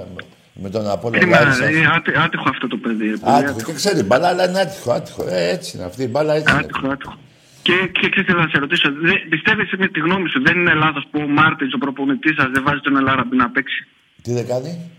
με 0.63 0.69
τον 0.69 0.89
Απόλλωνα. 0.89 1.19
Κρίμα, 1.19 1.39
Λάρισα. 1.39 1.65
ε, 1.65 1.86
άτι- 1.95 2.17
άτυχο 2.17 2.49
αυτό 2.49 2.67
το 2.67 2.78
παιδί. 2.78 3.07
ρε, 3.09 3.17
πολύ 3.17 3.36
Άτυχο 3.36 3.59
και 3.67 3.74
ξέρει 3.74 4.03
μπάλα, 4.03 4.28
αλλά 4.28 4.49
είναι 4.49 4.59
άτυχο. 4.59 4.91
άτυχο. 4.91 5.24
Ε, 5.30 5.49
έτσι 5.55 5.78
είναι 5.78 5.86
αυτή 5.86 6.03
η 6.03 6.09
μπάλα, 6.11 6.34
έτσι 6.34 6.53
είναι. 6.53 6.63
Άτυχο, 6.63 6.88
άτυχο. 6.88 7.15
Και, 7.61 7.74
και 7.91 8.09
ξέρεις 8.09 8.30
τι 8.30 8.34
να 8.41 8.47
σε 8.51 8.57
ρωτήσω, 8.59 8.89
πιστεύεις 9.30 9.72
με 9.78 9.88
τη 9.88 9.99
γνώμη 9.99 10.30
σου, 10.30 10.41
δεν 10.41 10.59
είναι 10.59 10.74
λάθος 10.74 11.03
που 11.11 11.19
ο 11.24 11.28
Μάρτινς, 11.28 11.74
ο 11.74 11.78
προπονητής 11.78 12.36
σας, 12.36 12.47
δεν 12.53 12.63
βάζει 12.63 12.80
τον 12.80 12.95
Ελάραμπη 12.97 13.36
να 13.36 13.49
παίξει; 13.49 13.88
Τι 14.22 14.34
δεν 14.34 14.47
κάνει; 14.47 14.91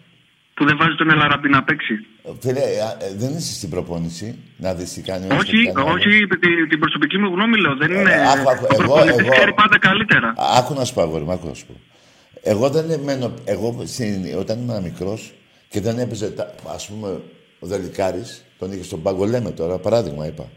Που 0.54 0.64
δεν 0.64 0.76
βάζει 0.76 0.94
τον 0.94 1.10
Ελάραμπη 1.10 1.48
να 1.48 1.62
παίξει; 1.62 2.06
Φίλε, 2.40 2.60
ε, 2.60 3.06
ε, 3.06 3.14
δεν 3.16 3.36
είσαι 3.36 3.52
στην 3.54 3.70
προπόνηση 3.70 4.38
να 4.56 4.74
δεις 4.74 4.92
τι 4.92 5.00
κάνει 5.00 5.22
ο 5.24 5.28
ένας 5.30 5.44
και 5.44 5.50
Όχι, 5.56 5.66
τι 5.66 5.72
κάνει 5.72 5.88
ο 5.88 5.92
όχι, 5.92 6.08
άλλος. 6.08 6.38
τη- 6.40 6.66
την 6.68 6.78
προσωπική 6.78 7.18
μου 7.18 7.28
γνώμη 7.34 7.60
λέω. 7.60 7.76
Δεν 7.76 7.90
είναι. 7.92 8.14
άκου, 8.32 8.50
άκου, 8.50 8.64
ο 8.64 8.66
εγώ- 8.74 8.76
προπονητής 8.84 9.18
εγώ- 9.20 9.30
ξέρει 9.30 9.52
πάντα 9.54 9.78
καλύτερα. 9.78 10.34
Άκου 10.58 10.74
να 10.74 10.84
σου 10.84 10.94
πω, 10.94 11.00
αγόρι 11.02 11.24
μου, 11.24 11.32
άκου 11.32 11.46
να 11.46 11.54
σου 11.54 11.66
πω. 11.66 11.74
Εγώ 12.42 12.68
δεν 12.70 13.00
μένω. 13.04 13.32
Εγώ 13.44 13.82
στην- 13.86 14.36
όταν 14.38 14.58
ήμουν 14.60 14.82
μικρός 14.82 15.34
και 15.68 15.80
δεν 15.80 15.98
έπαιζε, 15.98 16.34
ας 16.74 16.86
πούμε, 16.88 17.08
ο 17.60 17.66
Δελικάρης, 17.66 18.44
τον 18.58 18.72
είχε 18.72 18.82
στον 18.84 19.02
πάγκο, 19.02 19.24
λέμε 19.24 19.50
τώρα, 19.50 19.78
παράδειγμα 19.78 20.26
είπα. 20.26 20.48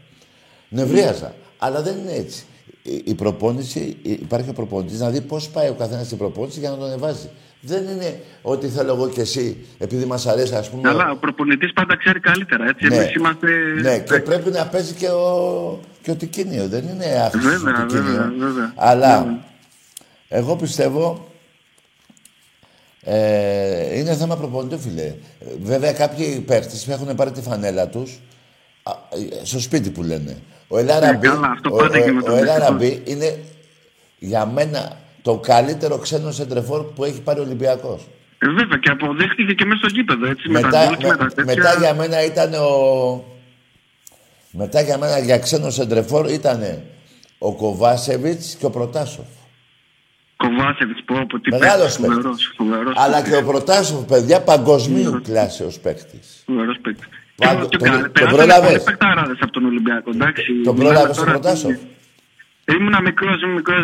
Νευρίαζα. 0.68 1.34
Αλλά 1.58 1.82
δεν 1.82 1.96
είναι 1.98 2.12
έτσι. 2.12 2.44
Η, 2.82 3.02
η 3.04 3.14
προπόνηση, 3.14 3.78
η- 4.02 4.10
υπάρχει 4.10 4.50
ο 4.50 4.52
προπονητής 4.52 4.98
να 5.00 5.10
δει 5.10 5.20
πώς 5.20 5.48
πάει 5.48 5.68
ο 5.68 5.74
καθένας 5.74 6.06
στην 6.06 6.18
προπόνηση 6.18 6.58
για 6.60 6.70
να 6.70 6.76
τον 6.76 6.86
ανεβάζει. 6.86 7.28
Δεν 7.66 7.82
είναι 7.88 8.20
ότι 8.42 8.68
θέλω 8.68 8.92
εγώ 8.94 9.08
και 9.08 9.20
εσύ, 9.20 9.66
επειδή 9.78 10.04
μας 10.04 10.26
αρέσει, 10.26 10.54
ας 10.54 10.70
πούμε. 10.70 10.88
Αλλά 10.88 11.10
ο 11.10 11.16
προπονητής 11.16 11.72
πάντα 11.72 11.96
ξέρει 11.96 12.20
καλύτερα. 12.20 12.64
Έτσι, 12.68 12.86
Ναι. 12.86 12.96
εμείς 12.96 13.14
είμαστε. 13.14 13.46
Ναι, 13.82 13.98
και 13.98 14.18
πρέπει 14.18 14.50
να 14.50 14.66
παίζει 14.66 14.92
και 14.94 15.08
ο, 15.08 15.80
και 16.02 16.10
ο 16.10 16.14
Τικίνιο. 16.14 16.68
Δεν 16.68 16.84
είναι 16.88 17.04
άχρηστο 17.26 17.48
Βέβαια, 17.50 17.82
ο 17.82 17.86
Τικίνιο. 17.86 18.04
βέβαια, 18.12 18.32
βέβαια. 18.38 18.72
Αλλά 18.76 19.18
Βέβαια. 19.18 19.44
εγώ 20.28 20.56
πιστεύω 20.56 21.28
ε, 23.02 23.98
είναι 23.98 24.14
θέμα 24.14 24.36
προπονητού, 24.36 24.78
φίλε. 24.78 25.02
Ε, 25.02 25.14
Βέβαια, 25.62 25.92
κάποιοι 25.92 26.40
παίχτες 26.40 26.88
έχουν 26.88 27.14
πάρει 27.14 27.30
τη 27.30 27.40
φανέλα 27.42 27.88
τους 27.88 28.20
στο 29.42 29.60
σπίτι 29.60 29.90
που 29.90 30.02
λένε. 30.02 30.36
Ο 30.68 30.78
Ελάραμπη, 30.78 31.26
Ναι, 31.28 31.34
καλά, 31.34 31.48
αυτό 31.50 31.74
ο, 31.74 31.76
πάντα 31.76 31.98
ο, 31.98 32.02
γίνεται, 32.04 32.30
ο 32.30 32.36
Ελάραμπη 32.36 33.02
είναι 33.04 33.38
για 34.18 34.46
μένα 34.46 34.96
το 35.26 35.34
καλύτερο 35.38 35.98
ξένο 35.98 36.30
σεντρεφόρ 36.30 36.80
που 36.94 37.04
έχει 37.04 37.20
πάρει 37.22 37.40
ο 37.40 37.42
Ολυμπιακός. 37.42 38.00
Ε, 38.38 38.48
βέβαια 38.48 38.78
και 38.78 38.90
αποδέχτηκε 38.90 39.52
και 39.54 39.64
μέσα 39.64 39.78
στο 39.78 39.88
γήπεδο. 39.96 40.26
Έτσι, 40.26 40.48
με 40.48 40.60
τα 40.60 40.66
Μετά, 40.66 40.84
γκολ 40.86 40.96
και 40.96 41.06
με 41.06 41.16
τα 41.16 41.24
με- 41.24 41.30
τέτοια. 41.30 41.54
μετά 41.54 41.74
για 41.78 41.94
μένα 41.94 42.24
ήταν 42.24 42.54
ο... 42.54 42.70
Μετά 44.50 44.80
για 44.80 44.98
μένα 44.98 45.18
για 45.18 45.38
ξένο 45.38 45.70
σεντρεφόρ 45.70 46.30
ήταν 46.30 46.60
ο 47.38 47.54
Κοβάσεβιτς 47.56 48.54
και 48.58 48.66
ο 48.66 48.70
Προτάσοφ. 48.70 49.26
Κοβάσεβιτς, 50.36 51.02
πω 51.04 51.14
από 51.18 51.40
τι 51.40 51.50
Μεγάλος 51.50 51.96
παίκτης, 51.96 51.96
παίκτης. 52.00 52.16
φοβερός, 52.16 52.52
φοβερός 52.56 52.94
Αλλά 52.96 53.22
και 53.22 53.36
ο 53.36 53.42
Προτάσοφ, 53.44 54.04
παιδιά, 54.04 54.40
παγκοσμίου 54.42 55.20
κλάσεως 55.24 55.78
παίκτης. 55.78 56.42
Φοβερός 56.46 56.76
παίκτης. 56.82 57.06
Πάντο- 57.36 57.68
Και- 57.68 57.76
και 57.76 57.84
τον- 57.84 57.90
κα- 57.90 58.02
τον 58.02 58.12
περάσανε 58.12 58.36
πρόλαβες; 58.36 58.68
πολλοί 58.70 58.82
παικταράδες 58.84 59.38
από 59.40 59.52
τον 59.52 59.64
Ολυμπιακό, 59.64 60.10
εντάξει. 60.14 60.42
Τον 60.64 60.74
Μιλάμε 60.76 60.92
πρόλαβες 60.94 61.16
τον 61.16 61.24
τώρα- 61.26 61.38
Προτάσοφ; 61.38 61.74
Ήμουνα 62.74 63.00
μικρός, 63.00 63.42
ήμουν 63.42 63.54
μικρός. 63.54 63.78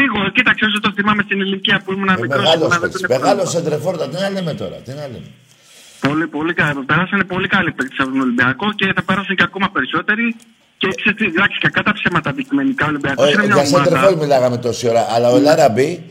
Λίγο, 0.00 0.18
κοίταξε 0.36 0.64
όσο 0.64 0.80
το 0.80 0.92
θυμάμαι 0.96 1.22
στην 1.26 1.40
ηλικία 1.40 1.80
που 1.84 1.92
ήμουνα 1.92 2.14
Ε, 2.18 2.20
μικρός. 2.20 2.42
μεγάλος 2.42 2.78
παίκτης. 2.78 3.04
Μεγάλος 3.08 3.50
σεντρεφόρ, 3.50 3.96
τι 3.98 4.16
να 4.20 4.30
λέμε 4.30 4.54
τώρα, 4.54 4.76
τι 4.76 4.90
να 4.90 5.06
λέμε. 5.12 5.28
Πολύ, 6.00 6.26
πολύ 6.26 6.52
καλή. 6.54 6.84
Περάσανε 6.84 7.24
πολύ 7.24 7.48
καλοί 7.48 7.72
παίκτες 7.72 7.98
από 7.98 8.10
τον 8.10 8.20
Ολυμπιακό 8.20 8.72
και 8.72 8.92
θα 8.96 9.02
περάσουν 9.02 9.36
και 9.36 9.42
ακόμα 9.42 9.70
περισσότεροι. 9.72 10.36
Και 10.78 10.88
ξέρεις 10.96 11.18
τι, 11.18 11.24
εντάξει, 11.26 11.58
κακά 11.58 11.82
τα 11.82 11.92
ψέματα 11.92 12.30
αντικειμενικά 12.30 12.84
ο 12.86 12.88
Ολυμπιακός 12.88 13.26
Ο- 13.26 13.30
είναι 13.30 13.46
μια 13.46 13.54
Για 13.54 13.64
ομάδα. 13.68 13.84
σεντρεφόρ 13.84 14.16
μιλάγαμε 14.16 14.56
τόση 14.58 14.88
ώρα, 14.88 15.06
αλλά 15.14 15.28
ο 15.30 15.38
Λάραμπη, 15.38 16.04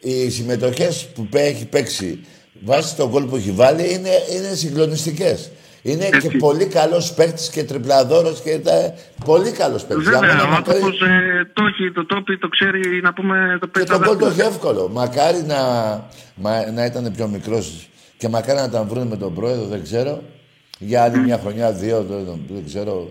οι 0.00 0.30
συμμετοχές 0.30 1.08
που 1.14 1.26
πέ- 1.26 1.44
έχει 1.46 1.66
παίξει 1.66 2.24
βάσει 2.64 2.96
τον 2.96 3.08
γκολ 3.10 3.24
που 3.24 3.36
έχει 3.36 3.50
βάλει 3.50 3.82
είναι, 3.94 4.10
είναι 4.36 4.54
συγκλονιστικές. 4.54 5.50
Είναι 5.82 6.04
Έτσι. 6.12 6.28
και 6.28 6.36
πολύ 6.36 6.66
καλός 6.66 7.12
παίκτης 7.14 7.48
και 7.50 7.64
τριπλαδόρος 7.64 8.40
και 8.40 8.58
τα, 8.58 8.94
πολύ 9.24 9.50
καλός 9.50 9.84
παίκτης. 9.84 10.08
Για 10.08 10.18
Βέβαια, 10.18 10.34
μένα 10.36 10.48
ο 10.48 10.50
μακάρι- 10.50 10.82
άνθρωπος 10.82 11.00
ε, 11.00 11.50
το 11.52 11.64
έχει, 11.64 11.92
το 11.92 12.06
τόπι, 12.06 12.38
το 12.38 12.48
ξέρει, 12.48 13.00
να 13.02 13.12
πούμε, 13.12 13.56
το 13.60 13.66
Και 13.66 13.72
παίζει. 13.84 13.88
το 14.04 14.08
γκολ 14.08 14.18
το 14.18 14.26
έχει 14.26 14.40
εύκολο. 14.40 14.88
Μακάρι 14.88 15.42
να, 15.46 15.56
μα- 16.34 16.70
να 16.74 16.84
ήταν 16.84 17.12
πιο 17.16 17.28
μικρός 17.28 17.88
και 18.18 18.28
μακάρι 18.28 18.58
να 18.58 18.70
τα 18.70 18.82
βρουν 18.82 19.06
με 19.06 19.16
τον 19.16 19.34
πρόεδρο, 19.34 19.64
δεν 19.66 19.82
ξέρω. 19.82 20.22
Για 20.78 21.02
άλλη 21.02 21.18
μια 21.18 21.38
χρονιά, 21.38 21.72
δύο, 21.72 22.02
δεν, 22.08 22.40
δεν 22.48 22.64
ξέρω. 22.66 23.10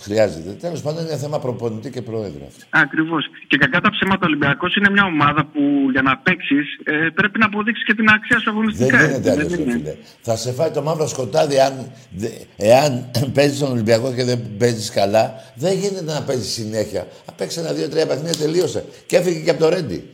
Χρειάζεται. 0.00 0.50
Τέλος 0.50 0.80
πάντων 0.82 1.04
είναι 1.06 1.16
θέμα 1.16 1.38
προπονητή 1.38 1.90
και 1.90 2.02
πρόεδρο 2.02 2.46
αυτό. 2.48 2.64
Ακριβώς. 2.70 3.26
Και 3.46 3.56
κακά 3.56 3.80
τα 3.80 3.90
ψέματα 3.90 4.18
ο 4.22 4.26
Ολυμπιακός 4.26 4.76
είναι 4.76 4.90
μια 4.90 5.04
ομάδα 5.04 5.44
που 5.44 5.60
για 5.92 6.02
να 6.02 6.16
παίξεις 6.18 6.66
ε, 6.84 7.08
πρέπει 7.14 7.38
να 7.38 7.46
αποδείξεις 7.46 7.84
και 7.84 7.94
την 7.94 8.08
αξία 8.08 8.38
σου 8.38 8.44
Δεν 8.44 8.52
αγωνιστικά. 8.54 8.96
γίνεται 9.04 9.16
έτσι, 9.16 9.30
αλλιώ, 9.30 9.48
δεν 9.48 9.60
είναι. 9.60 9.72
φίλε. 9.72 9.94
Θα 10.20 10.36
σε 10.36 10.52
φάει 10.52 10.70
το 10.70 10.82
μαύρο 10.82 11.06
σκοτάδι 11.08 11.58
αν, 11.58 11.90
δε- 12.10 12.28
εάν 12.56 13.10
παίζεις 13.34 13.58
τον 13.58 13.70
Ολυμπιακό 13.70 14.12
και 14.12 14.24
δεν 14.24 14.40
παίζεις 14.58 14.90
καλά. 14.90 15.34
Δεν 15.54 15.72
γίνεται 15.78 16.12
να 16.12 16.22
παίζεις 16.22 16.52
συνέχεια. 16.52 17.06
Απέξε 17.24 17.60
ένα, 17.60 17.72
δύο, 17.72 17.88
τρία 17.88 18.06
παιχνίδια 18.06 18.36
τελείωσε. 18.44 18.84
Και 19.06 19.16
έφυγε 19.16 19.38
και 19.40 19.50
από 19.50 19.60
το 19.60 19.68
Ρέντι. 19.68 20.08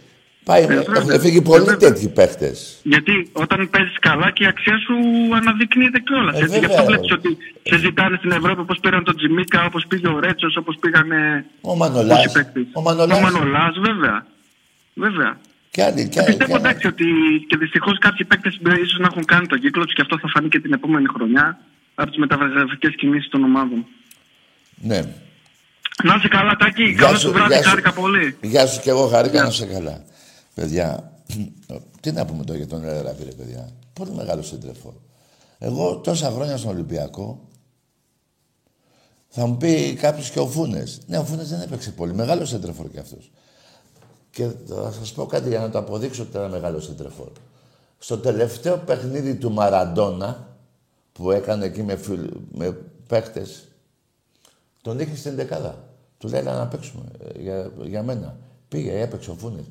Πάει, 0.45 0.67
βέβαια. 0.67 0.85
έχουν 0.97 1.21
φύγει 1.21 1.43
πολλοί 1.43 1.65
βέβαια. 1.65 1.77
τέτοιοι 1.93 2.09
παίχτες. 2.09 2.81
Γιατί 2.83 3.29
όταν 3.33 3.71
παίζεις 3.71 3.99
καλά 4.01 4.31
και 4.31 4.45
η 4.45 4.47
αξία 4.47 4.77
σου 4.79 4.95
αναδεικνύεται 5.35 5.99
κιόλας. 5.99 6.35
Ε, 6.35 6.39
Γι' 6.39 6.47
βέβαια, 6.47 6.69
αυτό 6.69 6.81
ρε. 6.81 6.87
βλέπεις 6.87 7.13
ότι 7.13 7.37
σε 7.63 7.79
ζητάνε 7.79 8.17
στην 8.17 8.31
Ευρώπη 8.31 8.61
όπω 8.61 8.75
πήραν 8.81 9.05
τον 9.05 9.17
Τζιμίκα, 9.17 9.65
όπως 9.65 9.85
πήγε 9.89 10.09
ο 10.09 10.19
Ρέτσος, 10.21 10.57
όπως 10.57 10.77
πήγανε. 10.81 11.45
Ο 11.61 11.77
Μανολάς. 11.77 12.17
πόσοι 12.23 12.31
παίκτες. 12.37 12.63
Ο 12.73 12.81
Μανολάς. 12.83 13.19
Ο 13.19 13.21
Μανολάς, 13.21 13.75
βέβαια. 13.79 14.27
Βέβαια. 14.95 15.39
Και 15.71 15.83
άλλοι. 15.83 16.03
Και, 16.03 16.09
Και 16.09 16.19
άλλοι, 16.21 16.27
πιστεύω 16.29 16.51
και 16.51 16.57
άλλοι. 16.59 16.67
εντάξει 16.67 16.87
ότι 16.87 17.05
και 17.49 17.57
δυστυχώς 17.57 17.99
κάποιοι 17.99 18.27
παίκτες 18.27 18.55
ίσως 18.85 18.99
να 18.99 19.07
έχουν 19.11 19.25
κάνει 19.25 19.47
τον 19.47 19.61
κύκλο 19.61 19.85
τους 19.85 19.95
και 19.95 20.01
αυτό 20.03 20.19
θα 20.19 20.29
φανεί 20.29 20.49
και 20.49 20.61
την 20.61 20.73
επόμενη 20.73 21.07
χρονιά 21.15 21.59
από 21.95 22.09
τις 22.11 22.19
μεταγραφικές 22.19 22.95
κινήσεις 22.97 23.29
των 23.31 23.45
ομάδων. 23.45 23.87
Ναι. 24.75 25.01
Να 26.05 26.15
είσαι 26.19 26.29
καλά, 26.29 26.57
Τάκη. 26.57 26.83
Γεια 26.85 26.95
Καλό 27.05 27.15
σου, 27.19 27.27
σου 27.27 27.33
βράδυ, 27.33 27.53
γεια 27.53 27.63
σου. 27.63 27.69
χάρηκα 27.69 27.93
πολύ. 27.93 28.37
Γεια 28.41 28.67
σου 28.67 28.81
και 28.81 28.91
εγώ 28.91 29.07
χάρηκα 29.07 29.43
να 29.43 29.49
είσαι 29.49 29.67
καλά. 29.67 30.05
Παιδιά, 30.61 31.13
τι 32.01 32.13
να 32.13 32.25
πούμε 32.25 32.45
τώρα 32.45 32.59
για 32.59 32.67
τον 32.67 32.85
Ελεραμπή, 32.85 33.25
ρε 33.25 33.31
παιδιά. 33.31 33.69
Πολύ 33.93 34.11
μεγάλο 34.11 34.43
σεντρεφόρ. 34.43 34.93
Εγώ 35.59 35.97
τόσα 35.97 36.31
χρόνια 36.31 36.57
στον 36.57 36.71
Ολυμπιακό 36.71 37.49
θα 39.29 39.47
μου 39.47 39.57
πει 39.57 39.95
κάποιος 39.95 40.31
και 40.31 40.39
ο 40.39 40.47
Φούνες. 40.47 41.01
Ναι, 41.07 41.19
ο 41.19 41.25
Φούνες 41.25 41.49
δεν 41.49 41.61
έπαιξε 41.61 41.91
πολύ. 41.91 42.15
Μεγάλο 42.15 42.45
σεντρεφόρ 42.45 42.91
κι 42.91 42.99
αυτός. 42.99 43.31
Και 44.31 44.49
θα 44.67 44.93
σας 44.93 45.13
πω 45.13 45.27
κάτι 45.27 45.49
για 45.49 45.61
να 45.61 45.71
το 45.71 45.79
αποδείξω 45.79 46.23
ότι 46.23 46.31
ήταν 46.31 46.51
μεγάλο 46.51 46.81
σεντρεφόρ. 46.81 47.29
Στο 47.99 48.19
τελευταίο 48.19 48.77
παιχνίδι 48.77 49.35
του 49.35 49.53
Μαραντόνα 49.53 50.57
που 51.13 51.31
έκανε 51.31 51.65
εκεί 51.65 51.83
με, 51.83 51.97
φιλ... 51.97 52.31
με 52.53 52.77
παίχτες, 53.09 53.69
τον 54.83 54.99
είχε 54.99 55.17
στην 55.17 55.35
δεκάδα. 55.35 55.89
Του 56.19 56.29
λέει 56.29 56.41
«Έλα 56.41 56.57
να 56.57 56.67
παίξουμε 56.67 57.05
ε, 57.19 57.41
για, 57.41 57.73
για 57.83 58.03
μένα. 58.03 58.39
Πήγε, 58.71 59.01
έπαιξε 59.01 59.31
ο 59.31 59.35
Φούνες. 59.39 59.65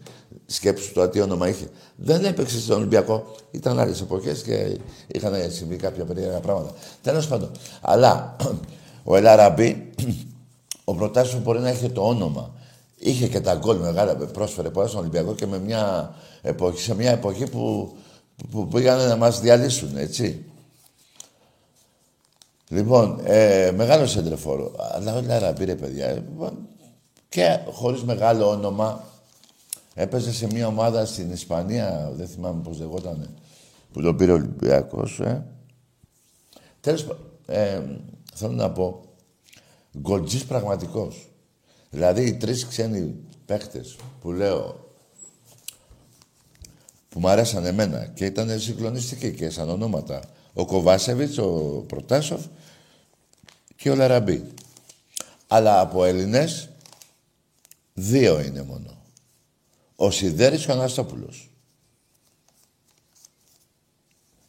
Σκέψου 0.46 0.94
το 0.94 1.10
τι 1.10 1.22
όνομα 1.22 1.48
είχε. 1.48 1.70
Δεν 1.96 2.26
έπαιξε 2.26 2.60
στον 2.60 2.78
Ολυμπιακό. 2.78 3.36
Ήταν 3.52 3.80
άλλες 3.80 4.02
εποχές 4.02 4.42
και 4.42 4.78
είχαν 5.08 5.52
συμβεί 5.52 5.76
κάποια 5.76 6.06
περίεργα 6.06 6.40
πράγματα. 6.40 6.74
Τέλος 7.02 7.28
πάντων. 7.28 7.52
Αλλά 7.82 8.36
ο 9.04 9.16
Ελαραμπή, 9.16 9.92
ο 10.84 10.96
προτάσιο 10.96 11.40
μπορεί 11.40 11.60
να 11.60 11.70
είχε 11.70 11.90
το 11.90 12.08
όνομα. 12.08 12.54
Είχε 12.98 13.28
και 13.28 13.40
τα 13.40 13.56
γκολ 13.56 13.78
μεγάλα, 13.78 14.16
πρόσφερε 14.16 14.70
πολλά 14.70 14.88
στον 14.88 15.00
Ολυμπιακό 15.00 15.36
και 15.36 15.46
με 15.46 15.60
μια 15.60 16.14
εποχή, 16.42 16.82
σε 16.82 16.96
μια 16.96 17.12
εποχή 17.12 17.50
που, 17.50 17.96
που 18.52 18.68
πήγαν 18.68 19.08
να 19.08 19.16
μας 19.16 19.40
διαλύσουν, 19.40 19.98
έτσι. 19.98 20.46
Λοιπόν, 22.68 23.20
ε, 23.24 23.72
μεγάλο 23.76 24.06
σεντρεφόρο. 24.06 24.76
Αλλά 24.78 25.16
όλα 25.16 25.54
ρε 25.58 25.76
παιδιά. 25.76 26.24
Ε, 27.30 27.36
Και 27.36 27.60
χωρίς 27.72 28.04
μεγάλο 28.04 28.50
όνομα, 28.50 29.04
Έπαιζε 30.00 30.34
σε 30.34 30.48
μια 30.48 30.68
ομάδα 30.68 31.06
στην 31.06 31.32
Ισπανία, 31.32 32.12
δεν 32.16 32.28
θυμάμαι 32.28 32.62
πώς 32.62 32.80
λεγόταν, 32.80 33.30
που 33.92 34.02
το 34.02 34.14
πήρε 34.14 34.32
ο 34.32 34.34
Ολυμπιακός, 34.34 35.20
ε. 35.20 35.46
Τέλος 36.82 37.08
ε, 37.46 37.82
θέλω 38.34 38.54
να 38.54 38.72
πω, 38.72 39.02
γκολτζής 39.98 40.46
πραγματικός. 40.46 41.30
Δηλαδή 41.90 42.24
οι 42.24 42.34
τρεις 42.34 42.68
ξένοι 42.68 43.16
παίχτες 43.46 43.96
που 44.22 44.32
λέω, 44.32 44.90
που 47.10 47.20
μου 47.20 47.30
αρέσαν 47.30 47.66
εμένα 47.66 48.06
και 48.06 48.26
ήταν 48.26 48.60
συγκλονιστικοί 48.60 49.34
και 49.34 49.50
σαν 49.50 49.70
ονόματα. 49.70 50.22
Ο 50.54 50.66
Κοβάσεβιτς, 50.66 51.38
ο 51.38 51.84
Προτάσοφ 51.88 52.42
και 53.76 53.90
ο 53.90 53.96
Λαραμπή. 53.96 54.48
Αλλά 55.48 55.80
από 55.80 56.04
Έλληνες, 56.04 56.69
δύο 58.00 58.42
είναι 58.42 58.64
μόνο. 58.64 58.98
Ο 59.96 60.12
Σιδέρης 60.12 60.66
και 60.66 60.72
ο 60.72 60.74
Αναστόπουλος. 60.74 61.50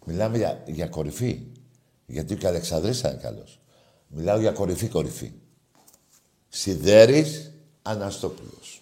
Μιλάμε 0.07 0.37
για, 0.37 0.63
για 0.67 0.87
κορυφή. 0.87 1.41
Γιατί 2.07 2.37
και 2.37 2.47
ο 2.47 2.49
Αλεξανδρής 2.49 2.99
ήταν 2.99 3.21
καλός. 3.21 3.59
Μιλάω 4.09 4.41
για 4.41 4.53
κορυφή-κορυφή. 4.53 5.33
Σιδέρης, 6.49 7.53
Αναστόπουλος. 7.83 8.81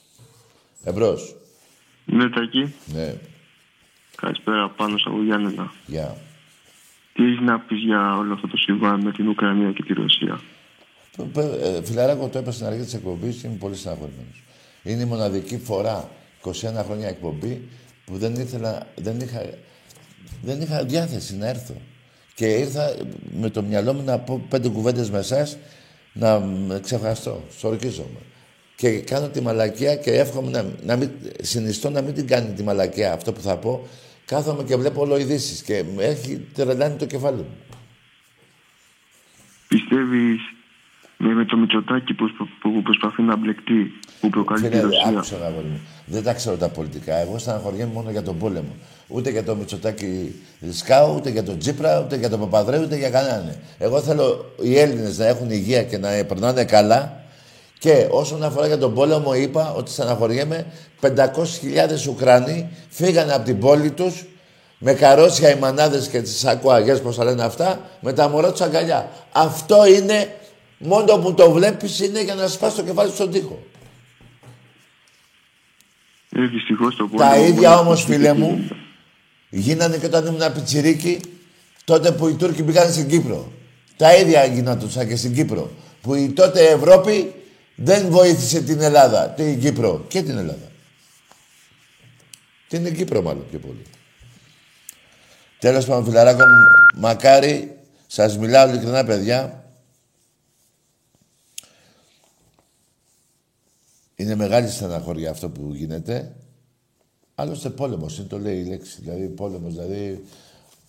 Εμπρός. 0.85 1.37
Ναι, 2.05 2.31
Τάκη. 2.31 2.75
Ναι. 2.87 3.15
Καλησπέρα 4.17 4.71
πάνω 4.71 4.97
από 5.05 5.23
Γιάννενα. 5.23 5.73
Γεια. 5.87 6.17
Τι 7.13 7.25
έχεις 7.25 7.41
να 7.41 7.61
πεις 7.61 7.79
για 7.79 8.17
όλο 8.17 8.35
αυτό 8.35 8.49
το 8.49 8.57
συμβάν 8.57 9.01
με 9.01 9.13
την 9.13 9.29
Ουκρανία 9.29 9.73
και 9.73 9.83
τη 9.83 9.93
Ρωσία; 9.93 10.41
Ε, 11.37 11.83
φιλαράκο, 11.85 12.29
το 12.29 12.39
είπα 12.39 12.51
στην 12.51 12.67
αρχή 12.67 12.83
της 12.83 12.95
εκπομπής 12.95 13.41
και 13.41 13.47
είμαι 13.47 13.57
πολύ 13.57 13.75
στεναχωρημένος. 13.75 14.43
Είναι 14.83 15.03
η 15.03 15.05
μοναδική 15.05 15.59
φορά 15.59 16.11
21 16.45 16.51
χρόνια 16.85 17.09
εκπομπή 17.09 17.69
που 18.05 18.17
δεν, 18.17 18.35
ήθελα, 18.35 18.87
δεν, 18.95 19.21
είχα, 19.21 19.41
δεν 20.43 20.61
είχα 20.61 20.85
διάθεση 20.85 21.37
να 21.37 21.47
έρθω. 21.47 21.75
Και 22.35 22.47
ήρθα 22.47 22.97
με 23.41 23.51
το 23.51 23.63
μυαλό 23.63 23.93
μου 23.93 24.03
να 24.03 24.19
πω 24.19 24.47
πέντε 24.49 24.69
κουβέντες 24.69 25.11
με 25.11 25.19
εσάς 25.19 25.59
να 26.13 26.43
ξεχαστώ. 26.83 27.45
Σορκίζομαι. 27.59 28.21
Και 28.77 29.01
κάνω 29.01 29.29
τη 29.29 29.41
μαλακία 29.41 29.97
και 29.97 30.11
εύχομαι 30.11 30.51
να, 30.51 30.65
να 30.85 30.97
μην, 30.97 31.11
συνιστώ 31.43 31.91
να 31.91 32.03
μην 32.03 32.15
την 32.15 32.27
κάνει 32.27 32.53
τη 32.53 32.63
μαλακία 32.63 33.13
αυτό 33.13 33.33
που 33.33 33.41
θα 33.41 33.57
πω. 33.57 33.89
Κάθομαι 34.25 34.63
και 34.63 34.77
βλέπω 34.77 35.01
όλο 35.01 35.19
ειδήσεις 35.19 35.63
και 35.63 35.85
έχει 35.99 36.47
τρελάνει 36.55 36.97
το 36.97 37.07
κεφάλι 37.07 37.37
μου. 37.37 37.57
Πιστεύεις 39.69 40.41
με, 41.17 41.35
με 41.35 41.45
το 41.45 41.57
Μητσοτάκι 41.57 42.15
που, 42.15 42.31
που 42.61 42.83
προσπαθεί 42.83 43.23
να 43.23 43.37
μπλεκτεί, 43.37 43.93
που 44.21 44.29
προκαλεί 44.29 44.69
τη 44.69 44.81
Ρωσία. 44.81 45.09
Άκουσα, 45.09 45.37
μου. 45.37 45.81
Δεν 46.05 46.23
τα 46.23 46.33
ξέρω 46.33 46.57
τα 46.57 46.69
πολιτικά. 46.69 47.17
Εγώ 47.17 47.39
στεναχωριέμαι 47.39 47.93
μόνο 47.93 48.11
για 48.11 48.23
τον 48.23 48.39
πόλεμο. 48.39 48.77
Ούτε 49.09 49.31
για 49.31 49.45
το 49.45 49.55
Μητσοτάκι 49.55 50.35
Σκάου, 50.71 51.15
ούτε 51.17 51.31
για 51.31 51.43
τον 51.43 51.59
Τζίπρα, 51.59 52.01
ούτε 52.01 52.17
για 52.17 52.31
τον 52.31 52.41
Παπαδρέου, 52.41 52.83
ούτε 52.83 52.97
για 52.97 53.11
κανέναν. 53.11 53.57
Εγώ 53.79 54.01
θέλω 54.01 54.55
οι 54.63 54.79
Έλληνες 54.79 55.19
να 55.19 55.27
έχουν 55.27 55.51
υγεία 55.51 55.83
και 55.83 55.99
να 55.99 56.09
περνάνε 56.09 56.65
καλά. 56.65 57.23
Και 57.79 58.07
όσον 58.11 58.43
αφορά 58.43 58.67
για 58.67 58.79
τον 58.79 58.95
πόλεμο, 58.95 59.35
είπα 59.35 59.73
ότι 59.77 59.91
στεναχωριέμαι 59.91 60.67
500.000 61.01 62.07
Ουκρανοί 62.09 62.69
φύγανε 62.89 63.33
από 63.33 63.45
την 63.45 63.59
πόλη 63.59 63.91
τους 63.91 64.27
με 64.79 64.93
καρόσια 64.93 65.51
οι 65.51 65.59
μανάδες 65.59 66.09
και 66.09 66.23
τις 66.23 66.45
ακουαγές, 66.45 67.01
πώς 67.01 67.17
θα 67.17 67.25
λένε 67.25 67.45
αυτά, 67.45 67.81
με 68.01 68.13
τα 68.13 68.29
μωρά 68.29 68.51
τους 68.51 68.61
αγκαλιά. 68.61 69.09
Αυτό 69.33 69.87
είναι 69.87 70.29
Μόνο 70.79 71.19
που 71.19 71.35
το 71.35 71.51
βλέπεις 71.51 72.01
είναι 72.01 72.23
για 72.23 72.35
να 72.35 72.49
σπάσει 72.49 72.77
το 72.77 72.83
κεφάλι 72.83 73.11
στον 73.11 73.31
τοίχο. 73.31 73.59
Ε, 76.39 76.47
δυστυχώς 76.47 76.97
το 76.97 77.11
Τα 77.17 77.39
ίδια 77.39 77.79
όμως, 77.79 78.05
φίλε 78.05 78.33
μου, 78.33 78.69
γίνανε 79.51 79.97
και 79.97 80.07
όταν 80.07 80.27
ήμουν 80.27 80.53
πιτσιρίκι, 80.53 81.21
τότε 81.85 82.13
που 82.13 82.29
οι 82.29 82.35
Τούρκοι 82.35 82.63
πήγαν 82.63 82.93
στην 82.93 83.09
Κύπρο. 83.09 83.53
Τα 83.97 84.17
ίδια 84.17 84.45
γινόντουσαν 84.45 85.09
και 85.09 85.17
στην 85.17 85.35
Κύπρο. 85.35 85.71
Που 86.01 86.15
η 86.15 86.29
τότε 86.29 86.67
Ευρώπη 86.67 87.35
δεν 87.75 88.11
βοήθησε 88.11 88.61
την 88.61 88.81
Ελλάδα, 88.81 89.29
την 89.29 89.61
Κύπρο 89.61 90.05
και 90.09 90.23
την 90.23 90.37
Ελλάδα. 90.37 90.71
Την 92.69 92.97
Κύπρο 92.97 93.23
μάλλον 93.23 93.45
πιο 93.51 93.59
πολύ. 93.59 93.83
Τέλος 95.59 95.85
πάντων, 95.85 96.05
φιλαράκο 96.05 96.43
μου, 96.47 96.67
μακάρι, 97.01 97.77
σας 98.07 98.39
μιλάω 98.39 98.69
ειλικρινά 98.69 99.05
παιδιά, 99.05 99.58
Είναι 104.21 104.35
μεγάλη 104.35 104.69
στεναχώρια 104.69 105.31
αυτό 105.31 105.49
που 105.49 105.75
γίνεται. 105.75 106.33
Άλλωστε 107.35 107.71
πόλεμος 107.71 108.19
είναι, 108.19 108.27
το 108.27 108.39
λέει 108.39 108.59
η 108.59 108.65
λέξη. 108.65 109.01
Δηλαδή 109.01 109.29
πόλεμος, 109.29 109.73
δηλαδή 109.73 110.25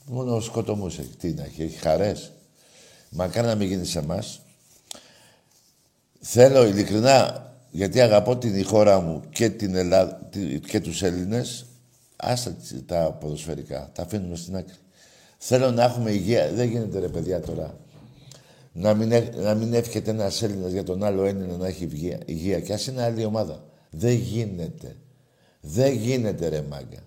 μόνο 0.06 0.40
σκοτωμούς 0.40 1.00
έχει. 1.00 1.16
Τι 1.18 1.34
να 1.34 1.44
έχει, 1.44 1.62
έχει 1.64 1.78
χαρές. 1.78 2.32
Μακάρι 3.10 3.48
να 3.48 3.56
μην 3.56 3.68
γίνει 3.68 3.86
σε 3.86 4.00
εμάς. 4.00 4.42
Θέλω 6.20 6.66
ειλικρινά, 6.66 7.48
γιατί 7.72 8.02
αγαπώ 8.02 8.38
την 8.38 8.66
χώρα 8.66 9.00
μου 9.00 9.22
και 9.30 9.50
την 9.50 9.76
Ελλάδα 9.76 10.30
και 10.68 10.80
τους 10.80 11.02
Έλληνες, 11.04 11.66
άστα 12.16 12.56
τα 12.86 13.18
ποδοσφαιρικά, 13.20 13.90
τα 13.94 14.02
αφήνουμε 14.02 14.36
στην 14.36 14.56
άκρη. 14.56 14.76
Θέλω 15.38 15.72
να 15.72 15.84
έχουμε 15.84 16.12
υγεία. 16.12 16.52
Δεν 16.52 16.70
γίνεται 16.70 17.00
ρε 17.00 17.08
παιδιά 17.08 17.40
τώρα 17.40 17.78
να 18.80 18.94
μην, 18.94 19.14
να 19.36 19.54
μην 19.54 19.74
εύχεται 19.74 20.12
ένας 20.12 20.42
Έλληνας 20.42 20.72
για 20.72 20.84
τον 20.84 21.04
άλλο 21.04 21.24
Έλληνα 21.24 21.58
να 21.58 21.68
έχει 21.68 21.84
υγεία, 21.84 22.20
υγεία. 22.26 22.60
Και 22.60 22.74
ας 22.74 22.88
είναι 22.88 23.04
άλλη 23.04 23.26
ομάδα. 23.26 23.64
Δεν 23.90 24.14
γίνεται. 24.14 24.96
Δεν 25.62 25.94
γίνεται 25.94 26.48
ρε 26.48 26.62
μάγκα. 26.62 27.04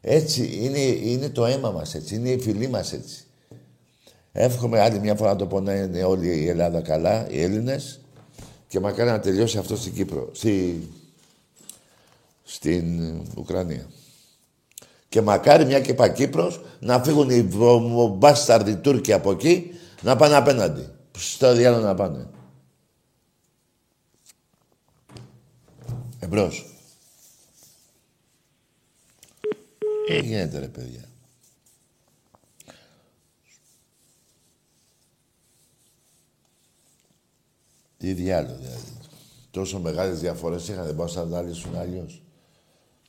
Έτσι 0.00 0.58
είναι, 0.60 0.78
είναι 0.78 1.28
το 1.28 1.44
αίμα 1.46 1.70
μας 1.70 1.94
έτσι. 1.94 2.14
Είναι 2.14 2.28
η 2.28 2.38
φιλή 2.38 2.68
μας 2.68 2.92
έτσι. 2.92 3.24
Εύχομαι 4.32 4.80
άλλη 4.80 5.00
μια 5.00 5.14
φορά 5.14 5.30
να 5.30 5.36
το 5.36 5.46
πω 5.46 5.60
να 5.60 5.74
είναι 5.74 6.04
όλη 6.04 6.40
η 6.40 6.48
Ελλάδα 6.48 6.80
καλά, 6.80 7.30
οι 7.30 7.42
Έλληνες 7.42 8.00
και 8.68 8.80
μακάρι 8.80 9.10
να 9.10 9.20
τελειώσει 9.20 9.58
αυτό 9.58 9.76
στην 9.76 9.94
Κύπρο, 9.94 10.30
στη, 10.32 10.88
στην 12.42 13.16
Ουκρανία. 13.36 13.86
Και 15.08 15.20
μακάρι 15.20 15.64
μια 15.64 15.80
και 15.80 15.90
είπα 15.90 16.08
Κύπρος 16.08 16.60
να 16.80 17.02
φύγουν 17.02 17.30
οι 17.30 17.48
μπάσταρδοι 18.16 18.76
Τούρκοι 18.76 19.12
από 19.12 19.30
εκεί 19.30 19.74
να 20.02 20.16
πάνε 20.16 20.34
απέναντι. 20.34 20.88
Στο 21.18 21.54
διάλογο 21.54 21.82
να 21.82 21.94
πάνε. 21.94 22.28
Εμπρός. 26.18 26.64
Ε, 30.08 30.18
γίνεται 30.18 30.58
ρε 30.58 30.68
παιδιά. 30.68 31.04
Τι 37.96 38.12
διάλογο 38.12 38.56
δηλαδή. 38.56 38.98
Τόσο 39.50 39.80
μεγάλες 39.80 40.20
διαφορές 40.20 40.68
είχαν, 40.68 40.84
δεν 40.84 40.94
μπορούσαν 40.94 41.28
να 41.28 41.36
τα 41.36 41.42
λύσουν 41.42 41.76
αλλιώς. 41.76 42.22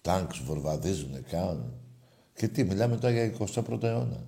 Τάγκς 0.02 0.40
βορβαδίζουνε, 0.40 1.20
κάνουν. 1.20 1.74
Και 2.34 2.48
τι, 2.48 2.64
μιλάμε 2.64 2.98
τώρα 2.98 3.14
για 3.14 3.34
21ο 3.40 3.84
αιώνα. 3.84 4.24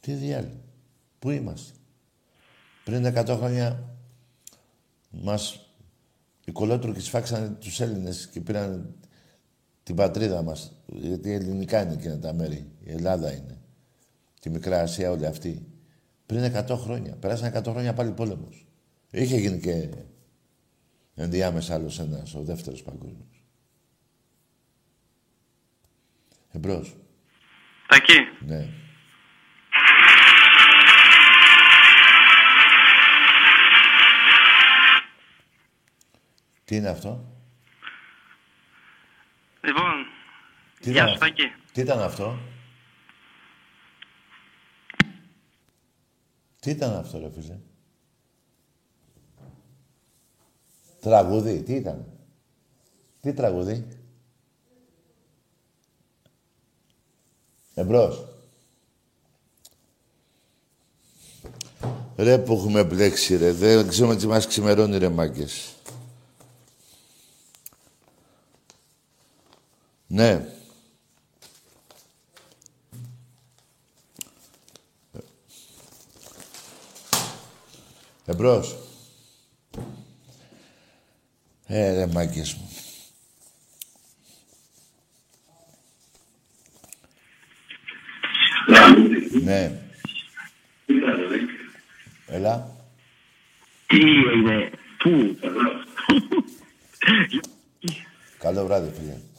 Τι 0.00 0.12
διάλογο. 0.12 0.63
Πού 1.24 1.30
είμαστε; 1.30 1.72
Πριν 2.84 3.06
100 3.06 3.26
χρόνια 3.26 3.96
μας 5.10 5.68
οι 6.44 6.52
κολότρουκοι 6.52 7.00
σφάξανε 7.00 7.48
τους 7.48 7.80
Έλληνες 7.80 8.28
και 8.28 8.40
πήραν 8.40 8.94
την 9.82 9.94
πατρίδα 9.94 10.42
μας. 10.42 10.72
Γιατί 10.86 11.32
ελληνικά 11.32 11.82
είναι 11.82 11.92
εκείνα 11.92 12.18
τα 12.18 12.32
μέρη. 12.32 12.70
Η 12.80 12.92
Ελλάδα 12.92 13.32
είναι. 13.32 13.60
Τη 14.40 14.50
Μικρά 14.50 14.80
Ασία 14.80 15.10
όλη 15.10 15.26
αυτή. 15.26 15.66
Πριν 16.26 16.44
100 16.44 16.76
χρόνια. 16.76 17.16
Περάσαν 17.16 17.52
100 17.56 17.70
χρόνια 17.70 17.92
πάλι 17.92 18.10
πόλεμος. 18.10 18.66
Είχε 19.10 19.36
γίνει 19.36 19.60
και 19.60 19.88
ενδιάμεσα 21.14 21.74
άλλος 21.74 21.98
ένας, 21.98 22.34
ο 22.34 22.42
δεύτερος 22.42 22.82
παγκόσμιος. 22.82 23.46
Εμπρός. 26.50 26.96
Τακί. 27.88 28.46
Ναι. 28.46 28.68
Τι 36.64 36.76
είναι 36.76 36.88
αυτό; 36.88 37.24
Λοιπόν, 39.60 40.06
τι 40.80 40.90
γεια 40.90 41.08
σου 41.08 41.18
Τάκη. 41.18 41.52
Τι 41.72 41.80
ήταν 41.80 42.00
αυτό; 42.00 42.38
Τι 46.60 46.70
ήταν 46.70 46.94
αυτό 46.94 47.18
ρε 47.18 47.30
φίλε; 47.30 47.58
Τραγούδι, 51.00 51.62
τι 51.62 51.74
ήταν; 51.74 52.06
Τι 53.20 53.32
τραγούδι; 53.32 53.88
Εμπρός. 57.74 58.28
Ρε 62.16 62.38
που 62.38 62.54
έχουμε 62.54 62.84
μπλέξει 62.84 63.36
ρε. 63.36 63.52
Δεν 63.52 63.88
ξέρουμε 63.88 64.16
τι 64.16 64.26
μας 64.26 64.46
ξημερώνει 64.46 64.98
ρε 64.98 65.08
μάγκες. 65.08 65.73
Ναι. 70.14 70.46
Εμπρός. 78.24 78.76
Ε, 81.66 81.94
ρε 81.94 82.06
μάγκες 82.06 82.54
μου. 82.54 82.68
Ναι. 89.42 89.82
Έλα. 92.26 92.76
Τι 93.86 93.96
είναι, 94.00 94.70
πού; 94.98 95.38
Καλό 98.38 98.64
βράδυ, 98.64 98.92
φίλε. 98.98 99.33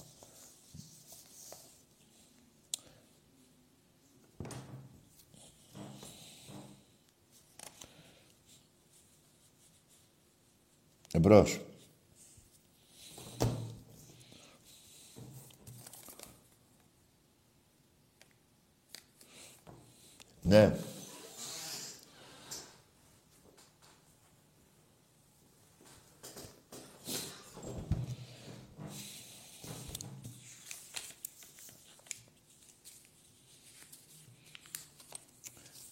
Εμπρός. 11.16 11.60
Ναι. 20.42 20.76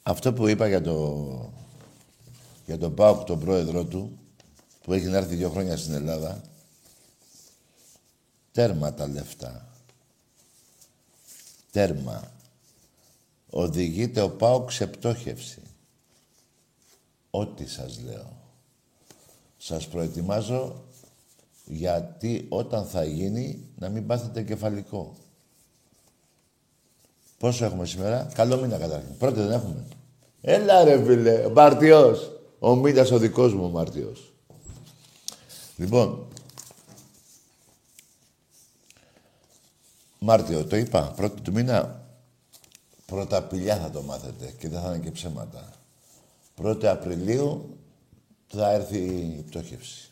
Αυτό 0.03 0.33
που 0.33 0.47
είπα 0.47 0.67
για 0.67 0.81
το, 0.81 1.53
για 2.65 2.77
τον 2.77 2.93
Πάουκ, 2.93 3.23
τον 3.23 3.39
πρόεδρό 3.39 3.85
του, 3.85 4.22
που 4.83 4.93
έχει 4.93 5.05
να 5.05 5.17
έρθει 5.17 5.35
δύο 5.35 5.49
χρόνια 5.49 5.77
στην 5.77 5.93
Ελλάδα, 5.93 6.41
τέρμα 8.51 8.93
τα 8.93 9.07
λεφτά. 9.07 9.67
Τέρμα. 11.71 12.31
Οδηγείται 13.49 14.21
ο 14.21 14.29
Πάουκ 14.29 14.71
σε 14.71 14.87
πτώχευση. 14.87 15.61
Ό,τι 17.29 17.67
σας 17.67 17.99
λέω. 17.99 18.37
Σας 19.57 19.87
προετοιμάζω 19.87 20.83
γιατί 21.65 22.45
όταν 22.49 22.85
θα 22.85 23.03
γίνει 23.03 23.67
να 23.75 23.89
μην 23.89 24.07
πάθετε 24.07 24.43
κεφαλικό. 24.43 25.15
Πόσο 27.37 27.65
έχουμε 27.65 27.85
σήμερα; 27.85 28.31
Καλό 28.33 28.57
μήνα 28.57 28.77
καταρχήν. 28.77 29.17
Πρώτη 29.17 29.39
δεν 29.39 29.51
έχουμε. 29.51 29.87
Έλα 30.41 30.83
ρε 30.83 31.03
φίλε. 31.03 31.45
Ο 31.45 31.49
Μάρτιος. 31.49 32.31
Ο 32.59 32.75
μήνας 32.75 33.11
ο 33.11 33.17
δικός 33.17 33.53
μου 33.53 33.65
ο 33.65 33.69
Μάρτιος. 33.69 34.32
Λοιπόν. 35.77 36.27
Μάρτιο, 40.19 40.65
το 40.65 40.75
είπα. 40.75 41.13
Πρώτη 41.15 41.41
του 41.41 41.51
μήνα. 41.51 42.01
Πρώτα 43.05 43.37
απειλιά 43.37 43.77
θα 43.77 43.89
το 43.89 44.01
μάθετε 44.01 44.53
και 44.57 44.69
δεν 44.69 44.81
θα 44.81 44.87
είναι 44.87 45.03
και 45.03 45.11
ψέματα. 45.11 45.73
Πρώτη 46.55 46.87
Απριλίου 46.87 47.77
θα 48.47 48.71
έρθει 48.71 48.97
η 49.37 49.43
πτώχευση. 49.47 50.11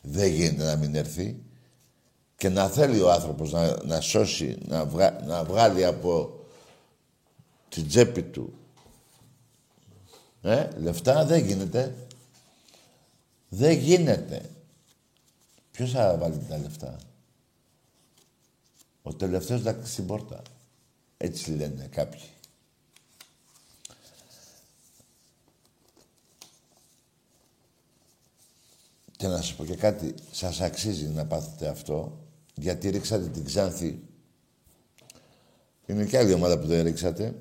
Δεν 0.00 0.32
γίνεται 0.32 0.64
να 0.64 0.76
μην 0.76 0.94
έρθει 0.94 1.42
και 2.36 2.48
να 2.48 2.68
θέλει 2.68 3.00
ο 3.00 3.12
άνθρωπος 3.12 3.52
να, 3.52 3.84
να 3.84 4.00
σώσει, 4.00 4.58
να, 4.66 4.84
να 5.26 5.44
βγάλει 5.44 5.84
από 5.84 6.40
την 7.68 7.88
τσέπη 7.88 8.22
του 8.22 8.52
ε, 10.42 10.68
λεφτά, 10.76 11.24
δεν 11.24 11.44
γίνεται. 11.44 12.07
Δεν 13.48 13.78
γίνεται. 13.78 14.50
Ποιος 15.70 15.90
θα 15.90 16.16
βάλει 16.16 16.38
τα 16.48 16.58
λεφτά; 16.58 16.96
Ο 19.02 19.14
τελευταίος 19.14 19.62
θα 19.62 19.80
στην 19.84 20.06
πόρτα. 20.06 20.42
Έτσι 21.16 21.50
λένε 21.50 21.88
κάποιοι. 21.90 22.20
Και 29.16 29.26
να 29.26 29.36
σας 29.36 29.54
πω 29.54 29.64
και 29.64 29.76
κάτι, 29.76 30.14
σας 30.30 30.60
αξίζει 30.60 31.06
να 31.06 31.26
πάθετε 31.26 31.68
αυτό, 31.68 32.18
γιατί 32.54 32.90
ρίξατε 32.90 33.28
την 33.28 33.44
Ξάνθη. 33.44 34.02
Είναι 35.86 36.04
και 36.04 36.18
άλλη 36.18 36.32
ομάδα 36.32 36.58
που 36.58 36.66
δεν 36.66 36.84
ρίξατε. 36.84 37.34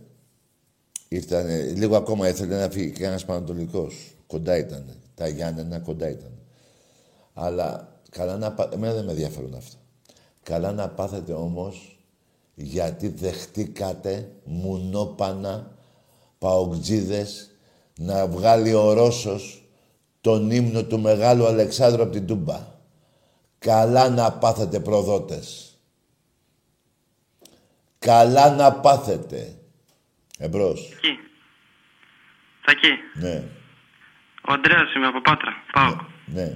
Ήρθαν, 1.07 1.47
λίγο 1.75 1.95
ακόμα 1.95 2.29
ήθελε 2.29 2.59
να 2.59 2.69
φύγει 2.69 2.91
και 2.91 3.05
ένας 3.05 3.25
Πανατολικός. 3.25 4.15
Κοντά 4.27 4.57
ήταν. 4.57 5.06
Τα 5.17 5.27
Γιάννενα 5.27 5.79
κοντά 5.79 6.09
ήταν. 6.09 6.31
Αλλά 7.33 7.99
καλά 8.09 8.37
να 8.37 8.51
πάθετε, 8.51 8.75
εμένα 8.75 8.93
δεν 8.93 9.05
με 9.05 9.11
ενδιαφέρουν 9.11 9.53
αυτά. 9.53 9.77
Καλά 10.43 10.71
να 10.71 10.89
πάθετε 10.89 11.33
όμως, 11.33 11.99
γιατί 12.55 13.07
δεχτήκατε 13.07 14.31
μουνόπανα, 14.43 15.77
παοκτζίδες, 16.37 17.51
να 17.99 18.27
βγάλει 18.27 18.73
ο 18.73 18.93
Ρώσος 18.93 19.63
τον 20.21 20.51
ύμνο 20.51 20.83
του 20.83 20.99
Μεγάλου 20.99 21.45
Αλεξάνδρου 21.45 22.01
από 22.01 22.11
την 22.11 22.27
Τούμπα. 22.27 22.67
Καλά 23.59 24.09
να 24.09 24.33
πάθετε 24.33 24.79
προδότες. 24.79 25.77
Καλά 27.99 28.55
να 28.55 28.73
πάθετε. 28.73 29.59
Εμπρός. 30.37 30.91
Εκεί. 30.91 31.17
Θακί. 32.65 32.87
Ναι. 33.19 33.56
Ο 34.47 34.53
Αντρέας 34.53 34.93
είμαι 34.95 35.07
από 35.07 35.21
Πάτρα. 35.21 35.51
Πάω. 35.73 35.95
Ναι. 36.25 36.47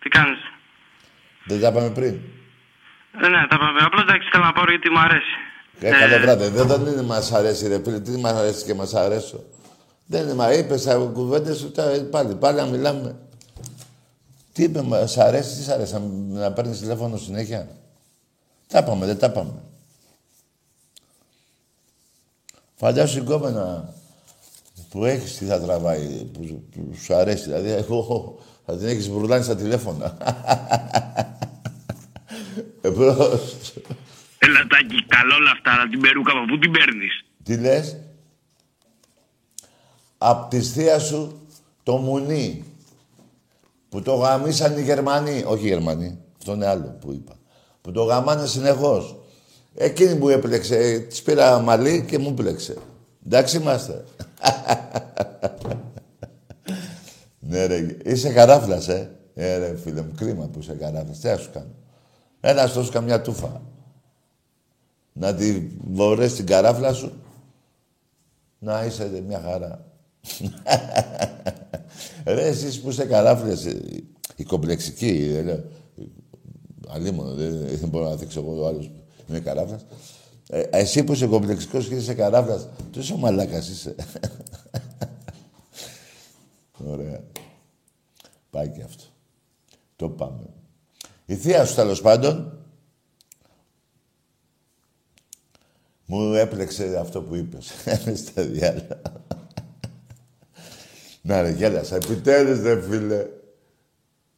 Τι 0.00 0.08
κάνεις; 0.08 0.38
Δεν 1.44 1.60
τα 1.60 1.68
είπαμε 1.68 1.90
πριν. 1.90 2.14
Ε, 3.22 3.28
ναι, 3.28 3.46
τα 3.46 3.58
πάμε. 3.58 3.80
Απλώς 3.84 4.02
εντάξει 4.02 4.28
θέλω 4.32 4.44
να 4.44 4.52
πάρω 4.52 4.70
γιατί 4.70 4.90
μου 4.90 4.98
αρέσει. 4.98 5.34
Ε, 5.80 5.90
καλό 5.90 6.18
βράδυ. 6.18 6.48
Δεν, 6.48 6.66
δεν 6.66 6.80
είναι 6.92 7.02
μας 7.02 7.32
αρέσει 7.32 7.68
ρε 7.68 7.80
φίλε. 7.84 8.00
Τι 8.00 8.10
μας 8.10 8.32
αρέσει 8.32 8.64
και 8.64 8.74
μας 8.74 8.94
αρέσω. 8.94 9.44
Δεν 10.06 10.22
είναι, 10.22 10.34
μα 10.34 10.52
είπες 10.52 10.82
τα 10.84 10.94
κουβέντες 11.12 11.58
σου 11.58 11.70
τα- 11.72 12.06
πάλι. 12.10 12.34
Πάλι 12.34 12.56
να 12.56 12.64
μιλάμε. 12.66 13.16
Τι 14.52 14.62
είπε, 14.62 14.82
μας 14.82 15.18
αρέσει, 15.18 15.56
τι 15.56 15.62
σ' 15.62 15.68
αρέσει, 15.68 15.92
να, 15.92 16.00
να 16.40 16.52
παίρνεις 16.52 16.78
τηλέφωνο 16.80 17.16
συνέχεια; 17.16 17.68
Τα 18.68 18.78
είπαμε, 18.78 19.06
δεν 19.06 19.18
τα 19.18 19.26
είπαμε. 19.26 19.62
Φαντάσου 22.76 23.18
η 23.18 23.22
κόμενα 23.22 23.94
που 24.96 25.04
έχεις 25.04 25.36
τι 25.36 25.44
θα 25.44 25.60
τραβάει, 25.60 26.06
που, 26.32 26.64
που 26.70 26.94
σου 27.02 27.14
αρέσει. 27.14 27.42
Δηλαδή, 27.42 27.70
εγώ 27.70 28.38
θα 28.66 28.76
την 28.76 28.86
έχεις 28.86 29.08
μπουρλάνει 29.08 29.44
στα 29.44 29.56
τηλέφωνα. 29.56 30.16
Εμπρός. 32.82 33.56
Έλα 34.38 34.66
τάκι, 34.68 35.04
καλό 35.06 35.34
όλα 35.34 35.50
αυτά, 35.50 35.72
αλλά 35.72 35.88
την 35.88 36.00
περούκα 36.00 36.32
από 36.32 36.44
πού 36.46 36.58
την 36.58 36.70
παίρνεις; 36.70 37.24
Τι 37.42 37.56
λες; 37.56 37.96
Απ' 40.18 40.50
τη 40.50 40.60
θεία 40.60 40.98
σου 40.98 41.46
το 41.82 41.96
μουνί 41.96 42.64
που 43.88 44.02
το 44.02 44.14
γαμίσαν 44.14 44.78
οι 44.78 44.82
Γερμανοί. 44.82 45.42
Όχι 45.46 45.64
οι 45.64 45.68
Γερμανοί, 45.68 46.18
αυτό 46.38 46.52
είναι 46.52 46.66
άλλο 46.66 46.98
που 47.00 47.12
είπα. 47.12 47.36
Που 47.80 47.92
το 47.92 48.02
γαμάνε 48.02 48.46
συνεχώς. 48.46 49.16
Εκείνη 49.74 50.16
που 50.16 50.28
έπλεξε, 50.28 50.98
της 50.98 51.22
πήρα 51.22 51.58
μαλλί 51.58 52.04
και 52.08 52.18
μου 52.18 52.34
πλέξε. 52.34 52.76
Εντάξει 53.26 53.56
είμαστε. 53.56 54.04
ναι 57.48 57.66
ρε, 57.66 57.96
είσαι 58.04 58.32
καράφλας, 58.32 58.88
ε. 58.88 59.10
Ε 59.34 59.58
ρε 59.58 59.76
φίλε 59.76 60.02
μου, 60.02 60.12
κρίμα 60.16 60.48
που 60.48 60.58
είσαι 60.58 60.72
καράφλας. 60.72 61.18
Τι 61.18 61.28
να 61.28 61.36
σου 61.36 61.50
κάνω. 61.52 61.74
Ένα 62.40 62.70
τόσο 62.70 62.90
καμιά 62.90 63.20
τούφα. 63.20 63.62
Να 65.12 65.34
τη 65.34 65.68
βορές 65.90 66.34
την 66.34 66.46
καράφλα 66.46 66.92
σου. 66.92 67.12
Να 68.58 68.84
είσαι 68.84 69.22
μια 69.26 69.40
χαρά. 69.40 69.86
Ρε, 72.24 72.46
εσείς 72.46 72.80
που 72.80 72.88
είστε 72.88 73.04
καράφλες, 73.04 73.64
ε, 73.64 73.82
οι 74.36 74.44
κομπλεξικοί, 74.44 75.28
δεν 75.32 75.44
λέω. 75.44 75.64
Αλίμονο, 76.88 77.34
δεν, 77.34 77.66
δεν 77.66 77.88
μπορώ 77.88 78.08
να 78.08 78.16
δείξω 78.16 78.40
εγώ 78.40 78.62
ο 78.62 78.66
άλλος 78.66 78.86
που 78.86 79.24
είναι 79.28 79.40
καράφλας. 79.40 79.84
Ε, 80.48 80.60
εσύ 80.60 81.04
που 81.04 81.12
είσαι 81.12 81.26
κομπλεξικός 81.26 81.88
και 81.88 81.94
είσαι 81.94 82.14
καράφλας, 82.14 82.68
τόσο 82.90 83.16
μαλάκας 83.16 83.68
είσαι. 83.68 83.94
Ωραία. 86.84 87.24
Πάει 88.50 88.68
και 88.68 88.82
αυτό. 88.82 89.04
Το 89.96 90.08
πάμε. 90.08 90.46
Η 91.26 91.36
θεία 91.36 91.64
σου, 91.64 91.74
τέλος 91.74 92.00
πάντων, 92.00 92.58
μου 96.06 96.32
έπλεξε 96.32 96.98
αυτό 96.98 97.22
που 97.22 97.34
είπες. 97.34 97.72
Στα 98.24 98.42
διάλα. 98.42 99.00
Να 101.22 101.42
ρε, 101.42 101.50
γέλασα. 101.50 101.96
Επιτέλους, 101.96 102.60
ρε 102.60 102.82
φίλε. 102.82 103.26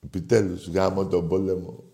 Επιτέλους, 0.04 0.68
γάμω 0.68 1.06
τον 1.06 1.28
πόλεμο. 1.28 1.84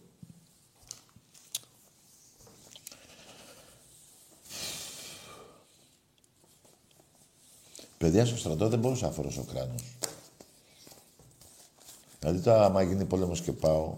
Παιδιά 8.04 8.26
στο 8.26 8.36
στρατό 8.36 8.68
δεν 8.68 8.78
μπορούσα 8.78 9.06
να 9.06 9.12
φορέσω 9.12 9.44
κράνος. 9.52 9.82
Δηλαδή 12.20 12.40
τώρα 12.40 12.64
άμα 12.64 12.82
γίνει 12.82 13.04
πόλεμος 13.04 13.40
και 13.40 13.52
πάω, 13.52 13.96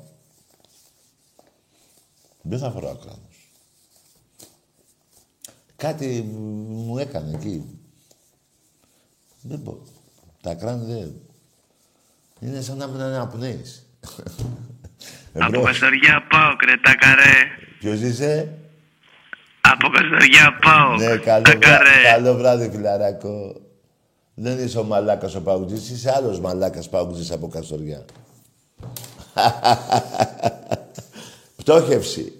δεν 2.42 2.59
θα 2.59 2.70
φοράω 2.70 2.96
κράνος. 2.96 3.50
Κάτι 5.76 6.22
μου 6.68 6.98
έκανε 6.98 7.34
εκεί. 7.34 7.78
Δεν 9.40 9.59
μπορώ. 9.59 9.82
Τα 10.40 10.54
κράνη 10.54 10.92
δεν... 10.92 11.14
Είναι 12.40 12.61
σαν 12.61 12.76
να 12.76 12.86
μην 12.86 13.00
αναπνέεις. 13.00 13.86
Από 15.32 15.61
Καστοριά 15.61 16.26
πάω, 16.30 16.57
κρετά 16.57 16.94
καρέ. 16.94 17.44
Ποιος 17.78 18.00
είσαι; 18.00 18.59
Από 19.61 19.88
Καστοριά 19.88 20.59
πάω, 20.61 20.96
Ναι, 20.96 21.16
καλό, 21.16 21.42
τα 21.42 21.50
βρά... 21.50 21.59
καρέ. 21.59 22.02
καλό 22.12 22.34
βράδυ, 22.34 22.70
φιλαράκο. 22.70 23.64
Δεν 24.39 24.64
είσαι 24.64 24.78
ο 24.78 24.84
μαλάκας 24.84 25.34
ο 25.34 25.41
Παουτζής, 25.41 25.91
είσαι 25.91 26.12
άλλος 26.16 26.41
μαλάκας 26.41 26.89
Παουτζής 26.89 27.30
από 27.30 27.49
Καστοριά. 27.49 28.05
Πτώχευση. 31.57 32.37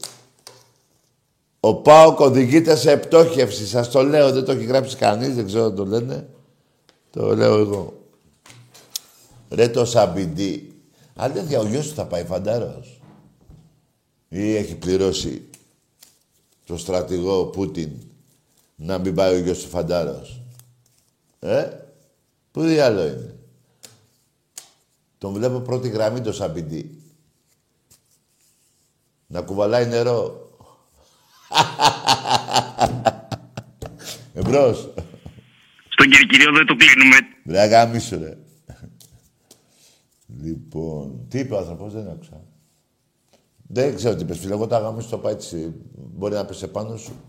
Ο 1.61 1.75
Πάοκ 1.75 2.21
οδηγείται 2.21 2.77
σε 2.77 2.97
πτώχευση. 2.97 3.67
Σας 3.67 3.91
το 3.91 4.03
λέω, 4.03 4.33
δεν 4.33 4.45
το 4.45 4.53
έχει 4.53 4.65
γράψει 4.65 4.97
κανείς, 4.97 5.35
δεν 5.35 5.47
ξέρω 5.47 5.65
αν 5.65 5.75
το 5.75 5.85
λένε. 5.85 6.29
Το 7.11 7.37
λέω 7.37 7.59
εγώ. 7.59 8.03
Ρε 9.51 9.69
το 9.69 9.85
Σαμπιντή. 9.85 10.75
Αλήθεια, 11.17 11.61
ο 11.61 11.67
γιος 11.67 11.89
του 11.89 11.95
θα 11.95 12.07
πάει 12.07 12.25
φαντάρος. 12.25 13.01
Ή 14.29 14.57
έχει 14.57 14.75
πληρώσει 14.75 15.49
το 16.67 16.77
στρατηγό 16.77 17.45
Πούτιν 17.45 17.91
να 18.77 18.99
μην 18.99 19.15
πάει 19.15 19.35
ο 19.35 19.39
γιος 19.39 19.63
του 19.63 19.69
φαντάρος. 19.69 20.41
Ε, 21.41 21.69
πού 22.57 22.63
διάλο 22.63 23.07
είναι; 23.07 23.39
Τον 25.19 25.33
βλέπω 25.33 25.61
πρώτη 25.61 25.89
γραμμή 25.89 26.21
το 26.21 26.33
Σαμπιντή. 26.33 27.03
Να 29.27 29.43
κουβαλάει 29.43 29.87
νερό. 29.87 30.51
Εμπρός. 34.35 34.93
Στον 35.89 36.11
Κυρκυριό 36.11 36.53
δεν 36.53 36.67
το 36.67 36.77
κλείνουμε. 36.77 37.17
Ρε 37.47 37.61
αγάμισου 37.61 38.19
ρε. 38.19 38.39
Λοιπόν, 40.43 41.29
τι 41.29 41.39
είπε 41.39 41.55
ο 41.55 41.59
άνθρωπος, 41.59 41.93
δεν 41.93 42.09
άκουσα. 42.09 42.45
Δεν 43.67 43.97
ξέρω 43.97 44.17
τι 44.17 44.23
είπες, 44.23 44.39
φίλε. 44.39 44.53
Εγώ 44.53 44.67
τα 44.67 44.77
αγαμίσω 44.77 45.09
το 45.09 45.19
πάει 45.19 45.33
έτσι. 45.33 45.75
Μπορεί 45.95 46.35
να 46.35 46.45
πέσει 46.45 46.69
πάνω 46.69 46.97
σου. 46.97 47.21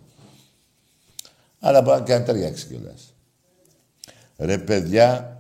Αλλά 1.59 1.82
μπορεί 1.82 2.03
και 2.03 2.13
να 2.13 2.23
ταιριάξει 2.23 2.67
κιόλας. 2.67 3.16
Ρε 4.38 4.57
παιδιά, 4.57 5.38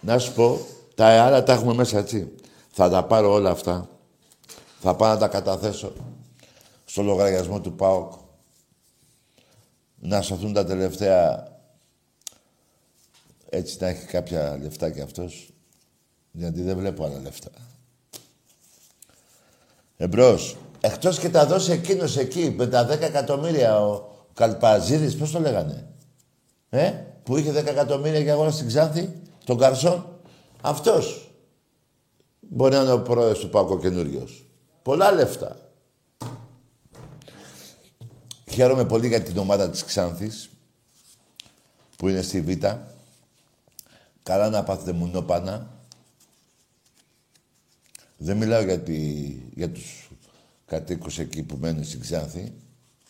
να 0.00 0.18
σου 0.18 0.34
πω, 0.34 0.66
τα 0.94 1.24
άλλα 1.24 1.42
τα 1.42 1.52
έχουμε 1.52 1.74
μέσα, 1.74 1.98
έτσι. 1.98 2.34
Θα 2.70 2.90
τα 2.90 3.04
πάρω 3.04 3.32
όλα 3.32 3.50
αυτά. 3.50 3.88
Θα 4.80 4.96
πάω 4.96 5.12
να 5.12 5.18
τα 5.18 5.28
καταθέσω 5.28 5.92
στο 6.84 7.02
λογαριασμό 7.02 7.60
του 7.60 7.74
ΠΑΟΚ. 7.74 8.12
Να 9.98 10.22
σωθούν 10.22 10.52
τα 10.52 10.64
τελευταία... 10.64 11.48
Έτσι 13.48 13.76
να 13.80 13.88
έχει 13.88 14.06
κάποια 14.06 14.58
λεφτά 14.62 14.90
κι 14.90 15.00
αυτός. 15.00 15.52
Γιατί 16.32 16.62
δεν 16.62 16.76
βλέπω 16.76 17.04
άλλα 17.04 17.20
λεφτά. 17.20 17.50
Εμπρός. 19.96 20.56
Εκτός 20.80 21.18
και 21.18 21.28
τα 21.28 21.46
δώσει 21.46 21.72
εκείνος 21.72 22.16
εκεί, 22.16 22.54
με 22.56 22.66
τα 22.66 22.88
10 22.88 23.00
εκατομμύρια, 23.00 23.80
ο 23.80 24.10
Καλπαζίδης, 24.34 25.16
πώς 25.16 25.30
το 25.30 25.40
λέγανε; 25.40 25.89
Ε, 26.70 26.90
που 27.22 27.36
είχε 27.36 27.52
10 27.52 27.66
εκατομμύρια 27.66 28.22
και 28.22 28.30
αγόρασε 28.30 28.56
στην 28.56 28.68
Ξάνθη, 28.68 29.12
τον 29.44 29.58
Καρσόν. 29.58 30.18
Αυτός 30.60 31.30
μπορεί 32.40 32.74
να 32.74 32.80
είναι 32.80 32.92
ο 32.92 33.02
πρόεδρος 33.02 33.38
του 33.38 33.50
Πάκο 33.50 33.78
καινούριος. 33.78 34.44
Πολλά 34.82 35.12
λεφτά. 35.12 35.56
Χαίρομαι 38.50 38.84
πολύ 38.84 39.08
για 39.08 39.22
την 39.22 39.38
ομάδα 39.38 39.70
της 39.70 39.84
Ξάνθης, 39.84 40.50
που 41.96 42.08
είναι 42.08 42.22
στη 42.22 42.40
Β. 42.40 42.64
Καλά 44.22 44.48
να 44.48 44.62
πάθετε 44.62 44.92
μουνόπανα. 44.92 45.70
Δεν 48.16 48.36
μιλάω 48.36 48.62
για, 48.62 48.80
τη, 48.80 48.98
για 49.54 49.70
τους 49.70 50.10
κατοίκους 50.66 51.18
εκεί 51.18 51.42
που 51.42 51.56
μένουν 51.56 51.84
στην 51.84 52.00
Ξάνθη. 52.00 52.52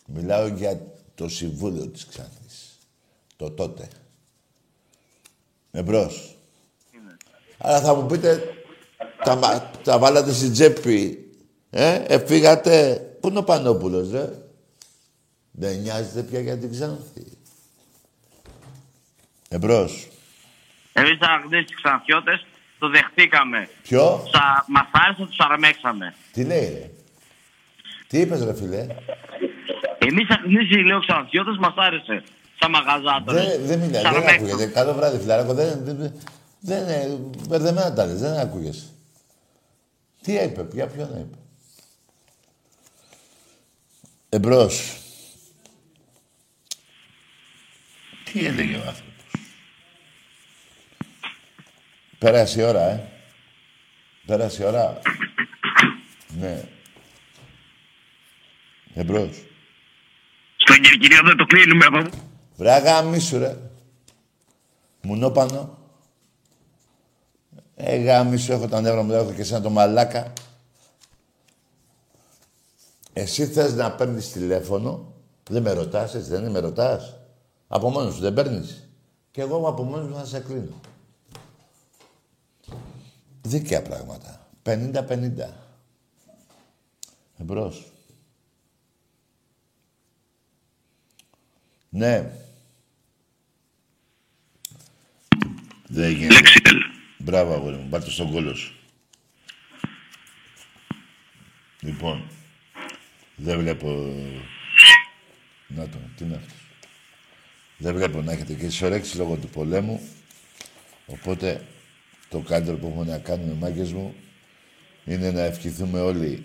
Μιλάω 0.06 0.46
για 0.46 0.86
το 1.14 1.28
Συμβούλιο 1.28 1.86
της 1.86 2.06
Ξάνθης. 2.06 2.70
Το 3.41 3.51
τότε. 3.51 3.88
Εμπρός. 5.70 6.36
Αλλά 7.59 7.80
θα 7.80 7.95
μου 7.95 8.07
πείτε, 8.07 8.55
τα, 9.24 9.34
μα- 9.34 9.70
τα 9.84 9.99
βάλατε 9.99 10.32
στην 10.32 10.53
τσέπη. 10.53 11.30
Ε, 11.70 12.03
εφήγατε. 12.07 12.95
Πού 13.20 13.28
είναι 13.28 13.38
ο 13.38 13.45
Πανόπουλος, 13.45 14.11
ρε. 14.11 14.28
Δεν 15.51 15.78
νοιάζεται 15.78 16.22
πια 16.22 16.41
για 16.41 16.59
την 16.59 16.70
Ξάνθη. 16.70 17.38
Εμπρός. 19.49 20.09
Εμείς 20.93 21.18
αγνεί 21.20 21.64
του 21.64 21.74
Ξανθιώτε 21.82 22.41
το 22.78 22.88
δεχτήκαμε. 22.88 23.68
Ποιο; 23.82 24.22
Σα... 24.32 24.72
Μας 24.72 24.88
άρεσε, 24.93 25.26
τους 25.26 25.38
αρμέξαμε. 25.38 26.14
Τι 26.32 26.45
λέει, 26.45 26.68
ρε; 26.68 26.91
Τι 28.09 28.20
είπες, 28.20 28.45
ρε 28.45 28.55
φίλε; 28.55 28.86
Εμείς 29.99 30.28
αγνεί 30.30 30.84
λέω 30.84 31.01
Ξανθιώτε 31.01 31.51
μας 31.59 31.74
άρεσε. 31.76 32.22
Σαν 32.61 32.70
μαγαζάτορε. 32.70 33.44
Δεν, 33.44 33.66
δεν 33.66 33.78
μιλάει, 33.78 34.02
δεν 34.02 34.28
ακούγεται. 34.28 34.66
Καλό 34.66 34.94
βράδυ, 34.94 35.18
φιλαράκο. 35.18 35.54
Δεν, 35.54 35.84
δεν, 35.84 35.96
δεν, 35.96 36.12
δεν 36.61 36.82
είναι 36.82 37.18
μπερδεμένα 37.48 37.92
τα 37.92 38.06
λες, 38.06 38.20
δεν 38.20 38.38
ακούγεσαι. 38.38 38.86
Τι 40.22 40.32
είπε, 40.32 40.66
για 40.72 40.86
ποιον 40.86 41.08
είπε. 41.08 41.36
Εμπρός. 44.28 44.96
Τι 48.24 48.46
έλεγε 48.46 48.76
ο 48.76 48.82
άνθρωπος. 48.86 49.08
Πέρασε 52.18 52.61
η 52.61 52.64
ώρα, 52.64 52.82
ε. 52.82 53.08
Πέρασε 54.26 54.62
η 54.62 54.66
ώρα. 54.66 55.00
ναι. 56.28 56.62
Εμπρός. 58.94 59.42
Στον 60.56 60.80
Κυρκυριό 60.80 61.20
δεν 61.24 61.36
το 61.36 61.44
κλείνουμε 61.44 61.84
από... 61.84 62.30
Βρε 62.61 62.72
αγάμισου 62.72 63.38
ρε. 63.38 63.56
Μουνόπανο. 65.02 65.78
Ε, 67.74 67.96
γάμισου, 67.96 68.52
έχω 68.52 68.68
τα 68.68 68.80
νεύρα 68.80 69.02
μου, 69.02 69.12
έχω 69.12 69.32
και 69.32 69.44
σαν 69.44 69.62
το 69.62 69.70
μαλάκα. 69.70 70.32
Εσύ 73.12 73.46
θες 73.46 73.74
να 73.74 73.92
παίρνεις 73.92 74.32
τηλέφωνο, 74.32 75.12
δεν 75.50 75.62
με 75.62 75.72
ρωτάς, 75.72 76.14
έτσι 76.14 76.28
δεν 76.28 76.40
είναι, 76.40 76.50
με 76.50 76.58
ρωτάς. 76.58 77.16
Από 77.68 77.90
μόνος 77.90 78.14
σου 78.14 78.20
δεν 78.20 78.34
παίρνεις. 78.34 78.88
Και 79.30 79.40
εγώ 79.40 79.68
από 79.68 79.82
μόνος 79.82 80.08
μου 80.08 80.14
θα 80.14 80.24
σε 80.24 80.40
κλείνω. 80.40 80.80
Δίκαια 83.42 83.82
πράγματα. 83.82 84.48
50-50. 84.62 85.50
Εμπρός. 87.38 87.92
Ναι. 91.88 92.32
Δεν 95.93 96.05
έγινε. 96.05 96.32
Λέξιτελ. 96.32 96.76
Μπράβο, 97.18 97.55
αγόρι 97.55 97.76
μου. 97.76 97.88
Πάρτε 97.88 98.11
στον 98.11 98.32
κόλο 98.32 98.55
σου. 98.55 98.74
Λοιπόν, 101.80 102.22
δεν 103.36 103.59
βλέπω... 103.59 104.14
Να 105.66 105.88
το, 105.88 105.99
τι 106.16 106.24
είναι 106.24 106.34
αυτό; 106.34 106.55
Δεν 107.76 107.95
βλέπω 107.95 108.22
να 108.22 108.32
έχετε 108.32 108.53
και 108.55 108.70
σωρέξει 108.70 109.16
λόγω 109.16 109.36
του 109.36 109.49
πολέμου. 109.49 110.01
Οπότε, 111.07 111.66
το 112.28 112.38
καλύτερο 112.38 112.76
που 112.76 112.86
έχουμε 112.86 113.11
να 113.11 113.18
κάνουμε, 113.18 113.55
μάγκες 113.55 113.93
μου, 113.93 114.14
είναι 115.05 115.30
να 115.30 115.41
ευχηθούμε 115.41 116.01
όλοι 116.01 116.45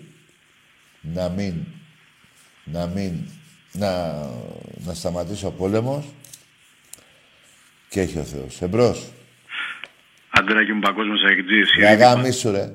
να 1.00 1.28
μην, 1.28 1.64
να 2.64 2.86
μην, 2.86 3.28
να, 3.72 4.16
να 4.84 4.94
σταματήσει 4.94 5.46
ο 5.46 5.50
πόλεμος 5.50 6.04
και 7.88 8.00
έχει 8.00 8.18
ο 8.18 8.24
Θεός. 8.24 8.62
Εμπρός. 8.62 9.10
Αντράκη 10.38 10.72
μου 10.72 10.80
παγκόσμιος 10.80 11.22
αεκτζής. 11.22 11.70
Για 11.78 11.94
γάμισου 11.94 12.50
ρε. 12.50 12.74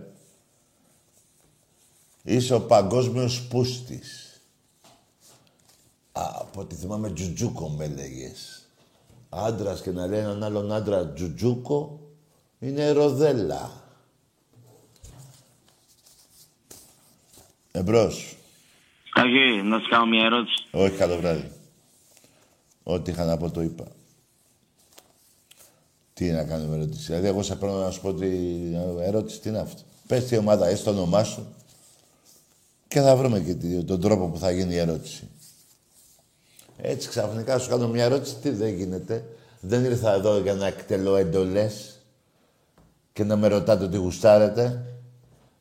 Είσαι 2.23 2.53
ο 2.53 2.61
παγκόσμιος 2.61 3.47
πούστης. 3.47 4.41
Α, 6.11 6.23
από 6.39 6.61
ό,τι 6.61 6.75
θυμάμαι 6.75 7.11
τζουτζούκο 7.11 7.69
με 7.69 7.85
έλεγες. 7.85 8.65
Άντρας 9.29 9.81
και 9.81 9.91
να 9.91 10.07
λέει 10.07 10.19
έναν 10.19 10.43
άλλον 10.43 10.71
άντρα 10.71 11.07
τζουτζούκο 11.07 11.99
είναι 12.59 12.91
ροδέλα. 12.91 13.71
Εμπρός. 17.71 18.35
Ταγί, 19.13 19.61
να 19.61 19.79
σου 19.79 19.89
κάνω 19.89 20.05
μια 20.05 20.25
ερώτηση. 20.25 20.67
Όχι, 20.71 20.97
καλό 20.97 21.17
βράδυ. 21.17 21.51
Ό,τι 22.83 23.11
είχα 23.11 23.25
να 23.25 23.37
πω 23.37 23.51
το 23.51 23.61
είπα. 23.61 23.87
Τι 26.13 26.31
να 26.31 26.43
κάνουμε 26.43 26.75
ερώτηση. 26.75 27.05
Δηλαδή, 27.05 27.27
εγώ 27.27 27.43
σε 27.43 27.55
παίρνω 27.55 27.75
να 27.75 27.91
σου 27.91 28.01
πω 28.01 28.13
τι 28.13 28.27
ερώτηση, 29.01 29.39
τι 29.39 29.49
είναι 29.49 29.59
αυτό. 29.59 29.81
Πες 30.07 30.25
τη 30.25 30.37
ομάδα, 30.37 30.67
έστω 30.67 30.91
το 30.91 30.97
όνομά 30.97 31.23
σου 31.23 31.45
και 32.87 33.01
θα 33.01 33.15
βρούμε 33.15 33.39
και 33.39 33.53
τον 33.83 34.01
τρόπο 34.01 34.27
που 34.27 34.37
θα 34.37 34.51
γίνει 34.51 34.73
η 34.73 34.77
ερώτηση. 34.77 35.27
Έτσι 36.77 37.09
ξαφνικά 37.09 37.57
σου 37.57 37.69
κάνω 37.69 37.87
μια 37.87 38.03
ερώτηση, 38.03 38.35
τι 38.35 38.49
δεν 38.49 38.73
γίνεται. 38.73 39.25
Δεν 39.59 39.83
ήρθα 39.83 40.13
εδώ 40.13 40.37
για 40.39 40.53
να 40.53 40.67
εκτελώ 40.67 41.15
εντολές 41.15 41.99
και 43.13 43.23
να 43.23 43.35
με 43.35 43.47
ρωτάτε 43.47 43.89
τι 43.89 43.97
γουστάρετε. 43.97 44.85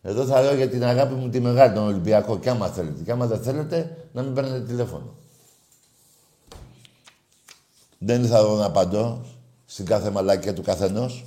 Εδώ 0.02 0.24
θα 0.24 0.40
λέω 0.40 0.54
για 0.54 0.68
την 0.68 0.84
αγάπη 0.84 1.14
μου 1.14 1.28
τη 1.28 1.40
μεγάλη, 1.40 1.74
τον 1.74 1.84
Ολυμπιακό. 1.84 2.38
Και 2.38 2.50
άμα 2.50 2.68
θέλετε. 2.68 3.02
Και 3.02 3.10
άμα 3.10 3.26
δεν 3.26 3.42
θέλετε, 3.42 3.96
να 4.12 4.22
μην 4.22 4.34
παίρνετε 4.34 4.60
τηλέφωνο. 4.60 5.14
Δεν 7.98 8.22
ήρθα 8.22 8.38
εδώ 8.38 8.56
να 8.56 8.64
απαντώ 8.64 9.24
στην 9.70 9.84
κάθε 9.84 10.10
μαλακία 10.10 10.52
του 10.52 10.62
καθενός. 10.62 11.24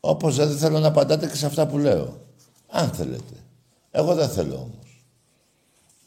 Όπως 0.00 0.36
δεν 0.36 0.56
θέλω 0.56 0.78
να 0.78 0.88
απαντάτε 0.88 1.26
και 1.26 1.34
σε 1.34 1.46
αυτά 1.46 1.66
που 1.66 1.78
λέω. 1.78 2.26
Αν 2.68 2.88
θέλετε. 2.88 3.34
Εγώ 3.90 4.14
δεν 4.14 4.28
θέλω 4.28 4.54
όμως. 4.54 5.04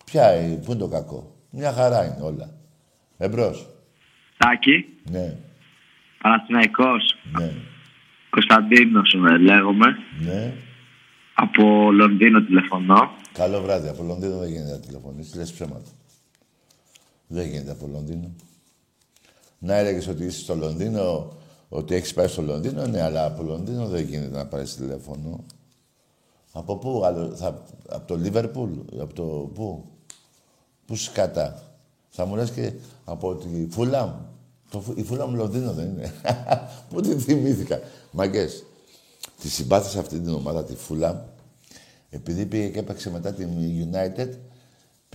Ποια 0.05 0.35
είναι, 0.35 0.55
πού 0.55 0.71
είναι 0.71 0.79
το 0.79 0.87
κακό. 0.87 1.35
Μια 1.49 1.71
χαρά 1.73 2.05
είναι 2.05 2.21
όλα. 2.21 2.49
Εμπρός. 3.17 3.69
Τάκη. 4.37 4.85
Ναι. 5.09 5.37
Παναθηναϊκός. 6.21 7.15
Ναι. 7.39 7.53
Κωνσταντίνος 8.29 9.13
λέγομαι. 9.39 9.87
Ναι. 10.19 10.53
Από 11.33 11.91
Λονδίνο 11.91 12.45
τηλεφωνώ. 12.45 13.11
Καλό 13.33 13.61
βράδυ. 13.61 13.87
Από 13.87 14.03
Λονδίνο 14.03 14.37
δεν 14.37 14.49
γίνεται 14.49 14.71
να 14.71 14.79
τηλεφωνήσει. 14.79 15.37
Λες 15.37 15.51
ψέματα. 15.51 15.91
Δεν 17.27 17.47
γίνεται 17.47 17.71
από 17.71 17.87
Λονδίνο. 17.87 18.35
Να 19.65 19.75
έλεγες 19.75 20.07
ότι 20.07 20.23
είσαι 20.23 20.39
στο 20.39 20.55
Λονδίνο, 20.55 21.33
ότι 21.69 21.95
έχεις 21.95 22.13
πάει 22.13 22.27
στο 22.27 22.41
Λονδίνο, 22.41 22.87
ναι, 22.87 23.01
αλλά 23.01 23.25
από 23.25 23.43
Λονδίνο 23.43 23.87
δεν 23.87 24.03
γίνεται 24.03 24.37
να 24.37 24.45
πάρεις 24.45 24.75
τηλέφωνο. 24.75 25.43
Από 26.51 26.77
πού, 26.77 27.01
άλλο, 27.05 27.35
θα, 27.35 27.63
από 27.89 28.07
το 28.07 28.15
Λίβερπουλ, 28.15 28.71
από 28.99 29.13
το 29.13 29.23
πού, 29.53 29.85
πού 30.85 30.95
σκατά. 30.95 31.63
Θα 32.09 32.25
μου 32.25 32.35
λες 32.35 32.51
και 32.51 32.73
από 33.05 33.35
τη 33.35 33.67
Φούλαμ. 33.69 34.11
Το, 34.69 34.83
η 34.95 35.03
Φούλαμ 35.03 35.35
Λονδίνο 35.35 35.73
δεν 35.73 35.87
είναι. 35.87 36.13
πού 36.89 37.01
τη 37.01 37.15
θυμήθηκα. 37.15 37.79
Μαγκές, 38.11 38.63
τη 39.41 39.49
συμπάθησα 39.49 39.99
αυτή 39.99 40.19
την 40.19 40.33
ομάδα, 40.33 40.63
τη 40.63 40.75
Φούλαμ, 40.75 41.17
επειδή 42.09 42.45
πήγε 42.45 42.67
και 42.67 42.79
έπαιξε 42.79 43.11
μετά 43.11 43.33
την 43.33 43.49
United, 43.91 44.29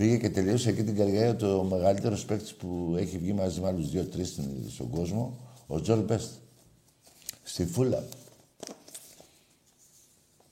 πήγε 0.01 0.17
και 0.17 0.29
τελείωσε 0.29 0.69
εκεί 0.69 0.83
την 0.83 0.97
καριέρα 0.97 1.35
το 1.35 1.63
μεγαλύτερος 1.71 2.25
παίκτης 2.25 2.55
που 2.55 2.95
έχει 2.99 3.17
βγει 3.17 3.33
μαζί 3.33 3.61
με 3.61 3.67
άλλους 3.67 3.89
δύο-τρεις 3.89 4.39
στον 4.73 4.89
κόσμο, 4.89 5.23
ο 5.67 5.81
Τζορ 5.81 5.99
Μπέστ. 5.99 6.31
Στη 7.43 7.65
Φούλαμ. 7.65 8.03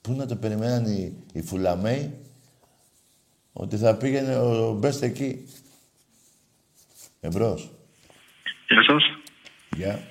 Πού 0.00 0.12
να 0.12 0.26
το 0.26 0.36
περιμέναν 0.36 0.84
οι, 0.84 1.24
οι 1.32 1.42
Φουλαμέοι 1.42 2.14
ότι 3.52 3.76
θα 3.76 3.96
πήγαινε 3.96 4.36
ο 4.36 4.72
Μπέστ 4.72 5.02
εκεί. 5.02 5.48
Εμπρός. 7.20 7.70
Γεια 8.68 8.82
σας. 8.82 9.04
Γεια. 9.76 10.02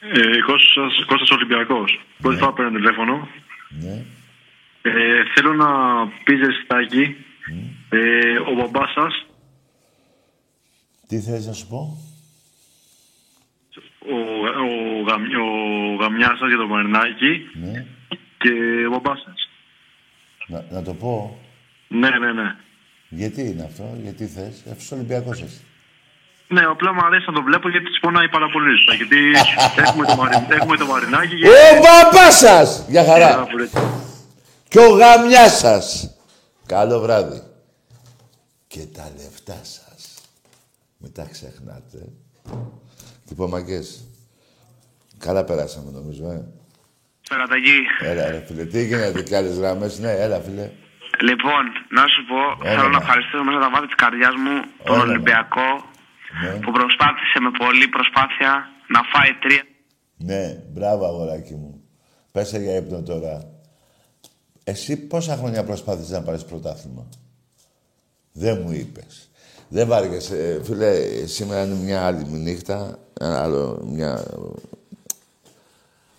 Ε, 0.00 0.40
Κώστας, 0.46 1.04
Κώστας 1.06 1.30
Ολυμπιακός. 1.30 2.00
Πρώτη 2.18 2.38
φορά 2.38 2.52
παίρνω 2.52 2.78
τηλέφωνο. 2.78 3.28
Ναι. 3.68 4.04
Ε, 4.82 5.22
θέλω 5.34 5.52
να 5.54 5.68
πείτε 6.24 6.46
στάκι 6.64 7.16
ε, 7.90 8.38
ο 8.50 8.52
μπαμπάς 8.56 8.90
σας, 8.92 9.26
Τι 11.08 11.20
θέλεις 11.20 11.46
να 11.46 11.52
σου 11.52 11.66
πω; 11.66 11.98
ο, 14.12 14.16
ο, 14.64 15.02
γαμ- 15.08 15.34
ο 15.36 15.94
γαμιάς 16.02 16.38
σας 16.38 16.48
για 16.48 16.56
το 16.56 16.66
Μαρινάκι 16.66 17.32
Ναι. 17.62 17.86
και 18.38 18.50
ο 18.86 18.90
μπαμπάς 18.90 19.20
σας. 19.24 19.48
Να, 20.46 20.64
να 20.70 20.82
το 20.82 20.94
πω. 20.94 21.38
Ναι, 21.88 22.08
ναι, 22.18 22.32
ναι. 22.32 22.54
Γιατί 23.08 23.40
είναι 23.42 23.62
αυτό, 23.62 23.84
γιατί 24.02 24.26
θες. 24.26 24.62
Αυτός 24.70 24.92
Ολυμπιακός 24.92 25.42
εσύ. 25.42 25.60
Ναι, 26.48 26.60
απλά 26.60 26.92
μου 26.94 27.00
αρέσει 27.04 27.24
να 27.26 27.32
το 27.32 27.42
βλέπω 27.42 27.68
γιατί 27.68 27.86
σπονάει 27.96 28.28
πάρα 28.28 28.48
πολύ. 28.50 28.76
σωστά, 28.76 28.94
Γιατί 28.94 29.16
έχουμε 29.84 30.06
το, 30.06 30.16
μαρι... 30.16 30.46
έχουμε 30.50 30.76
το 30.76 30.86
Μαρινάκι 30.86 31.36
και... 31.36 31.48
Ο 31.48 31.52
μπαμπάς 31.82 32.38
σας! 32.38 32.86
Για 32.88 33.04
χαρά. 33.04 33.28
Πάρα 33.28 33.44
πολύ. 33.46 33.70
Και 34.68 34.78
ο 34.78 34.88
γαμιάς 34.88 35.58
σας. 35.58 36.14
Καλό 36.66 37.00
βράδυ. 37.00 37.42
Και 38.72 38.86
τα 38.96 39.10
λεφτά 39.16 39.58
σας. 39.62 40.02
Μην 40.98 41.12
τα 41.12 41.24
ξεχνάτε. 41.32 41.98
Λοιπόν, 43.28 43.48
μαγκές. 43.50 44.04
Καλά 45.18 45.44
περάσαμε 45.44 45.90
νομίζω, 45.90 46.30
ε. 46.30 46.46
Περαταγή. 47.28 47.78
Έλα, 48.00 48.30
ρε 48.30 48.40
φίλε. 48.46 48.64
Τι 48.64 48.84
γίνεται 48.86 49.22
και 49.22 49.36
άλλες 49.36 49.56
γραμμές. 49.58 49.98
Ναι, 49.98 50.10
έλα, 50.10 50.40
φίλε. 50.40 50.70
Λοιπόν, 51.28 51.62
να 51.96 52.02
σου 52.12 52.22
πω, 52.30 52.66
Έλα, 52.66 52.76
θέλω 52.76 52.88
να 52.88 52.98
να. 52.98 53.02
ευχαριστήσω 53.04 53.42
μέσα 53.44 53.58
τα 53.58 53.70
βάθη 53.70 53.86
της 53.86 53.94
καρδιάς 53.94 54.34
μου 54.44 54.54
τον 54.84 54.94
Έλα, 54.94 55.04
να. 55.04 55.10
Ολυμπιακό 55.10 55.68
Ναι. 56.42 56.50
που 56.62 56.70
προσπάθησε 56.72 57.36
με 57.40 57.50
πολλή 57.58 57.88
προσπάθεια 57.88 58.50
να 58.94 59.00
φάει 59.12 59.32
τρία. 59.42 59.64
Ναι, 60.16 60.42
μπράβο, 60.72 61.04
αγοράκι 61.06 61.54
μου. 61.54 61.82
Πέσε 62.32 62.58
για 62.58 62.76
ύπνο 62.76 63.02
τώρα. 63.02 63.34
Εσύ 64.64 65.06
πόσα 65.06 65.36
χρόνια 65.36 65.64
προσπάθησες 65.64 66.10
να 66.10 66.22
πάρεις 66.22 66.44
πρωτάθλημα; 66.44 67.08
Δεν 68.40 68.60
μου 68.64 68.72
είπες. 68.72 69.28
Δεν 69.68 69.86
βάργεσαι. 69.88 70.60
Φίλε, 70.64 71.26
σήμερα 71.26 71.64
είναι 71.64 71.74
μια 71.74 72.02
άλλη 72.02 72.24
νύχτα. 72.28 72.98
Ένα 73.20 73.42
άλλο, 73.42 73.82
μια 73.86 74.24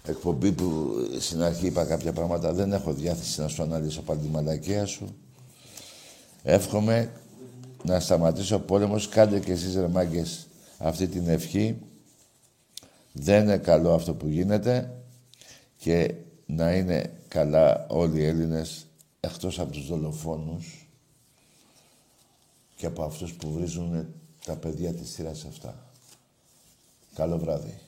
εκπομπή 0.03 0.51
που 0.51 0.91
στην 1.19 1.41
αρχή 1.41 1.65
είπα 1.65 1.86
κάποια 1.86 2.13
πράγματα. 2.13 2.53
Δεν 2.53 2.74
έχω 2.74 2.93
διάθεση 2.93 3.41
να 3.41 3.47
σου 3.47 3.63
αναλύσω 3.63 4.01
πάλι 4.01 4.19
τη 4.19 4.28
μαλακία 4.28 4.86
σου. 4.86 5.15
Εύχομαι 6.43 7.11
να 7.84 7.99
σταματήσει 7.99 8.53
ο 8.53 8.59
πόλεμος. 8.59 9.09
Κάντε 9.09 9.39
και 9.39 9.51
εσείς 9.51 9.76
ρε 9.76 9.88
μάγκες 9.88 10.47
αυτή 10.78 11.07
την 11.07 11.30
ευχή. 11.30 11.78
Δεν 13.11 13.43
είναι 13.43 13.57
καλό 13.57 13.93
αυτό 13.93 14.13
που 14.13 14.28
γίνεται 14.28 14.91
και 15.78 16.13
να 16.45 16.74
είναι 16.74 17.11
καλά 17.28 17.86
όλοι 17.89 18.19
οι 18.19 18.26
Έλληνες 18.26 18.86
εκτός 19.19 19.59
από 19.59 19.72
τους 19.72 19.88
δολοφόνους 19.88 20.80
και 22.82 22.88
από 22.88 23.03
αυτούς 23.03 23.34
που 23.34 23.51
βρίζουν 23.51 24.07
τα 24.45 24.55
παιδιά 24.55 24.93
της 24.93 25.09
σειράς 25.09 25.45
αυτά. 25.45 25.75
Καλό 27.13 27.38
βράδυ. 27.38 27.79